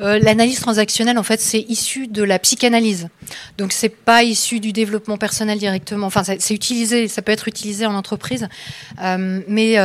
[0.02, 3.10] Euh, L'analyse transactionnelle, en fait, c'est issu de la psychanalyse.
[3.58, 6.08] Donc, c'est pas issu du développement personnel directement.
[6.08, 8.48] Enfin, c'est utilisé, ça peut être utilisé en entreprise,
[9.48, 9.78] mais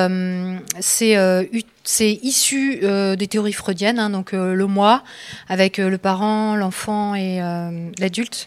[0.80, 1.16] c'est
[1.84, 2.80] c'est issu
[3.16, 5.02] des théories freudiennes, hein, donc le moi,
[5.48, 7.40] avec le parent, l'enfant et
[7.98, 8.46] l'adulte.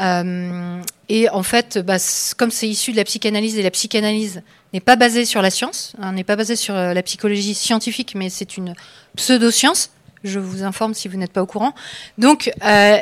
[0.00, 1.96] Euh, et en fait, bah,
[2.36, 5.94] comme c'est issu de la psychanalyse et la psychanalyse n'est pas basée sur la science,
[6.00, 8.74] hein, n'est pas basée sur euh, la psychologie scientifique, mais c'est une
[9.16, 9.90] pseudo-science.
[10.24, 11.74] Je vous informe si vous n'êtes pas au courant.
[12.18, 12.98] Donc, euh,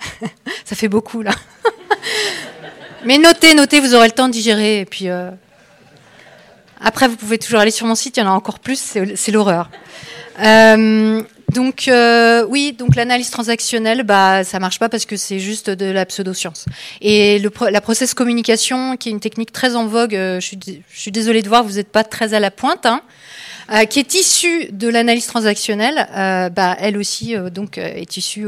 [0.64, 1.32] ça fait beaucoup là.
[3.04, 4.80] mais notez, notez, vous aurez le temps de digérer.
[4.80, 5.08] Et puis
[6.80, 8.16] après, vous pouvez toujours aller sur mon site.
[8.16, 8.96] Il y en a encore plus.
[9.14, 9.70] C'est l'horreur.
[10.40, 11.22] Euh,
[11.52, 15.86] donc euh, oui, donc l'analyse transactionnelle, bah ça marche pas parce que c'est juste de
[15.86, 16.66] la pseudoscience.
[17.00, 20.58] Et le, la process communication, qui est une technique très en vogue, euh, je, suis,
[20.92, 23.00] je, désolée de voir, vous n'êtes pas très à la pointe, hein,
[23.70, 28.46] euh, qui est issue de l'analyse transactionnelle, euh, bah elle aussi euh, donc est issue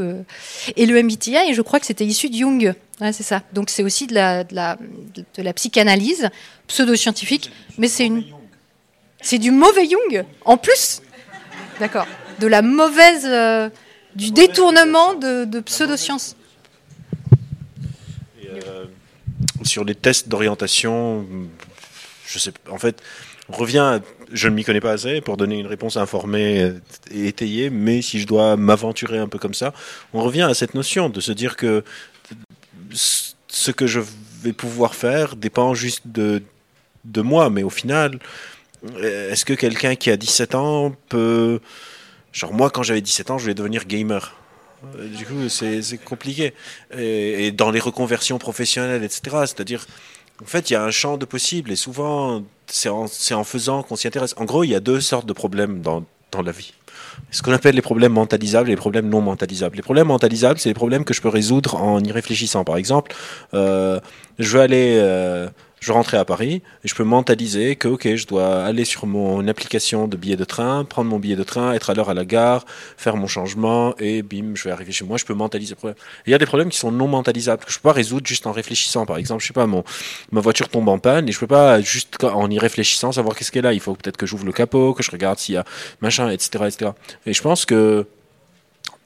[0.77, 2.75] et le MBTI, et je crois que c'était issu de Jung.
[3.01, 3.43] Ouais, c'est ça.
[3.53, 4.79] Donc c'est aussi de la, de la,
[5.35, 6.29] de la psychanalyse
[6.67, 8.25] pseudo-scientifique, mais c'est une,
[9.21, 11.03] c'est du mauvais Jung en plus.
[11.79, 12.07] D'accord
[12.39, 13.29] de la mauvaise,
[14.17, 16.37] du détournement de, de pseudosciences.
[19.63, 21.27] Sur les tests d'orientation,
[22.27, 23.03] je sais, en fait,
[23.51, 24.01] on revient,
[24.33, 26.73] je ne m'y connais pas assez pour donner une réponse informée
[27.11, 29.73] et étayée, mais si je dois m'aventurer un peu comme ça,
[30.13, 31.85] on revient à cette notion de se dire que
[32.93, 34.01] ce que je
[34.43, 36.43] vais pouvoir faire dépend juste de,
[37.05, 38.19] de moi, mais au final,
[39.03, 41.61] est-ce que quelqu'un qui a 17 ans peut
[42.33, 44.37] Genre moi, quand j'avais 17 ans, je voulais devenir gamer.
[45.17, 46.55] Du coup, c'est compliqué.
[46.97, 49.87] Et, dans les reconversions professionnelles, etc., c'est-à-dire,
[50.43, 51.71] en fait, il y a un champ de possibles.
[51.71, 54.35] Et souvent, c'est en, faisant qu'on s'y intéresse.
[54.37, 56.73] En gros, il y a deux sortes de problèmes dans, dans la vie.
[57.31, 59.77] Ce qu'on appelle les problèmes mentalisables et les problèmes non mentalisables.
[59.77, 62.65] Les problèmes mentalisables, c'est les problèmes que je peux résoudre en y réfléchissant.
[62.65, 63.15] Par exemple,
[63.55, 64.01] euh,
[64.39, 64.99] je veux aller...
[64.99, 65.49] Euh,
[65.81, 69.47] je rentrais à Paris et je peux mentaliser que ok je dois aller sur mon
[69.49, 72.25] application de billet de train, prendre mon billet de train, être à l'heure à la
[72.25, 72.65] gare,
[72.97, 75.17] faire mon changement et bim je vais arriver chez moi.
[75.17, 75.97] Je peux mentaliser le problème.
[76.27, 78.47] Il y a des problèmes qui sont non mentalisables que je peux pas résoudre juste
[78.47, 79.07] en réfléchissant.
[79.07, 79.85] Par exemple, je sais pas mon
[80.33, 83.51] ma voiture tombe en panne et je peux pas juste en y réfléchissant savoir qu'est-ce
[83.51, 83.73] qu'elle a.
[83.73, 85.65] Il faut peut-être que j'ouvre le capot, que je regarde s'il y a
[86.01, 86.91] machin, etc., etc.
[87.27, 88.07] Et je pense que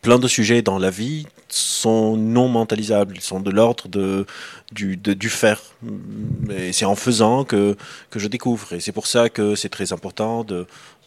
[0.05, 4.26] plein de sujets dans la vie sont non mentalisables, ils sont de l'ordre de,
[4.70, 5.62] du, du faire.
[6.51, 7.74] Et c'est en faisant que,
[8.14, 8.74] je découvre.
[8.74, 10.66] Et c'est pour ça que c'est très important de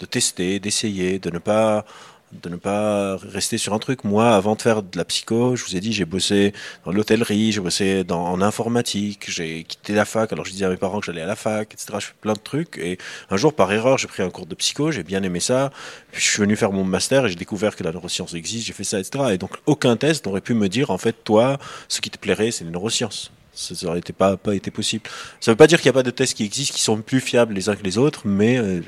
[0.09, 1.85] tester, d'essayer, de ne pas
[2.31, 4.03] de ne pas rester sur un truc.
[4.03, 6.53] Moi, avant de faire de la psycho, je vous ai dit, j'ai bossé
[6.85, 10.69] dans l'hôtellerie, j'ai bossé dans, en informatique, j'ai quitté la fac, alors je disais à
[10.69, 11.93] mes parents que j'allais à la fac, etc.
[11.99, 12.77] Je fais plein de trucs.
[12.77, 12.97] Et
[13.29, 15.71] un jour, par erreur, j'ai pris un cours de psycho, j'ai bien aimé ça.
[16.11, 18.73] Puis je suis venu faire mon master et j'ai découvert que la neuroscience existe, j'ai
[18.73, 19.25] fait ça, etc.
[19.31, 22.51] Et donc, aucun test n'aurait pu me dire, en fait, toi, ce qui te plairait,
[22.51, 23.31] c'est les neurosciences.
[23.53, 25.09] Ça n'aurait pas, pas été possible.
[25.39, 27.01] Ça ne veut pas dire qu'il n'y a pas de tests qui existent, qui sont
[27.01, 28.81] plus fiables les uns que les autres, mais euh,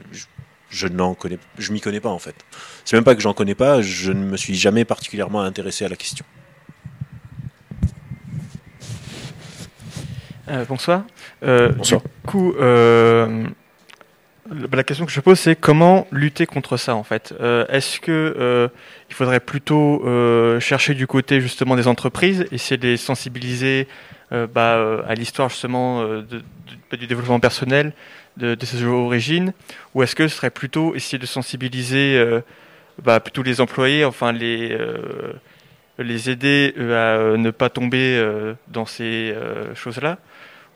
[0.88, 2.36] n'en connais, je m'y connais pas en fait.
[2.86, 5.90] C'est même pas que j'en connais pas, je ne me suis jamais particulièrement intéressé à
[5.90, 6.26] la question.
[10.50, 11.04] Euh, bonsoir.
[11.44, 12.02] Euh, bonsoir.
[12.02, 13.46] Du coup, euh,
[14.72, 17.34] la question que je pose, c'est comment lutter contre ça en fait?
[17.70, 18.70] Est-ce que
[19.10, 20.04] il faudrait plutôt
[20.60, 23.88] chercher du côté justement des entreprises, essayer de les sensibiliser
[24.32, 27.94] bah, à l'histoire justement du développement personnel,
[28.40, 29.54] de, de ses origines,
[29.94, 32.42] ou est-ce que ce serait plutôt essayer de sensibiliser euh,
[33.04, 35.34] bah, plutôt les employés, enfin les, euh,
[36.00, 38.22] les aider euh, à ne pas tomber
[38.68, 39.36] dans ces
[39.76, 40.18] choses-là,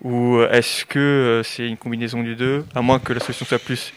[0.04, 3.94] Ou est-ce que c'est une combinaison du deux, à moins que la solution soit plus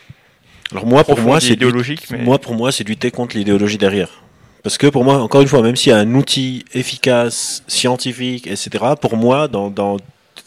[0.73, 2.11] alors moi, pour moi, c'est idéologique.
[2.11, 4.09] Moi, pour moi, c'est lutter contre l'idéologie derrière.
[4.65, 8.49] Parce que pour moi, encore une fois, même s'il y a un outil efficace, scientifique,
[8.49, 9.97] etc., pour moi, dans, dans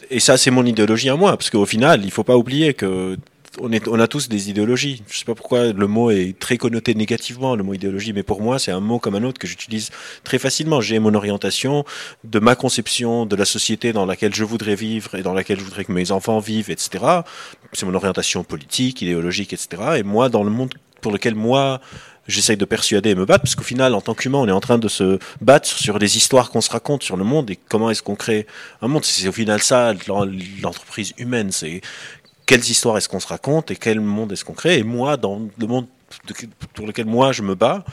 [0.10, 3.18] et ça, c'est mon idéologie à moi, parce qu'au final, il faut pas oublier que
[3.60, 5.04] on, est, on a tous des idéologies.
[5.10, 8.42] Je sais pas pourquoi le mot est très connoté négativement, le mot idéologie, mais pour
[8.42, 9.90] moi, c'est un mot comme un autre que j'utilise
[10.24, 10.82] très facilement.
[10.82, 11.84] J'ai mon orientation
[12.24, 15.64] de ma conception de la société dans laquelle je voudrais vivre et dans laquelle je
[15.64, 17.22] voudrais que mes enfants vivent, etc.
[17.74, 19.98] C'est mon orientation politique, idéologique, etc.
[19.98, 21.82] Et moi, dans le monde pour lequel moi,
[22.30, 24.60] j'essaye de persuader et me battre, parce qu'au final, en tant qu'humain, on est en
[24.60, 27.90] train de se battre sur les histoires qu'on se raconte sur le monde et comment
[27.90, 28.48] est-ce qu'on crée
[28.82, 29.04] un monde.
[29.04, 29.94] C'est au final ça,
[30.62, 31.52] l'entreprise humaine.
[31.52, 31.82] C'est
[32.46, 34.78] quelles histoires est-ce qu'on se raconte et quel monde est-ce qu'on crée.
[34.78, 35.88] Et moi, dans le monde
[36.74, 37.84] pour lequel moi je me bats,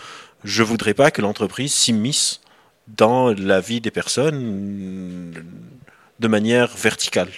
[0.45, 2.41] je voudrais pas que l'entreprise s'immisce
[2.89, 5.33] dans la vie des personnes
[6.19, 7.31] de manière verticale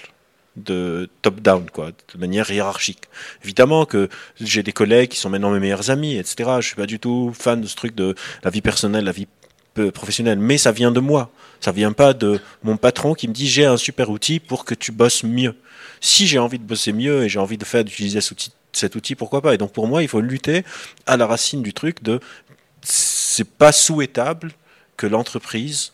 [0.59, 3.05] de top-down, quoi, de manière hiérarchique.
[3.45, 4.09] Évidemment que
[4.41, 6.51] j'ai des collègues qui sont maintenant mes meilleurs amis, etc.
[6.61, 9.27] Je suis pas du tout fan de ce truc de la vie personnelle, la vie
[9.95, 11.31] professionnelle, mais ça vient de moi.
[11.61, 14.75] Ça vient pas de mon patron qui me dit j'ai un super outil pour que
[14.75, 15.55] tu bosses mieux
[16.01, 18.21] si j'ai envie de bosser mieux et j'ai envie de faire d'utiliser
[18.73, 19.55] cet outil, pourquoi pas?
[19.55, 20.65] Et donc pour moi, il faut lutter
[21.07, 22.21] à la racine du truc de
[22.83, 24.53] c'est pas souhaitable
[24.97, 25.93] que l'entreprise,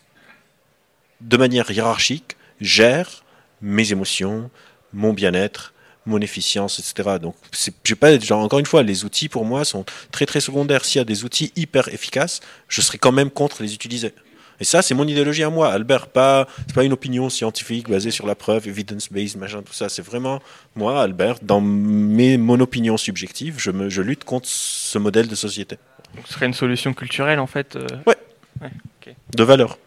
[1.21, 3.23] de manière hiérarchique, gère
[3.61, 4.49] mes émotions,
[4.93, 5.73] mon bien-être,
[6.05, 7.17] mon efficience, etc.
[7.21, 7.35] Donc,
[7.83, 10.85] je pas, genre, encore une fois, les outils pour moi sont très très secondaires.
[10.85, 14.13] S'il y a des outils hyper efficaces, je serai quand même contre les utiliser.
[14.59, 15.71] Et ça, c'est mon idéologie à moi.
[15.73, 19.89] Albert, pas, c'est pas une opinion scientifique basée sur la preuve, evidence-based, machin, tout ça.
[19.89, 20.41] C'est vraiment
[20.75, 25.35] moi, Albert, dans mes, mon opinion subjective, je, me, je lutte contre ce modèle de
[25.35, 25.77] société.
[26.15, 28.15] Donc, ce serait une solution culturelle, en fait euh Ouais.
[28.61, 29.77] ouais De valeur.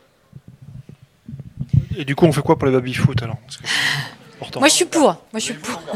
[1.98, 3.38] Et du coup, on fait quoi pour les baby-foot alors
[4.56, 5.02] Moi, je suis pour.
[5.02, 5.82] Moi, je suis pour.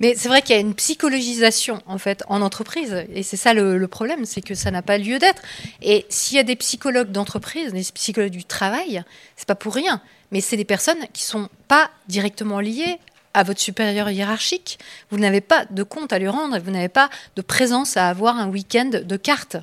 [0.00, 3.52] Mais c'est vrai qu'il y a une psychologisation en fait en entreprise, et c'est ça
[3.52, 5.42] le, problème, c'est que ça n'a pas lieu d'être.
[5.82, 9.02] Et s'il y a des psychologues d'entreprise, des psychologues du travail,
[9.36, 10.00] c'est pas pour rien.
[10.30, 12.98] Mais c'est des personnes qui sont pas directement liées
[13.34, 14.78] à votre supérieur hiérarchique.
[15.10, 18.36] Vous n'avez pas de compte à lui rendre vous n'avez pas de présence à avoir
[18.36, 19.56] un week-end de cartes.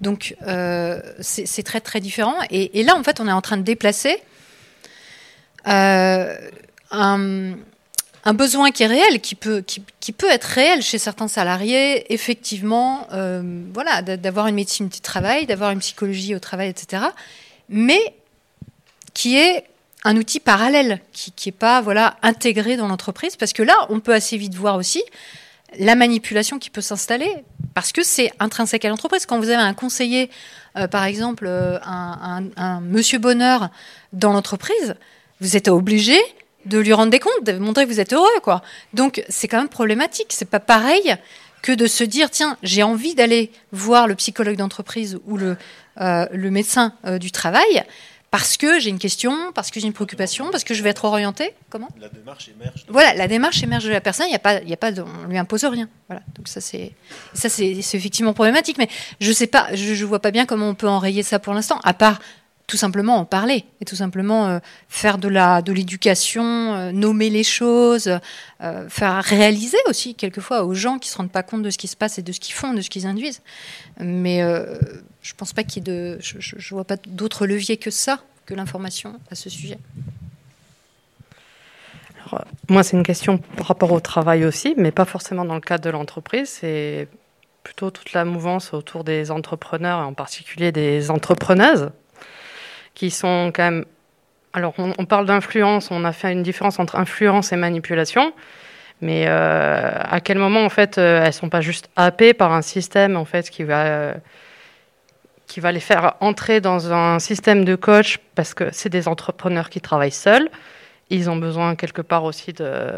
[0.00, 2.36] Donc euh, c'est très très différent.
[2.50, 4.22] Et, là, en fait, on est en train de déplacer
[5.68, 6.36] euh,
[6.90, 7.54] un,
[8.24, 13.06] un besoin qui est réel, qui peut, qui, peut être réel chez certains salariés, effectivement,
[13.12, 17.04] euh, voilà, d'avoir une médecine du travail, d'avoir une psychologie au travail, etc.
[17.68, 18.14] Mais
[19.12, 19.64] qui est
[20.04, 24.14] un outil parallèle, qui n'est pas voilà intégré dans l'entreprise, parce que là, on peut
[24.14, 25.02] assez vite voir aussi
[25.78, 27.30] la manipulation qui peut s'installer,
[27.74, 29.26] parce que c'est intrinsèque à l'entreprise.
[29.26, 30.30] Quand vous avez un conseiller,
[30.76, 33.70] euh, par exemple, euh, un, monsieur bonheur
[34.12, 34.94] dans l'entreprise,
[35.40, 36.18] vous êtes obligé
[36.66, 38.62] de lui rendre des comptes, de montrer que vous êtes heureux, quoi.
[38.92, 40.28] Donc c'est quand même problématique.
[40.30, 41.16] C'est pas pareil
[41.60, 45.56] que de se dire tiens j'ai envie d'aller voir le psychologue d'entreprise ou le,
[46.00, 47.84] euh, le médecin du travail
[48.32, 51.04] parce que j'ai une question, parce que j'ai une préoccupation, parce que je vais être
[51.04, 51.52] orienté.
[51.68, 52.86] Comment La démarche émerge.
[52.88, 54.24] Voilà, la démarche émerge de la personne.
[54.26, 55.86] Il y a pas, il y a pas, on lui impose rien.
[56.08, 56.22] Voilà.
[56.34, 56.92] Donc ça c'est,
[57.34, 58.78] ça c'est, effectivement problématique.
[58.78, 58.88] Mais
[59.20, 61.78] je sais pas, je, je vois pas bien comment on peut enrayer ça pour l'instant,
[61.84, 62.20] à part
[62.66, 67.28] tout simplement en parler et tout simplement euh, faire de la de l'éducation, euh, nommer
[67.28, 68.18] les choses,
[68.62, 71.86] euh, faire réaliser aussi quelquefois aux gens qui se rendent pas compte de ce qui
[71.86, 73.42] se passe et de ce qu'ils font, de ce qu'ils induisent.
[74.00, 74.42] Mais
[75.22, 79.18] je pense pas qu'il y ait je, vois pas d'autres leviers que ça, que l'information
[79.30, 79.78] à ce sujet.
[82.26, 85.60] Alors, moi, c'est une question par rapport au travail aussi, mais pas forcément dans le
[85.60, 86.48] cadre de l'entreprise.
[86.48, 87.08] C'est
[87.62, 91.90] plutôt toute la mouvance autour des entrepreneurs, et en particulier des entrepreneuses
[92.94, 93.84] qui sont quand même.
[94.54, 98.34] Alors, on, parle d'influence, on a fait une différence entre influence et manipulation,
[99.00, 102.60] mais euh, à quel moment, en fait, euh, elles sont pas juste happées par un
[102.60, 104.14] système, en fait, qui va, euh,
[105.52, 109.68] qui va les faire entrer dans un système de coach parce que c'est des entrepreneurs
[109.68, 110.48] qui travaillent seuls.
[111.10, 112.92] Ils ont besoin quelque part aussi de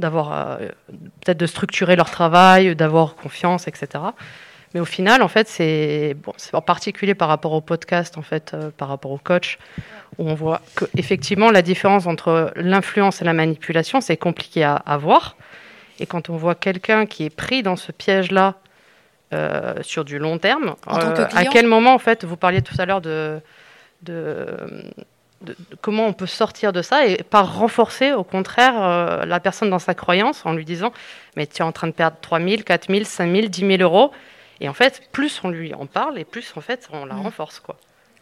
[0.00, 0.58] d'avoir
[1.20, 4.02] peut-être de structurer leur travail, d'avoir confiance, etc.
[4.74, 8.52] Mais au final, en fait, c'est bon, en particulier par rapport au podcast, en fait,
[8.54, 9.58] euh, par rapport au coach,
[10.18, 15.36] où on voit qu'effectivement, la différence entre l'influence et la manipulation, c'est compliqué à, voir.
[16.00, 18.54] Et quand on voit quelqu'un qui est pris dans ce piège-là
[19.32, 22.86] euh, sur du long terme, euh, à quel moment, en fait, vous parliez tout à
[22.86, 23.40] l'heure de,
[24.02, 24.46] de,
[25.80, 29.94] comment on peut sortir de ça et pas renforcer au contraire la personne dans sa
[29.94, 30.92] croyance en lui disant
[31.36, 33.82] mais tu es en train de perdre 3 000, 4 000, 5 000, 10 000
[33.82, 34.12] euros
[34.60, 37.22] et en fait, plus on lui en parle et plus en fait on la mm.
[37.22, 37.76] renforce quoi.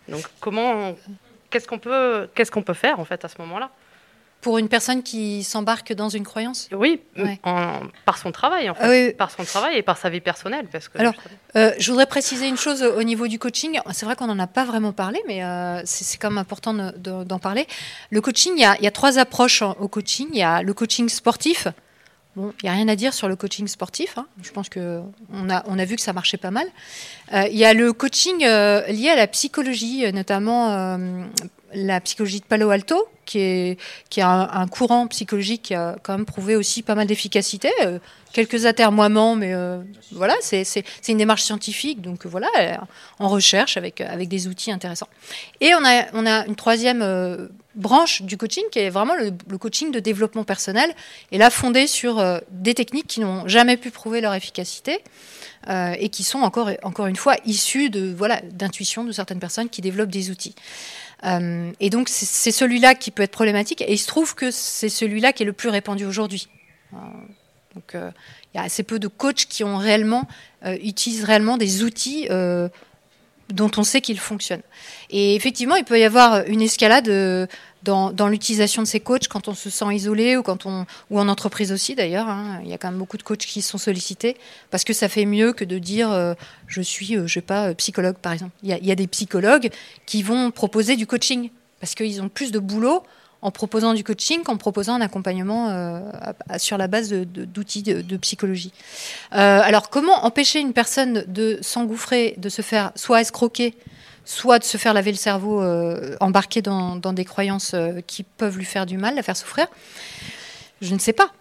[0.09, 0.95] Donc comment
[1.51, 3.71] qu'est-ce qu'on peut, qu'est-ce qu'on peut faire en fait à ce moment-là?
[4.41, 7.01] Pour une personne qui s'embarque dans une croyance Oui,
[8.05, 9.09] par son travail, en fait.
[9.09, 9.13] oui.
[9.13, 10.67] Par son travail et par sa vie personnelle.
[10.71, 11.15] Parce que, Alors,
[11.57, 13.81] euh, je voudrais préciser une chose au niveau du coaching.
[13.93, 17.39] C'est vrai qu'on n'en a pas vraiment parlé, mais euh, c'est quand même important d'en
[17.39, 17.67] parler.
[18.11, 20.29] Le coaching, il y, a, il y, a, trois approches au coaching.
[20.33, 21.67] Il y a le coaching sportif.
[22.37, 24.17] Bon, il n'y a rien à dire sur le coaching sportif.
[24.19, 24.27] Hein.
[24.43, 26.67] Je pense qu'on a, on a vu que ça marchait pas mal.
[27.33, 30.97] Euh, il y a le coaching lié à la psychologie, notamment
[31.75, 33.79] la psychologie de Palo Alto, qui est,
[34.09, 37.71] qui a un, courant psychologique qui a quand même prouvé aussi pas mal d'efficacité.
[37.83, 37.99] Euh,
[38.33, 39.81] quelques atermoiements, mais euh,
[40.13, 42.87] voilà, c'est une démarche scientifique, donc voilà,
[43.19, 45.09] en recherche avec, avec des outils intéressants.
[45.61, 49.59] Et on a, on a une troisième euh, branche du coaching qui est vraiment le,
[49.59, 50.95] coaching de développement personnel,
[51.33, 55.01] et là fondé sur des techniques qui n'ont jamais pu prouver leur efficacité.
[55.69, 59.83] et qui sont encore, encore une fois issues de voilà d'intuition de certaines personnes qui
[59.83, 60.55] développent des outils.
[61.25, 64.89] Euh, et donc c'est celui-là qui peut être problématique, et il se trouve que c'est
[64.89, 66.49] celui-là qui est le plus répandu aujourd'hui.
[66.93, 66.97] Euh,
[67.75, 68.11] donc euh,
[68.55, 70.27] il y a assez peu de coachs qui ont réellement
[70.65, 72.29] utilisent réellement des outils
[73.51, 74.63] dont on sait qu'ils fonctionnent.
[75.11, 77.49] Et effectivement, il peut y avoir une escalade
[77.83, 81.29] dans, l'utilisation de ces coachs quand on se sent isolé ou, quand on, ou en
[81.29, 82.29] entreprise aussi d'ailleurs.
[82.29, 82.61] Hein.
[82.65, 84.37] Il y a quand même beaucoup de coachs qui sont sollicités
[84.71, 86.35] parce que ça fait mieux que de dire euh,
[86.67, 88.53] je suis, euh, je sais pas, euh, psychologue par exemple.
[88.63, 89.71] Il y, a, des psychologues
[90.07, 91.51] qui vont proposer du coaching
[91.81, 93.03] parce qu'ils ont plus de boulot
[93.41, 96.03] en proposant du coaching qu'en proposant un accompagnement
[96.57, 98.73] sur la base d'outils de, de, psychologie.
[99.31, 103.77] alors comment empêcher une personne de s'engouffrer, de se faire soit escroquer,
[104.29, 108.59] soit de se faire laver le cerveau, euh, embarqué dans, des croyances euh, qui peuvent
[108.59, 109.69] lui faire du mal, la faire souffrir
[110.83, 111.33] Je ne sais pas.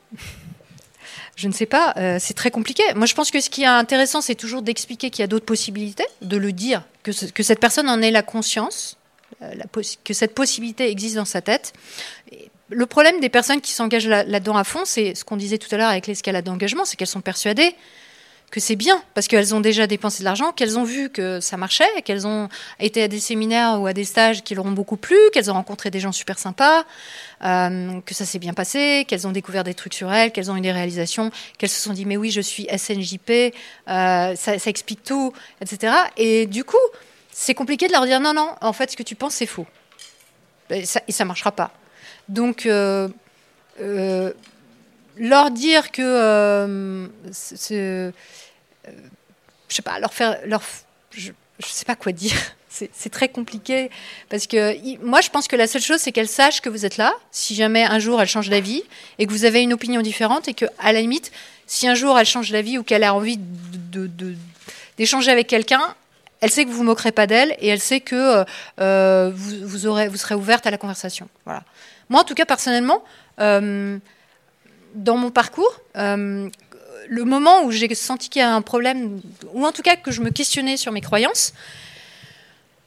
[1.35, 2.81] Je ne sais pas, euh, c'est très compliqué.
[2.95, 5.45] Moi, je pense que ce qui est intéressant, c'est toujours d'expliquer qu'il y a d'autres
[5.45, 8.97] possibilités, de le dire, que, cette personne en ait la conscience,
[10.03, 11.73] que cette possibilité existe dans sa tête.
[12.69, 15.77] le problème des personnes qui s'engagent là-dedans à fond, c'est ce qu'on disait tout à
[15.77, 17.75] l'heure avec l'escalade d'engagement, c'est qu'elles sont persuadées
[18.49, 21.57] que c'est bien parce qu'elles ont déjà dépensé de l'argent, qu'elles ont vu que ça
[21.57, 22.47] marchait, qu'elles ont
[22.79, 25.55] été à des séminaires ou à des stages qui leur ont beaucoup plu, qu'elles ont
[25.55, 26.85] rencontré des gens super sympas,
[27.43, 30.55] euh, que ça s'est bien passé, qu'elles ont découvert des trucs sur elles, qu'elles ont
[30.55, 33.53] eu des réalisations, qu'elles se sont dit mais oui je suis SNJP,
[33.89, 35.93] euh, ça, explique tout, etc.
[36.15, 36.77] Et du coup
[37.31, 39.67] c'est compliqué de leur dire non non en fait ce que tu penses c'est faux
[40.69, 41.71] et ça, et ça marchera pas.
[42.29, 43.09] Donc euh,
[45.19, 47.07] leur dire que euh,
[47.71, 48.11] euh,
[49.67, 50.61] je sais pas leur faire leur
[51.11, 52.37] je, je sais pas quoi dire
[52.69, 53.89] c'est très compliqué
[54.29, 56.97] parce que moi je pense que la seule chose c'est qu'elle sache que vous êtes
[56.97, 58.83] là si jamais un jour elle change d'avis
[59.17, 61.31] et que vous avez une opinion différente et que à la limite
[61.65, 63.39] si un jour elle change d'avis ou qu'elle a envie
[64.97, 65.95] d'échanger de, avec quelqu'un
[66.39, 68.45] elle sait que vous vous moquerez pas d'elle et elle sait que
[68.79, 71.27] euh, vous, vous, aurez, vous serez ouverte à la conversation.
[71.45, 71.63] Voilà.
[72.09, 73.03] Moi, en tout cas, personnellement,
[74.97, 76.49] dans mon parcours, euh,
[77.07, 79.21] le moment où j'ai senti qu'il y a un problème,
[79.53, 81.53] ou en tout cas que je me questionnais sur mes croyances,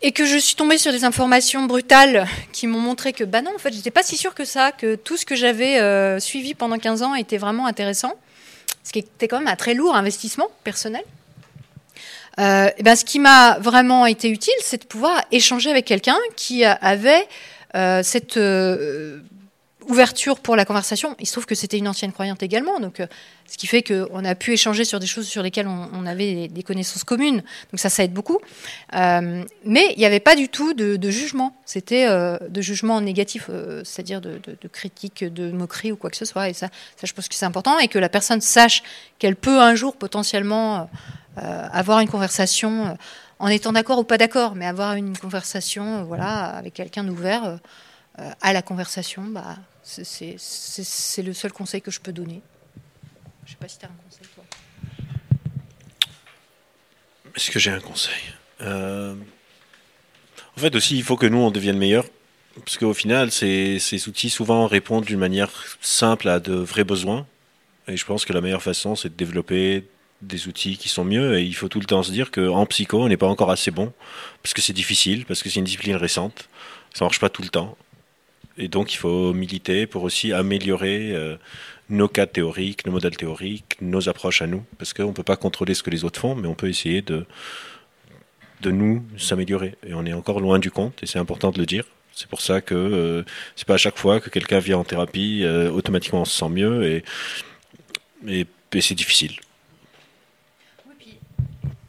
[0.02, 3.52] et que je suis tombée sur des informations brutales qui m'ont montré que, bah non,
[3.54, 6.54] en fait, j'étais pas si sûre que ça, que tout ce que j'avais euh, suivi
[6.54, 8.14] pendant 15 ans était vraiment intéressant,
[8.82, 11.04] ce qui était quand même un très lourd investissement personnel.
[12.38, 16.64] Euh, ben, ce qui m'a vraiment été utile, c'est de pouvoir échanger avec quelqu'un qui
[16.64, 17.28] avait
[18.02, 18.38] cette
[19.90, 21.16] ouverture pour la conversation.
[21.18, 23.06] Il se trouve que c'était une ancienne croyante également, donc euh,
[23.46, 26.62] ce qui fait qu'on a pu échanger sur des choses sur lesquelles on, avait des,
[26.62, 27.42] connaissances communes.
[27.72, 28.38] Donc ça, ça aide beaucoup.
[28.94, 31.56] Euh, mais il n'y avait pas du tout de, jugement.
[31.66, 33.50] C'était euh, de jugement négatif,
[33.82, 36.48] c'est-à-dire de, de, critique, de moquerie ou quoi que ce soit.
[36.48, 38.84] Et ça, ça je pense que c'est important et que la personne sache
[39.18, 40.88] qu'elle peut un jour potentiellement
[41.36, 42.96] avoir une conversation
[43.38, 47.58] en étant d'accord ou pas d'accord, mais avoir une conversation, voilà, avec quelqu'un d'ouvert
[48.40, 52.42] à la conversation, bah, c'est le seul conseil que je peux donner.
[53.44, 54.44] Je ne sais pas si tu as un conseil, toi.
[57.34, 58.22] Est-ce que j'ai un conseil?
[58.60, 59.14] Euh,
[60.56, 62.06] En fait, aussi, il faut que nous, on devienne meilleurs.
[62.56, 65.50] Parce qu'au final, ces, outils souvent répondent d'une manière
[65.80, 67.26] simple à de vrais besoins.
[67.88, 69.84] Et je pense que la meilleure façon, c'est de développer
[70.20, 71.38] des outils qui sont mieux.
[71.38, 73.70] Et il faut tout le temps se dire qu'en psycho, on n'est pas encore assez
[73.70, 73.92] bon.
[74.42, 76.48] Parce que c'est difficile, parce que c'est une discipline récente.
[76.92, 77.76] Ça marche pas tout le temps.
[78.60, 81.36] Et donc, il faut militer pour aussi améliorer euh,
[81.88, 84.62] nos cas théoriques, nos modèles théoriques, nos approches à nous.
[84.78, 87.00] Parce qu'on ne peut pas contrôler ce que les autres font, mais on peut essayer
[87.00, 87.24] de,
[88.60, 89.76] de nous s'améliorer.
[89.86, 91.84] Et on est encore loin du compte, et c'est important de le dire.
[92.12, 93.22] C'est pour ça que euh,
[93.56, 96.48] c'est pas à chaque fois que quelqu'un vient en thérapie, euh, automatiquement on se sent
[96.50, 97.04] mieux, et,
[98.28, 98.46] et,
[98.80, 99.36] c'est difficile.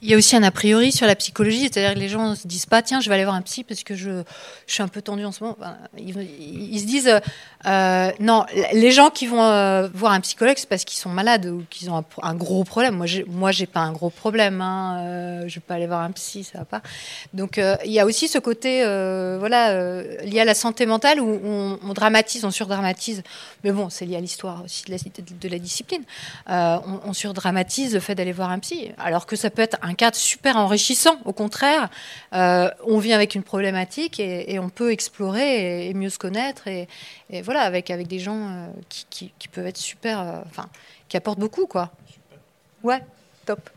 [0.03, 2.35] Il y a aussi un a priori sur la psychologie, c'est-à-dire que les gens ne
[2.35, 4.23] se disent pas tiens, je vais aller voir un psy parce que je,
[4.65, 5.57] suis un peu tendu en ce moment.
[5.97, 7.21] ils, se disent
[7.67, 11.45] euh, non, les gens qui vont euh, voir un psychologue, c'est parce qu'ils sont malades
[11.45, 12.95] ou qu'ils ont un, gros problème.
[12.95, 14.61] Moi, moi, j'ai pas un gros problème.
[14.61, 16.81] Hein, euh, je vais pas aller voir un psy, ça va pas.
[17.33, 18.81] Donc, il y a aussi ce côté,
[19.37, 23.21] voilà, lié à la santé mentale où on, dramatise, on surdramatise.
[23.63, 26.03] Mais bon, c'est lié à l'histoire aussi de la, de la discipline.
[26.47, 29.90] on, on surdramatise le fait d'aller voir un psy, alors que ça peut être un
[29.91, 31.19] un cadre super enrichissant.
[31.25, 31.89] Au contraire,
[32.33, 36.67] euh, on vient avec une problématique et, on peut explorer et, mieux se connaître.
[36.67, 36.87] Et,
[37.43, 38.67] voilà, avec, avec des gens euh,
[39.09, 40.69] qui, peuvent être super, euh, enfin,
[41.09, 41.91] qui apportent beaucoup, quoi.
[42.83, 43.03] Ouais,
[43.45, 43.69] top.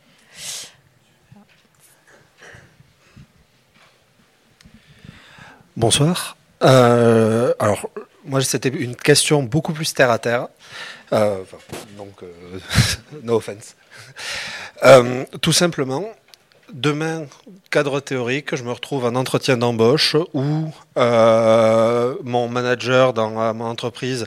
[5.77, 6.37] Bonsoir.
[6.61, 7.91] alors,
[8.25, 10.47] moi, c'était une question beaucoup plus terre à terre.
[11.11, 12.23] donc,
[13.25, 13.75] no offense.
[14.85, 16.05] Euh, tout simplement,
[16.73, 17.27] demain,
[17.71, 23.67] cadre théorique, je me retrouve en entretien d'embauche où euh, mon manager dans euh, mon
[23.67, 24.27] entreprise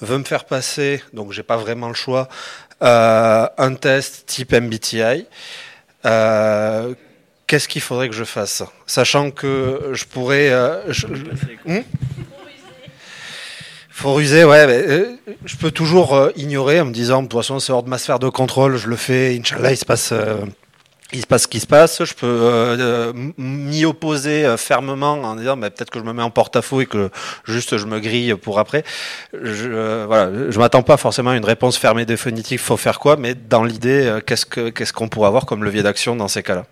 [0.00, 2.28] veut me faire passer, donc j'ai pas vraiment le choix,
[2.80, 5.26] un test type MBTI.
[7.46, 8.62] Qu'est-ce qu'il faudrait que je fasse?
[8.86, 10.50] Sachant que je pourrais...
[10.88, 11.06] Je,
[11.64, 11.82] hmm?
[13.98, 14.64] Faut ruser, ouais.
[14.68, 17.88] Euh, je peux toujours euh, ignorer en me disant, de toute façon, c'est hors de
[17.88, 20.10] ma sphère de contrôle, je le fais, Inch'Allah, il se passe.
[20.12, 20.36] Euh,
[21.14, 25.70] il se passe ce qui se passe, je peux m'y opposer fermement en disant mais
[25.70, 27.08] peut-être que je me mets en porte-à-faux et que
[27.46, 28.84] juste je me grille pour après.
[29.32, 33.34] Je, voilà, je m'attends pas forcément à une réponse fermée définitive, faut faire quoi, mais
[33.34, 36.66] dans l'idée, qu'est-ce que qu'est-ce qu'on pourrait avoir comme levier d'action dans ces cas-là?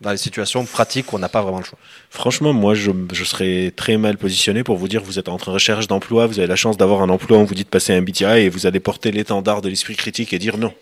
[0.00, 1.78] Dans les situations pratiques où on n'a pas vraiment le choix
[2.08, 5.88] Franchement, moi, je, je, serais très mal positionné pour vous dire vous êtes en recherche
[5.88, 8.24] d'emploi, vous avez la chance d'avoir un emploi, on vous dit de passer un BTI
[8.24, 10.72] et vous allez porter l'étendard de l'esprit critique et dire non.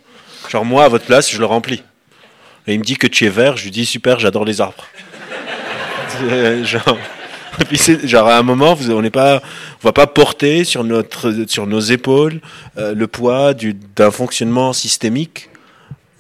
[0.49, 1.83] Genre, moi, à votre place, je le remplis.
[2.67, 4.87] Et il me dit que tu es vert, je lui dis super, j'adore les arbres.
[6.63, 6.99] genre,
[7.61, 9.43] et puis genre à un moment, vous, on n'est pas,
[9.83, 12.41] on va pas porter sur notre, sur nos épaules
[12.77, 13.53] euh, le poids
[13.97, 15.48] d'un fonctionnement systémique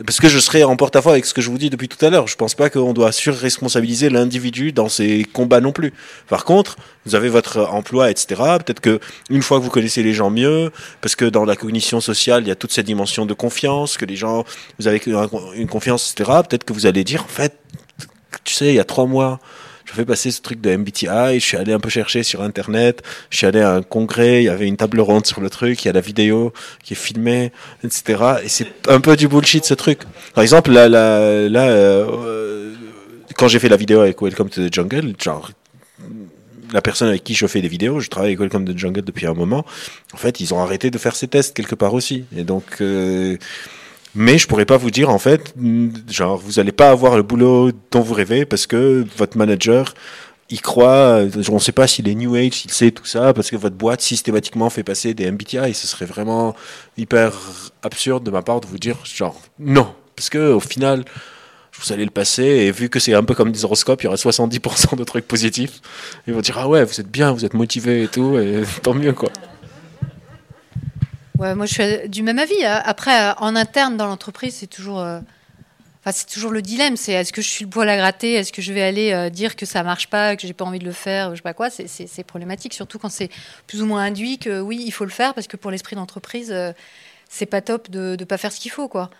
[0.04, 2.10] parce que je serais en porte-à-faux avec ce que je vous dis depuis tout à
[2.10, 2.28] l'heure.
[2.28, 5.92] Je pense pas qu'on doit surresponsabiliser l'individu dans ses combats non plus.
[6.28, 8.42] Par contre, vous avez votre emploi, etc.
[8.64, 10.70] Peut-être que une fois que vous connaissez les gens mieux,
[11.00, 14.04] parce que dans la cognition sociale, il y a toute cette dimension de confiance, que
[14.04, 14.44] les gens,
[14.78, 15.00] vous avez
[15.54, 16.40] une confiance, etc.
[16.48, 17.58] Peut-être que vous allez dire, en fait,
[18.44, 19.40] tu sais, il y a trois mois,
[19.88, 23.02] je fais passer ce truc de MBTI, je suis allé un peu chercher sur internet,
[23.30, 25.82] je suis allé à un congrès, il y avait une table ronde sur le truc,
[25.82, 26.52] il y a la vidéo
[26.84, 27.52] qui est filmée,
[27.82, 28.22] etc.
[28.44, 30.00] Et c'est un peu du bullshit ce truc.
[30.34, 32.74] Par exemple, là, là, là euh,
[33.34, 35.52] quand j'ai fait la vidéo avec Welcome to the Jungle, genre
[36.74, 39.02] la personne avec qui je fais des vidéos, je travaille avec Welcome to the Jungle
[39.02, 39.64] depuis un moment.
[40.12, 42.26] En fait, ils ont arrêté de faire ces tests quelque part aussi.
[42.36, 43.38] Et donc euh,
[44.14, 45.54] mais je pourrais pas vous dire en fait,
[46.08, 49.94] genre vous allez pas avoir le boulot dont vous rêvez parce que votre manager
[50.50, 53.50] il croit, on ne sait pas s'il est New Age, s'il sait tout ça, parce
[53.50, 55.74] que votre boîte systématiquement fait passer des MBTI.
[55.74, 56.56] Ce serait vraiment
[56.96, 57.34] hyper
[57.82, 61.04] absurde de ma part de vous dire genre non, parce que au final
[61.80, 64.08] vous allez le passer et vu que c'est un peu comme des horoscopes, il y
[64.08, 65.80] aura 70% de trucs positifs.
[66.26, 68.94] Ils vont dire ah ouais, vous êtes bien, vous êtes motivé et tout, et tant
[68.94, 69.28] mieux quoi.
[71.38, 72.64] Ouais, moi je suis du même avis.
[72.64, 72.82] Hein.
[72.84, 75.20] Après, euh, en interne dans l'entreprise, c'est toujours, euh,
[76.10, 76.96] c'est toujours le dilemme.
[76.96, 78.34] C'est est-ce que je suis le poil à gratter?
[78.34, 80.80] Est-ce que je vais aller euh, dire que ça marche pas, que j'ai pas envie
[80.80, 81.70] de le faire, je sais pas quoi?
[81.70, 83.30] C'est problématique, surtout quand c'est
[83.68, 86.52] plus ou moins induit que oui, il faut le faire parce que pour l'esprit d'entreprise,
[87.28, 89.10] c'est pas top de ne pas faire ce qu'il faut, quoi.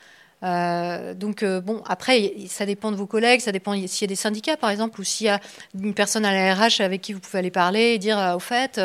[0.42, 4.06] Euh, donc euh, bon, après, ça dépend de vos collègues, ça dépend s'il y a
[4.06, 5.40] des syndicats par exemple, ou s'il y a
[5.74, 8.38] une personne à la RH avec qui vous pouvez aller parler et dire euh, au
[8.38, 8.80] fait,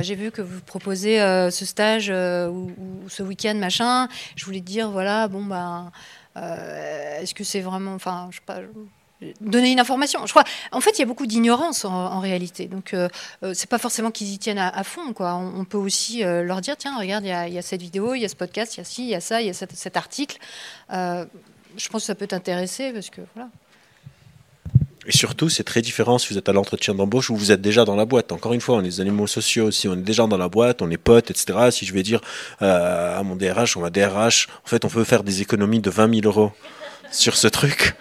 [0.00, 1.18] j'ai vu que vous proposez
[1.50, 2.70] ce stage ou,
[3.08, 4.08] ce week-end machin.
[4.36, 5.90] Je voulais dire voilà, bon ben,
[6.36, 8.60] est-ce que c'est vraiment, enfin, je sais pas
[9.40, 10.26] donner une information.
[10.26, 12.66] Je crois, en fait, il y a beaucoup d'ignorance en, réalité.
[12.66, 13.08] Donc, euh,
[13.42, 15.12] euh, c'est pas forcément qu'ils y tiennent à, fond.
[15.12, 15.34] Quoi.
[15.34, 18.24] On, peut aussi euh, leur dire tiens, regarde, il y, a cette vidéo, il y
[18.24, 19.96] a ce podcast, il y a ci, il y a ça, il y a cet,
[19.96, 20.38] article.
[20.90, 23.48] je pense que ça peut t'intéresser parce que voilà.
[25.06, 27.84] Et surtout, c'est très différent si vous êtes à l'entretien d'embauche ou vous êtes déjà
[27.84, 28.32] dans la boîte.
[28.32, 29.70] Encore une fois, on est des animaux sociaux.
[29.70, 31.70] Si on est déjà dans la boîte, on est potes, etc.
[31.70, 32.22] Si je vais dire
[32.60, 36.22] à mon DRH ou ma DRH, en fait, on peut faire des économies de 20
[36.22, 36.52] 000 euros
[37.10, 37.94] sur ce truc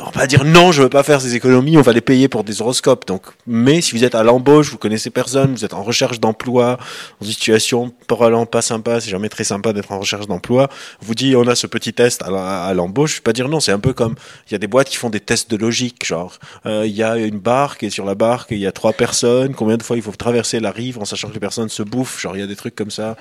[0.00, 2.28] on va pas dire non, je veux pas faire ces économies, on va les payer
[2.28, 3.06] pour des horoscopes.
[3.06, 6.78] Donc, mais si vous êtes à l'embauche, vous connaissez personne, vous êtes en recherche d'emploi,
[7.20, 10.68] en situation probablement pas sympa, c'est jamais très sympa d'être en recherche d'emploi,
[11.00, 13.72] vous dit on a ce petit test à l'embauche, je vais pas dire non, c'est
[13.72, 14.14] un peu comme
[14.48, 17.02] il y a des boîtes qui font des tests de logique, genre euh, il y
[17.02, 19.96] a une barque et sur la barque il y a trois personnes, combien de fois
[19.96, 22.42] il faut traverser la rive en sachant que les personnes se bouffent, genre il y
[22.42, 23.16] a des trucs comme ça,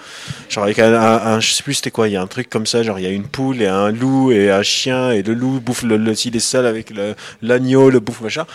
[0.49, 2.65] genre avec un, un, je sais plus c'était quoi, il y a un truc comme
[2.65, 5.33] ça, genre il y a une poule et un loup et un chien et le
[5.33, 6.94] loup bouffe le, le s'il est seul avec
[7.41, 8.45] l'agneau, le, bouffe machin,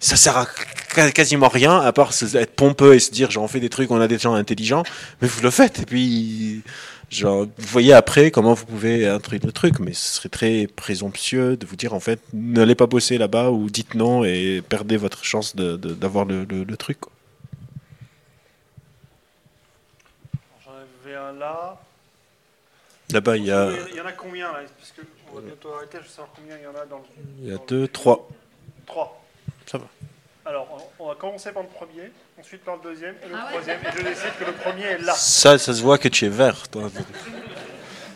[0.00, 0.46] ça sert à
[1.12, 4.08] quasiment rien à part être pompeux et se dire j'en fais des trucs, on a
[4.08, 4.82] des gens intelligents,
[5.22, 6.62] mais vous le faites et puis
[7.10, 11.56] Genre, vous voyez après comment vous pouvez introduire le truc, mais ce serait très présomptueux
[11.56, 15.24] de vous dire en fait, n'allez pas bosser là-bas ou dites non et perdez votre
[15.24, 16.98] chance d'avoir de, le, le, truc.
[20.62, 21.80] J'en avais un là.
[23.10, 23.70] Là-bas, il y a.
[23.90, 24.60] Il y en a combien là?
[24.78, 27.04] Parce que on va bientôt arrêter, je sais combien il y en a dans le.
[27.40, 28.28] Il y a deux, trois.
[28.86, 29.22] Trois.
[29.66, 29.86] Ça va.
[30.44, 32.10] Alors, on va commencer par le premier,
[32.40, 33.80] ensuite par le deuxième et le ah troisième.
[33.80, 35.12] Et je décide que le premier est là.
[35.12, 36.90] Ça, ça se voit que tu es vert, toi.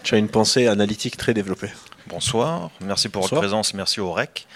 [0.03, 1.71] tu as une pensée analytique très développée.
[2.07, 4.47] Bonsoir, merci pour votre présence, merci au REC.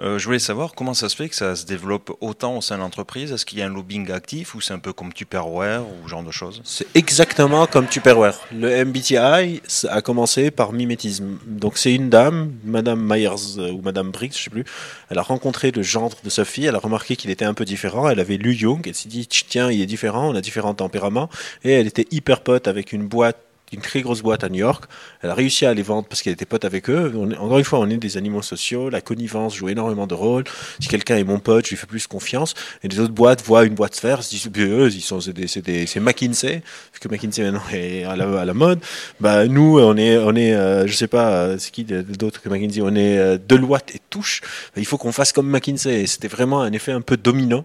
[0.00, 2.76] Euh, je voulais savoir comment ça se fait que ça se développe autant au sein
[2.76, 3.32] de l'entreprise.
[3.32, 6.22] Est-ce qu'il y a un lobbying actif ou c'est un peu comme Tupperware ou genre
[6.22, 6.62] de choses?
[6.64, 8.38] C'est exactement comme Tupperware.
[8.52, 11.38] Le MBTI a commencé par mimétisme.
[11.46, 14.64] Donc c'est une dame, Madame Myers euh, ou Madame Briggs, je sais plus.
[15.10, 16.66] Elle a rencontré le gendre de sa fille.
[16.66, 18.08] Elle a remarqué qu'il était un peu différent.
[18.08, 18.80] Elle avait lu Jung.
[18.86, 20.30] Elle s'est dit tiens, il est différent.
[20.30, 21.28] On a différents tempéraments.
[21.62, 23.36] Et elle était hyper pote avec une boîte
[23.72, 24.84] une très grosse boîte à New York.
[25.22, 27.12] Elle a réussi à les vendre parce qu'elle était pote avec eux.
[27.38, 28.90] encore une fois, on est des animaux sociaux.
[28.90, 30.44] La connivence joue énormément de rôle.
[30.80, 32.54] Si quelqu'un est mon pote, je lui fais plus confiance.
[32.82, 36.56] Et les autres boîtes voient une boîte faire, se disent, eux, ils sont, c'est McKinsey,
[36.56, 38.80] vu que McKinsey maintenant est à la, mode.
[39.20, 42.48] Bah, nous, on est, on est, euh, je sais pas, euh, c'est qui d'autres que
[42.48, 44.40] McKinsey, on est euh, Deloitte et Touche.
[44.76, 46.06] il faut qu'on fasse comme McKinsey.
[46.06, 47.64] C'était vraiment un effet un peu dominant.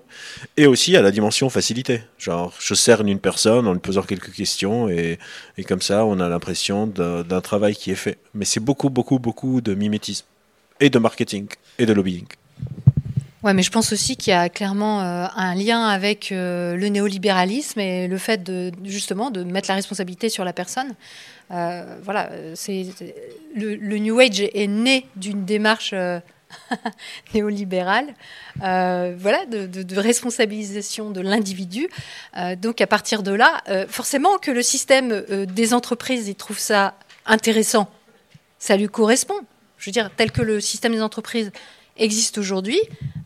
[0.57, 2.01] Et aussi à la dimension facilité.
[2.17, 5.19] Genre, je cerne une personne en lui posant quelques questions et,
[5.57, 8.17] et comme ça, on a l'impression d'un travail qui est fait.
[8.33, 10.25] Mais c'est beaucoup, beaucoup, beaucoup de mimétisme
[10.79, 11.47] et de marketing
[11.77, 12.25] et de lobbying.
[13.43, 16.87] Ouais, mais je pense aussi qu'il y a clairement euh, un lien avec euh, le
[16.87, 20.95] néolibéralisme et le fait de justement de mettre la responsabilité sur la personne.
[21.51, 22.87] Euh, voilà, c'est
[23.55, 25.93] le, le, New Age est né d'une démarche
[27.33, 28.13] néolibérale,
[28.63, 31.87] euh, voilà, de, responsabilisation de l'individu.
[32.37, 36.59] Euh, donc à partir de là, euh, forcément que le système des entreprises, il trouve
[36.59, 36.95] ça
[37.25, 37.89] intéressant,
[38.59, 39.39] ça lui correspond.
[39.77, 41.51] Je veux dire, tel que le système des entreprises
[41.97, 42.79] existe aujourd'hui,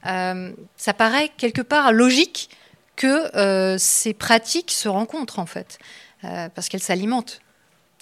[0.04, 2.50] ça paraît quelque part logique
[2.96, 5.80] que ces pratiques se rencontrent en fait,
[6.22, 7.40] parce qu'elles s'alimentent,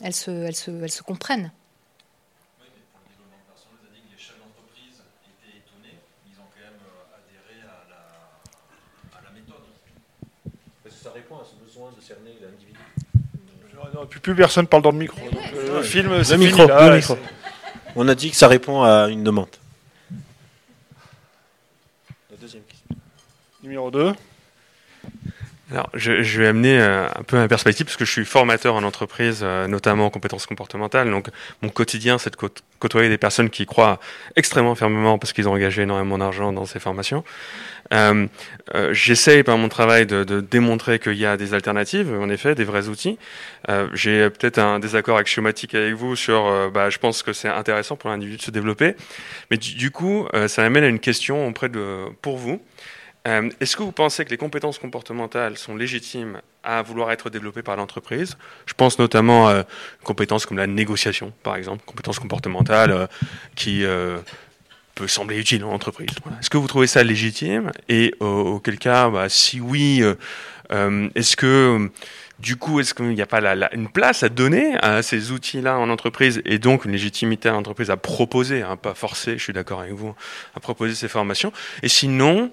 [0.02, 1.52] elles se, comprennent.
[14.06, 15.20] Plus, personne parle dans le micro.
[15.74, 16.68] le film, c'est micro,
[17.96, 19.50] On a dit que ça répond à une demande.
[22.30, 22.96] La deuxième question.
[23.64, 24.14] Numéro 2.
[25.70, 28.76] Alors, je, je, vais amener euh, un peu ma perspective parce que je suis formateur
[28.76, 31.10] en entreprise, euh, notamment en compétences comportementales.
[31.10, 31.28] Donc,
[31.62, 32.50] mon quotidien, c'est de
[32.80, 34.00] côtoyer des personnes qui croient
[34.38, 37.26] extrêmement fermement parce qu'ils ont engagé énormément d'argent dans ces formations.
[37.94, 38.28] Euh,
[38.76, 42.64] euh, J'essaye par mon travail de, démontrer qu'il y a des alternatives, en effet, des
[42.64, 43.18] vrais outils.
[43.70, 47.96] Euh, J'ai peut-être un désaccord axiomatique avec vous sur, bah, je pense que c'est intéressant
[47.96, 48.96] pour l'individu de se développer,
[49.52, 52.62] mais du, coup, ça m'amène à une question auprès de, pour vous.
[53.26, 57.76] Est-ce que vous pensez que les compétences comportementales sont légitimes à vouloir être développées par
[57.76, 58.38] l'entreprise?
[58.66, 59.66] Je pense notamment à
[60.04, 63.08] compétences comme la négociation, par exemple, compétences comportementales euh,
[63.56, 63.84] qui
[64.98, 66.10] peut sembler utile en entreprise.
[66.40, 67.72] Est-ce que vous trouvez ça légitime?
[67.88, 70.04] Et auquel cas, bah, si oui,
[70.70, 71.90] est-ce que
[72.40, 73.42] du coup, est-ce qu'il n'y a pas
[73.74, 77.90] une place à donner à ces outils-là en entreprise et donc une légitimité à l'entreprise
[77.90, 80.14] à proposer, hein, pas forcer, je suis d'accord avec vous,
[80.56, 81.52] à proposer ces formations?
[81.82, 82.52] Et sinon,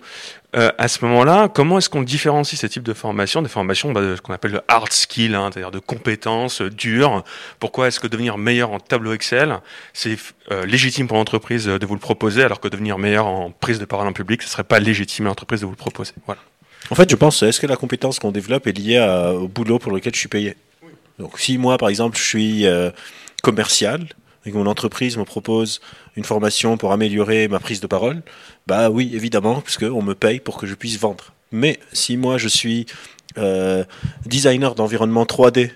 [0.57, 4.01] euh, à ce moment-là, comment est-ce qu'on différencie ces types de formations, des formations bah,
[4.01, 7.23] de ce qu'on appelle le hard skill, hein, c'est-à-dire de compétences euh, dures?
[7.59, 9.59] Pourquoi est-ce que devenir meilleur en tableau Excel,
[9.93, 10.17] c'est
[10.51, 13.85] euh, légitime pour l'entreprise de vous le proposer, alors que devenir meilleur en prise de
[13.85, 16.13] parole en public, ce ne serait pas légitime à l'entreprise de vous le proposer?
[16.25, 16.41] Voilà.
[16.91, 19.01] En fait, je pense, est-ce que la compétence qu'on développe est liée
[19.35, 20.57] au boulot pour lequel je suis payé?
[21.19, 22.91] Donc, si moi, par exemple, je suis euh,
[23.43, 24.07] commercial
[24.45, 25.81] et que mon entreprise me propose
[26.17, 28.23] une formation pour améliorer ma prise de parole,
[28.67, 31.33] bah oui, évidemment, puisqu'on me paye pour que je puisse vendre.
[31.53, 32.87] Mais si moi, je suis
[33.39, 33.85] euh,
[34.27, 35.71] designer d'environnement 3D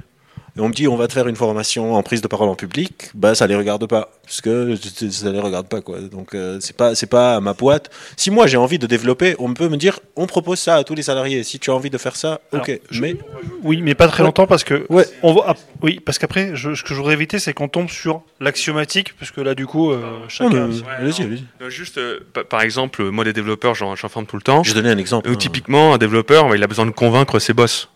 [0.59, 2.57] et on me dit on va te faire une formation en prise de parole en
[2.57, 4.75] public, bah ça les regarde pas, parce que
[5.11, 6.01] ça les regarde pas quoi.
[6.01, 7.91] Donc euh, c'est pas c'est pas ma boîte.
[8.17, 10.95] Si moi j'ai envie de développer, on peut me dire on propose ça à tous
[10.95, 11.45] les salariés.
[11.45, 12.81] Si tu as envie de faire ça, ok.
[13.01, 13.17] mais
[13.63, 15.07] oui, mais pas très longtemps parce que ouais.
[15.23, 19.17] on va, oui, parce qu'après, ce que je voudrais éviter, c'est qu'on tombe sur l'axiomatique,
[19.17, 20.71] parce que là du coup, euh, chacun.
[20.99, 21.45] allez-y, allez-y.
[21.69, 22.19] Juste, euh,
[22.49, 24.65] par exemple, moi des développeurs, j'en forme tout le temps.
[24.65, 25.31] Je donner un exemple.
[25.31, 25.37] Hein.
[25.37, 27.89] typiquement, un développeur, il a besoin de convaincre ses boss.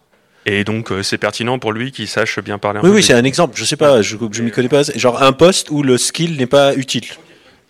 [0.44, 2.80] Et donc, euh, c'est pertinent pour lui qu'il sache bien parler.
[2.82, 3.54] oui, oui, c'est un exemple.
[3.56, 4.82] Je sais pas, je, je m'y connais pas.
[4.82, 7.04] Genre un poste où le skill n'est pas utile.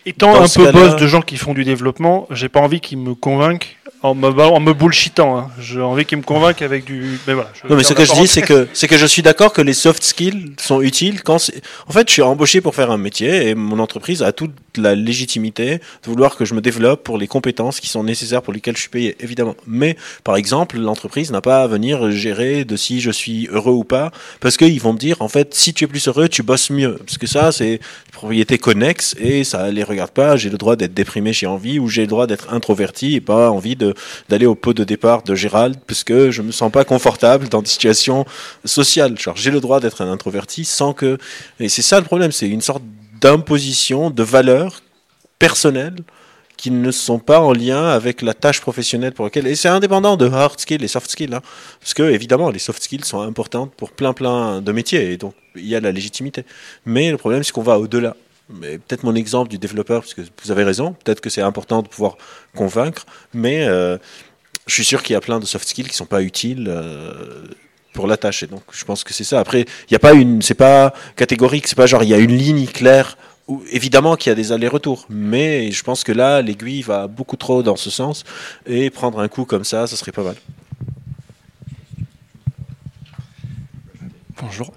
[0.05, 3.15] Étant un peu boss de gens qui font du développement, j'ai pas envie qu'ils me
[3.15, 5.37] convainquent en me, en me bullshitant.
[5.37, 5.51] Hein.
[5.59, 7.17] J'ai envie qu'ils me convainquent avec du.
[7.25, 7.49] Mais voilà.
[7.69, 9.73] Non, mais ce que je dis, c'est que c'est que je suis d'accord que les
[9.73, 11.37] soft skills sont utiles quand.
[11.87, 14.93] En fait, je suis embauché pour faire un métier et mon entreprise a toute la
[14.93, 18.75] légitimité de vouloir que je me développe pour les compétences qui sont nécessaires pour lesquelles
[18.75, 19.55] je suis payé, évidemment.
[19.65, 23.85] Mais par exemple, l'entreprise n'a pas à venir gérer de si je suis heureux ou
[23.85, 24.11] pas,
[24.41, 26.97] parce qu'ils vont me dire en fait, si tu es plus heureux, tu bosses mieux,
[27.05, 27.79] parce que ça, c'est
[28.13, 30.37] propriété connexe et ça les regarde pas.
[30.37, 33.49] J'ai le droit d'être déprimé, j'ai envie, ou j'ai le droit d'être introverti et pas
[33.49, 33.93] envie de
[34.29, 37.61] d'aller au pot de départ de Gérald parce que je me sens pas confortable dans
[37.61, 38.25] des situations
[38.63, 39.15] sociales.
[39.35, 41.17] J'ai le droit d'être un introverti sans que.
[41.59, 42.83] Et c'est ça le problème, c'est une sorte
[43.19, 44.81] d'imposition de valeurs
[45.39, 45.97] personnelles
[46.63, 49.47] qui ne sont pas en lien avec la tâche professionnelle pour laquelle.
[49.47, 51.33] Et c'est indépendant de hard skills et soft skills.
[51.33, 51.41] Hein,
[51.81, 55.11] parce que, évidemment, les soft skills sont importantes pour plein, plein de métiers.
[55.11, 56.45] Et donc, il y a la légitimité.
[56.85, 58.15] Mais le problème, c'est qu'on va au-delà
[58.49, 61.81] mais peut-être mon exemple du développeur, parce que vous avez raison, peut-être que c'est important
[61.81, 62.17] de pouvoir
[62.55, 63.97] convaincre, mais euh,
[64.67, 67.45] je suis sûr qu'il y a plein de soft skills qui sont pas utiles euh,
[67.93, 68.43] pour la tâche.
[68.43, 69.39] Et donc, je pense que c'est ça.
[69.39, 72.19] Après, il n'y a pas une, c'est pas catégorique, c'est pas genre il y a
[72.19, 73.17] une ligne claire.
[73.69, 77.61] Évidemment qu'il y a des allers-retours, mais je pense que là, l'aiguille va beaucoup trop
[77.61, 78.23] dans ce sens,
[78.65, 80.35] et prendre un coup comme ça, ça serait pas mal.
[84.41, 84.73] Bonjour.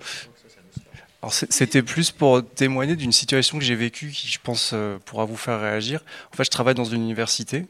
[1.31, 5.37] C'était plus pour témoigner d'une situation que j'ai vécue qui, je pense, euh, pourra vous
[5.37, 6.05] faire réagir.
[6.33, 7.67] En fait, je travaille dans une université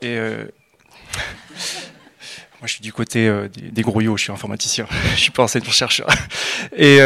[0.00, 0.44] et euh,
[2.60, 6.08] moi, je suis du côté euh, des, grouillots, je suis informaticien, je suis pas enseignant-chercheur.
[6.76, 6.98] Et,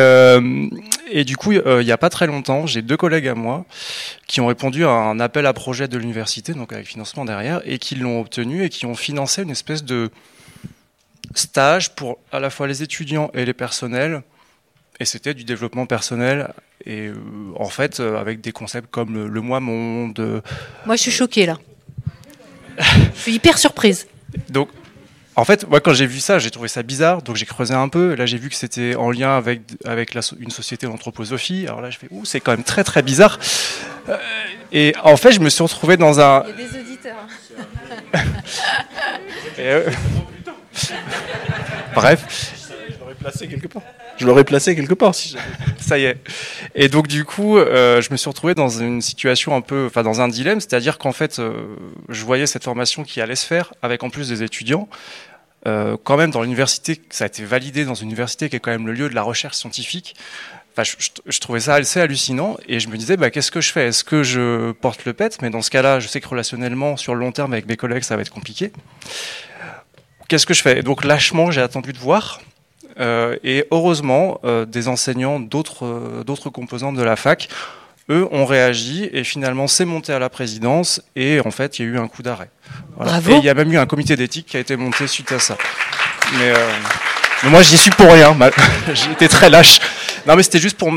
[1.11, 3.65] et du coup, il n'y a pas très longtemps, j'ai deux collègues à moi
[4.27, 7.79] qui ont répondu à un appel à projet de l'université, donc avec financement derrière, et
[7.79, 10.11] qui l'ont obtenu et qui ont financé une espèce de
[11.35, 14.23] stage pour à la fois les étudiants et les personnels
[15.01, 16.53] et c'était du développement personnel
[16.85, 17.15] et euh,
[17.57, 20.19] en fait euh, avec des concepts comme le, moi monde.
[20.21, 20.41] Euh,
[20.87, 21.59] moi je suis choquée là.
[22.79, 24.07] je suis hyper surprise.
[24.51, 24.69] Donc
[25.37, 27.89] en fait, moi, quand j'ai vu ça, j'ai trouvé ça bizarre, donc j'ai creusé un
[27.89, 28.15] peu.
[28.15, 31.67] Là, j'ai vu que c'était en lien avec, avec une société d'anthroposophie.
[31.67, 33.39] Alors là, je fais, ouh, c'est quand même très très bizarre.
[34.73, 36.45] et en fait, je me suis retrouvé dans un.
[36.45, 37.27] Il y a des auditeurs.
[41.95, 42.55] Bref.
[42.91, 43.83] Je l'aurais placé quelque part.
[44.17, 45.15] Je l'aurais placé quelque part
[45.79, 46.17] Ça y est.
[46.75, 50.03] Et donc du coup, euh, je me suis retrouvé dans une situation un peu, enfin
[50.03, 51.53] dans un dilemme, c'est-à-dire qu'en fait, euh,
[52.09, 54.89] je voyais cette formation qui allait se faire avec en plus des étudiants.
[55.67, 58.71] Euh, quand même dans l'université, ça a été validé dans une université qui est quand
[58.71, 60.15] même le lieu de la recherche scientifique.
[60.77, 63.87] Enfin, je, trouvais ça assez hallucinant et je me disais, bah, qu'est-ce que je fais?
[63.87, 65.39] Est-ce que je porte le pet?
[65.41, 68.03] Mais dans ce cas-là, je sais que relationnellement, sur le long terme, avec mes collègues,
[68.03, 68.73] ça va être compliqué.
[70.29, 70.83] Qu'est-ce que je fais?
[70.83, 72.41] Donc lâchement, j'ai attendu de voir.
[73.01, 77.49] Euh, et heureusement, euh, des enseignants d'autres euh, d'autres composantes de la fac,
[78.11, 81.89] eux, ont réagi et finalement c'est monté à la présidence et en fait, il y
[81.89, 82.51] a eu un coup d'arrêt.
[83.29, 85.39] Et il y a même eu un comité d'éthique qui a été monté suite à
[85.39, 85.57] ça.
[86.39, 86.53] Mais,
[87.51, 88.37] moi, j'y suis pour rien.
[89.13, 89.79] Été très lâche.
[90.27, 90.91] Non, mais c'était juste pour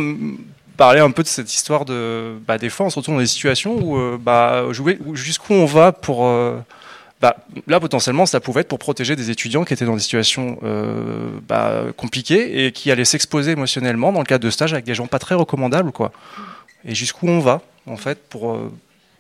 [0.78, 3.28] parler un peu de cette histoire de bah, des fois on se retrouve dans des
[3.28, 4.65] situations où bah,
[5.14, 6.30] jusqu'où on va pour
[7.19, 10.60] bah, là potentiellement ça pouvait être pour protéger des étudiants qui étaient dans des situations
[10.64, 14.94] euh, bah, compliquées et qui allaient s'exposer émotionnellement dans le cadre de stage avec des
[14.94, 16.11] gens pas très recommandables quoi.
[16.85, 18.72] Et jusqu'où on va en fait pour euh,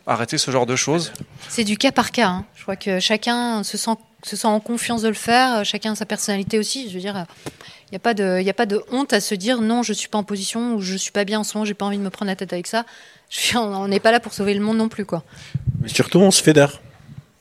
[0.05, 1.11] arrêter ce genre de choses?
[1.49, 2.27] C'est du cas par cas.
[2.27, 2.45] Hein.
[2.55, 5.95] Je crois que chacun se sent se sent en confiance de le faire, chacun a
[5.95, 6.89] sa personnalité aussi.
[6.89, 7.25] Je veux dire,
[7.87, 9.93] il n'y a pas de il a pas de honte à se dire non je
[9.93, 11.97] suis pas en position ou je suis pas bien en ce moment, j'ai pas envie
[11.97, 12.85] de me prendre la tête avec ça.
[13.29, 15.23] Je on n'est pas là pour sauver le monde non plus quoi.
[15.81, 16.79] Mais surtout on se fédère.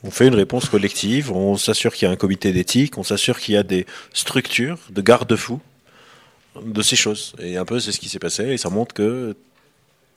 [0.03, 3.39] On fait une réponse collective, on s'assure qu'il y a un comité d'éthique, on s'assure
[3.39, 5.59] qu'il y a des structures de garde-fous
[6.61, 7.35] de ces choses.
[7.39, 9.35] Et un peu, c'est ce qui s'est passé, et ça montre que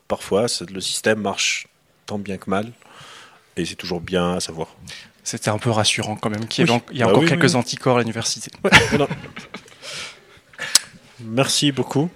[0.09, 1.67] parfois, le système marche
[2.07, 2.73] tant bien que mal,
[3.57, 4.69] et c'est toujours bien à savoir.
[5.23, 8.51] C'était un peu rassurant quand même, qu'il y, a bah encore quelques anticorps à l'université.
[11.21, 12.11] Merci beaucoup.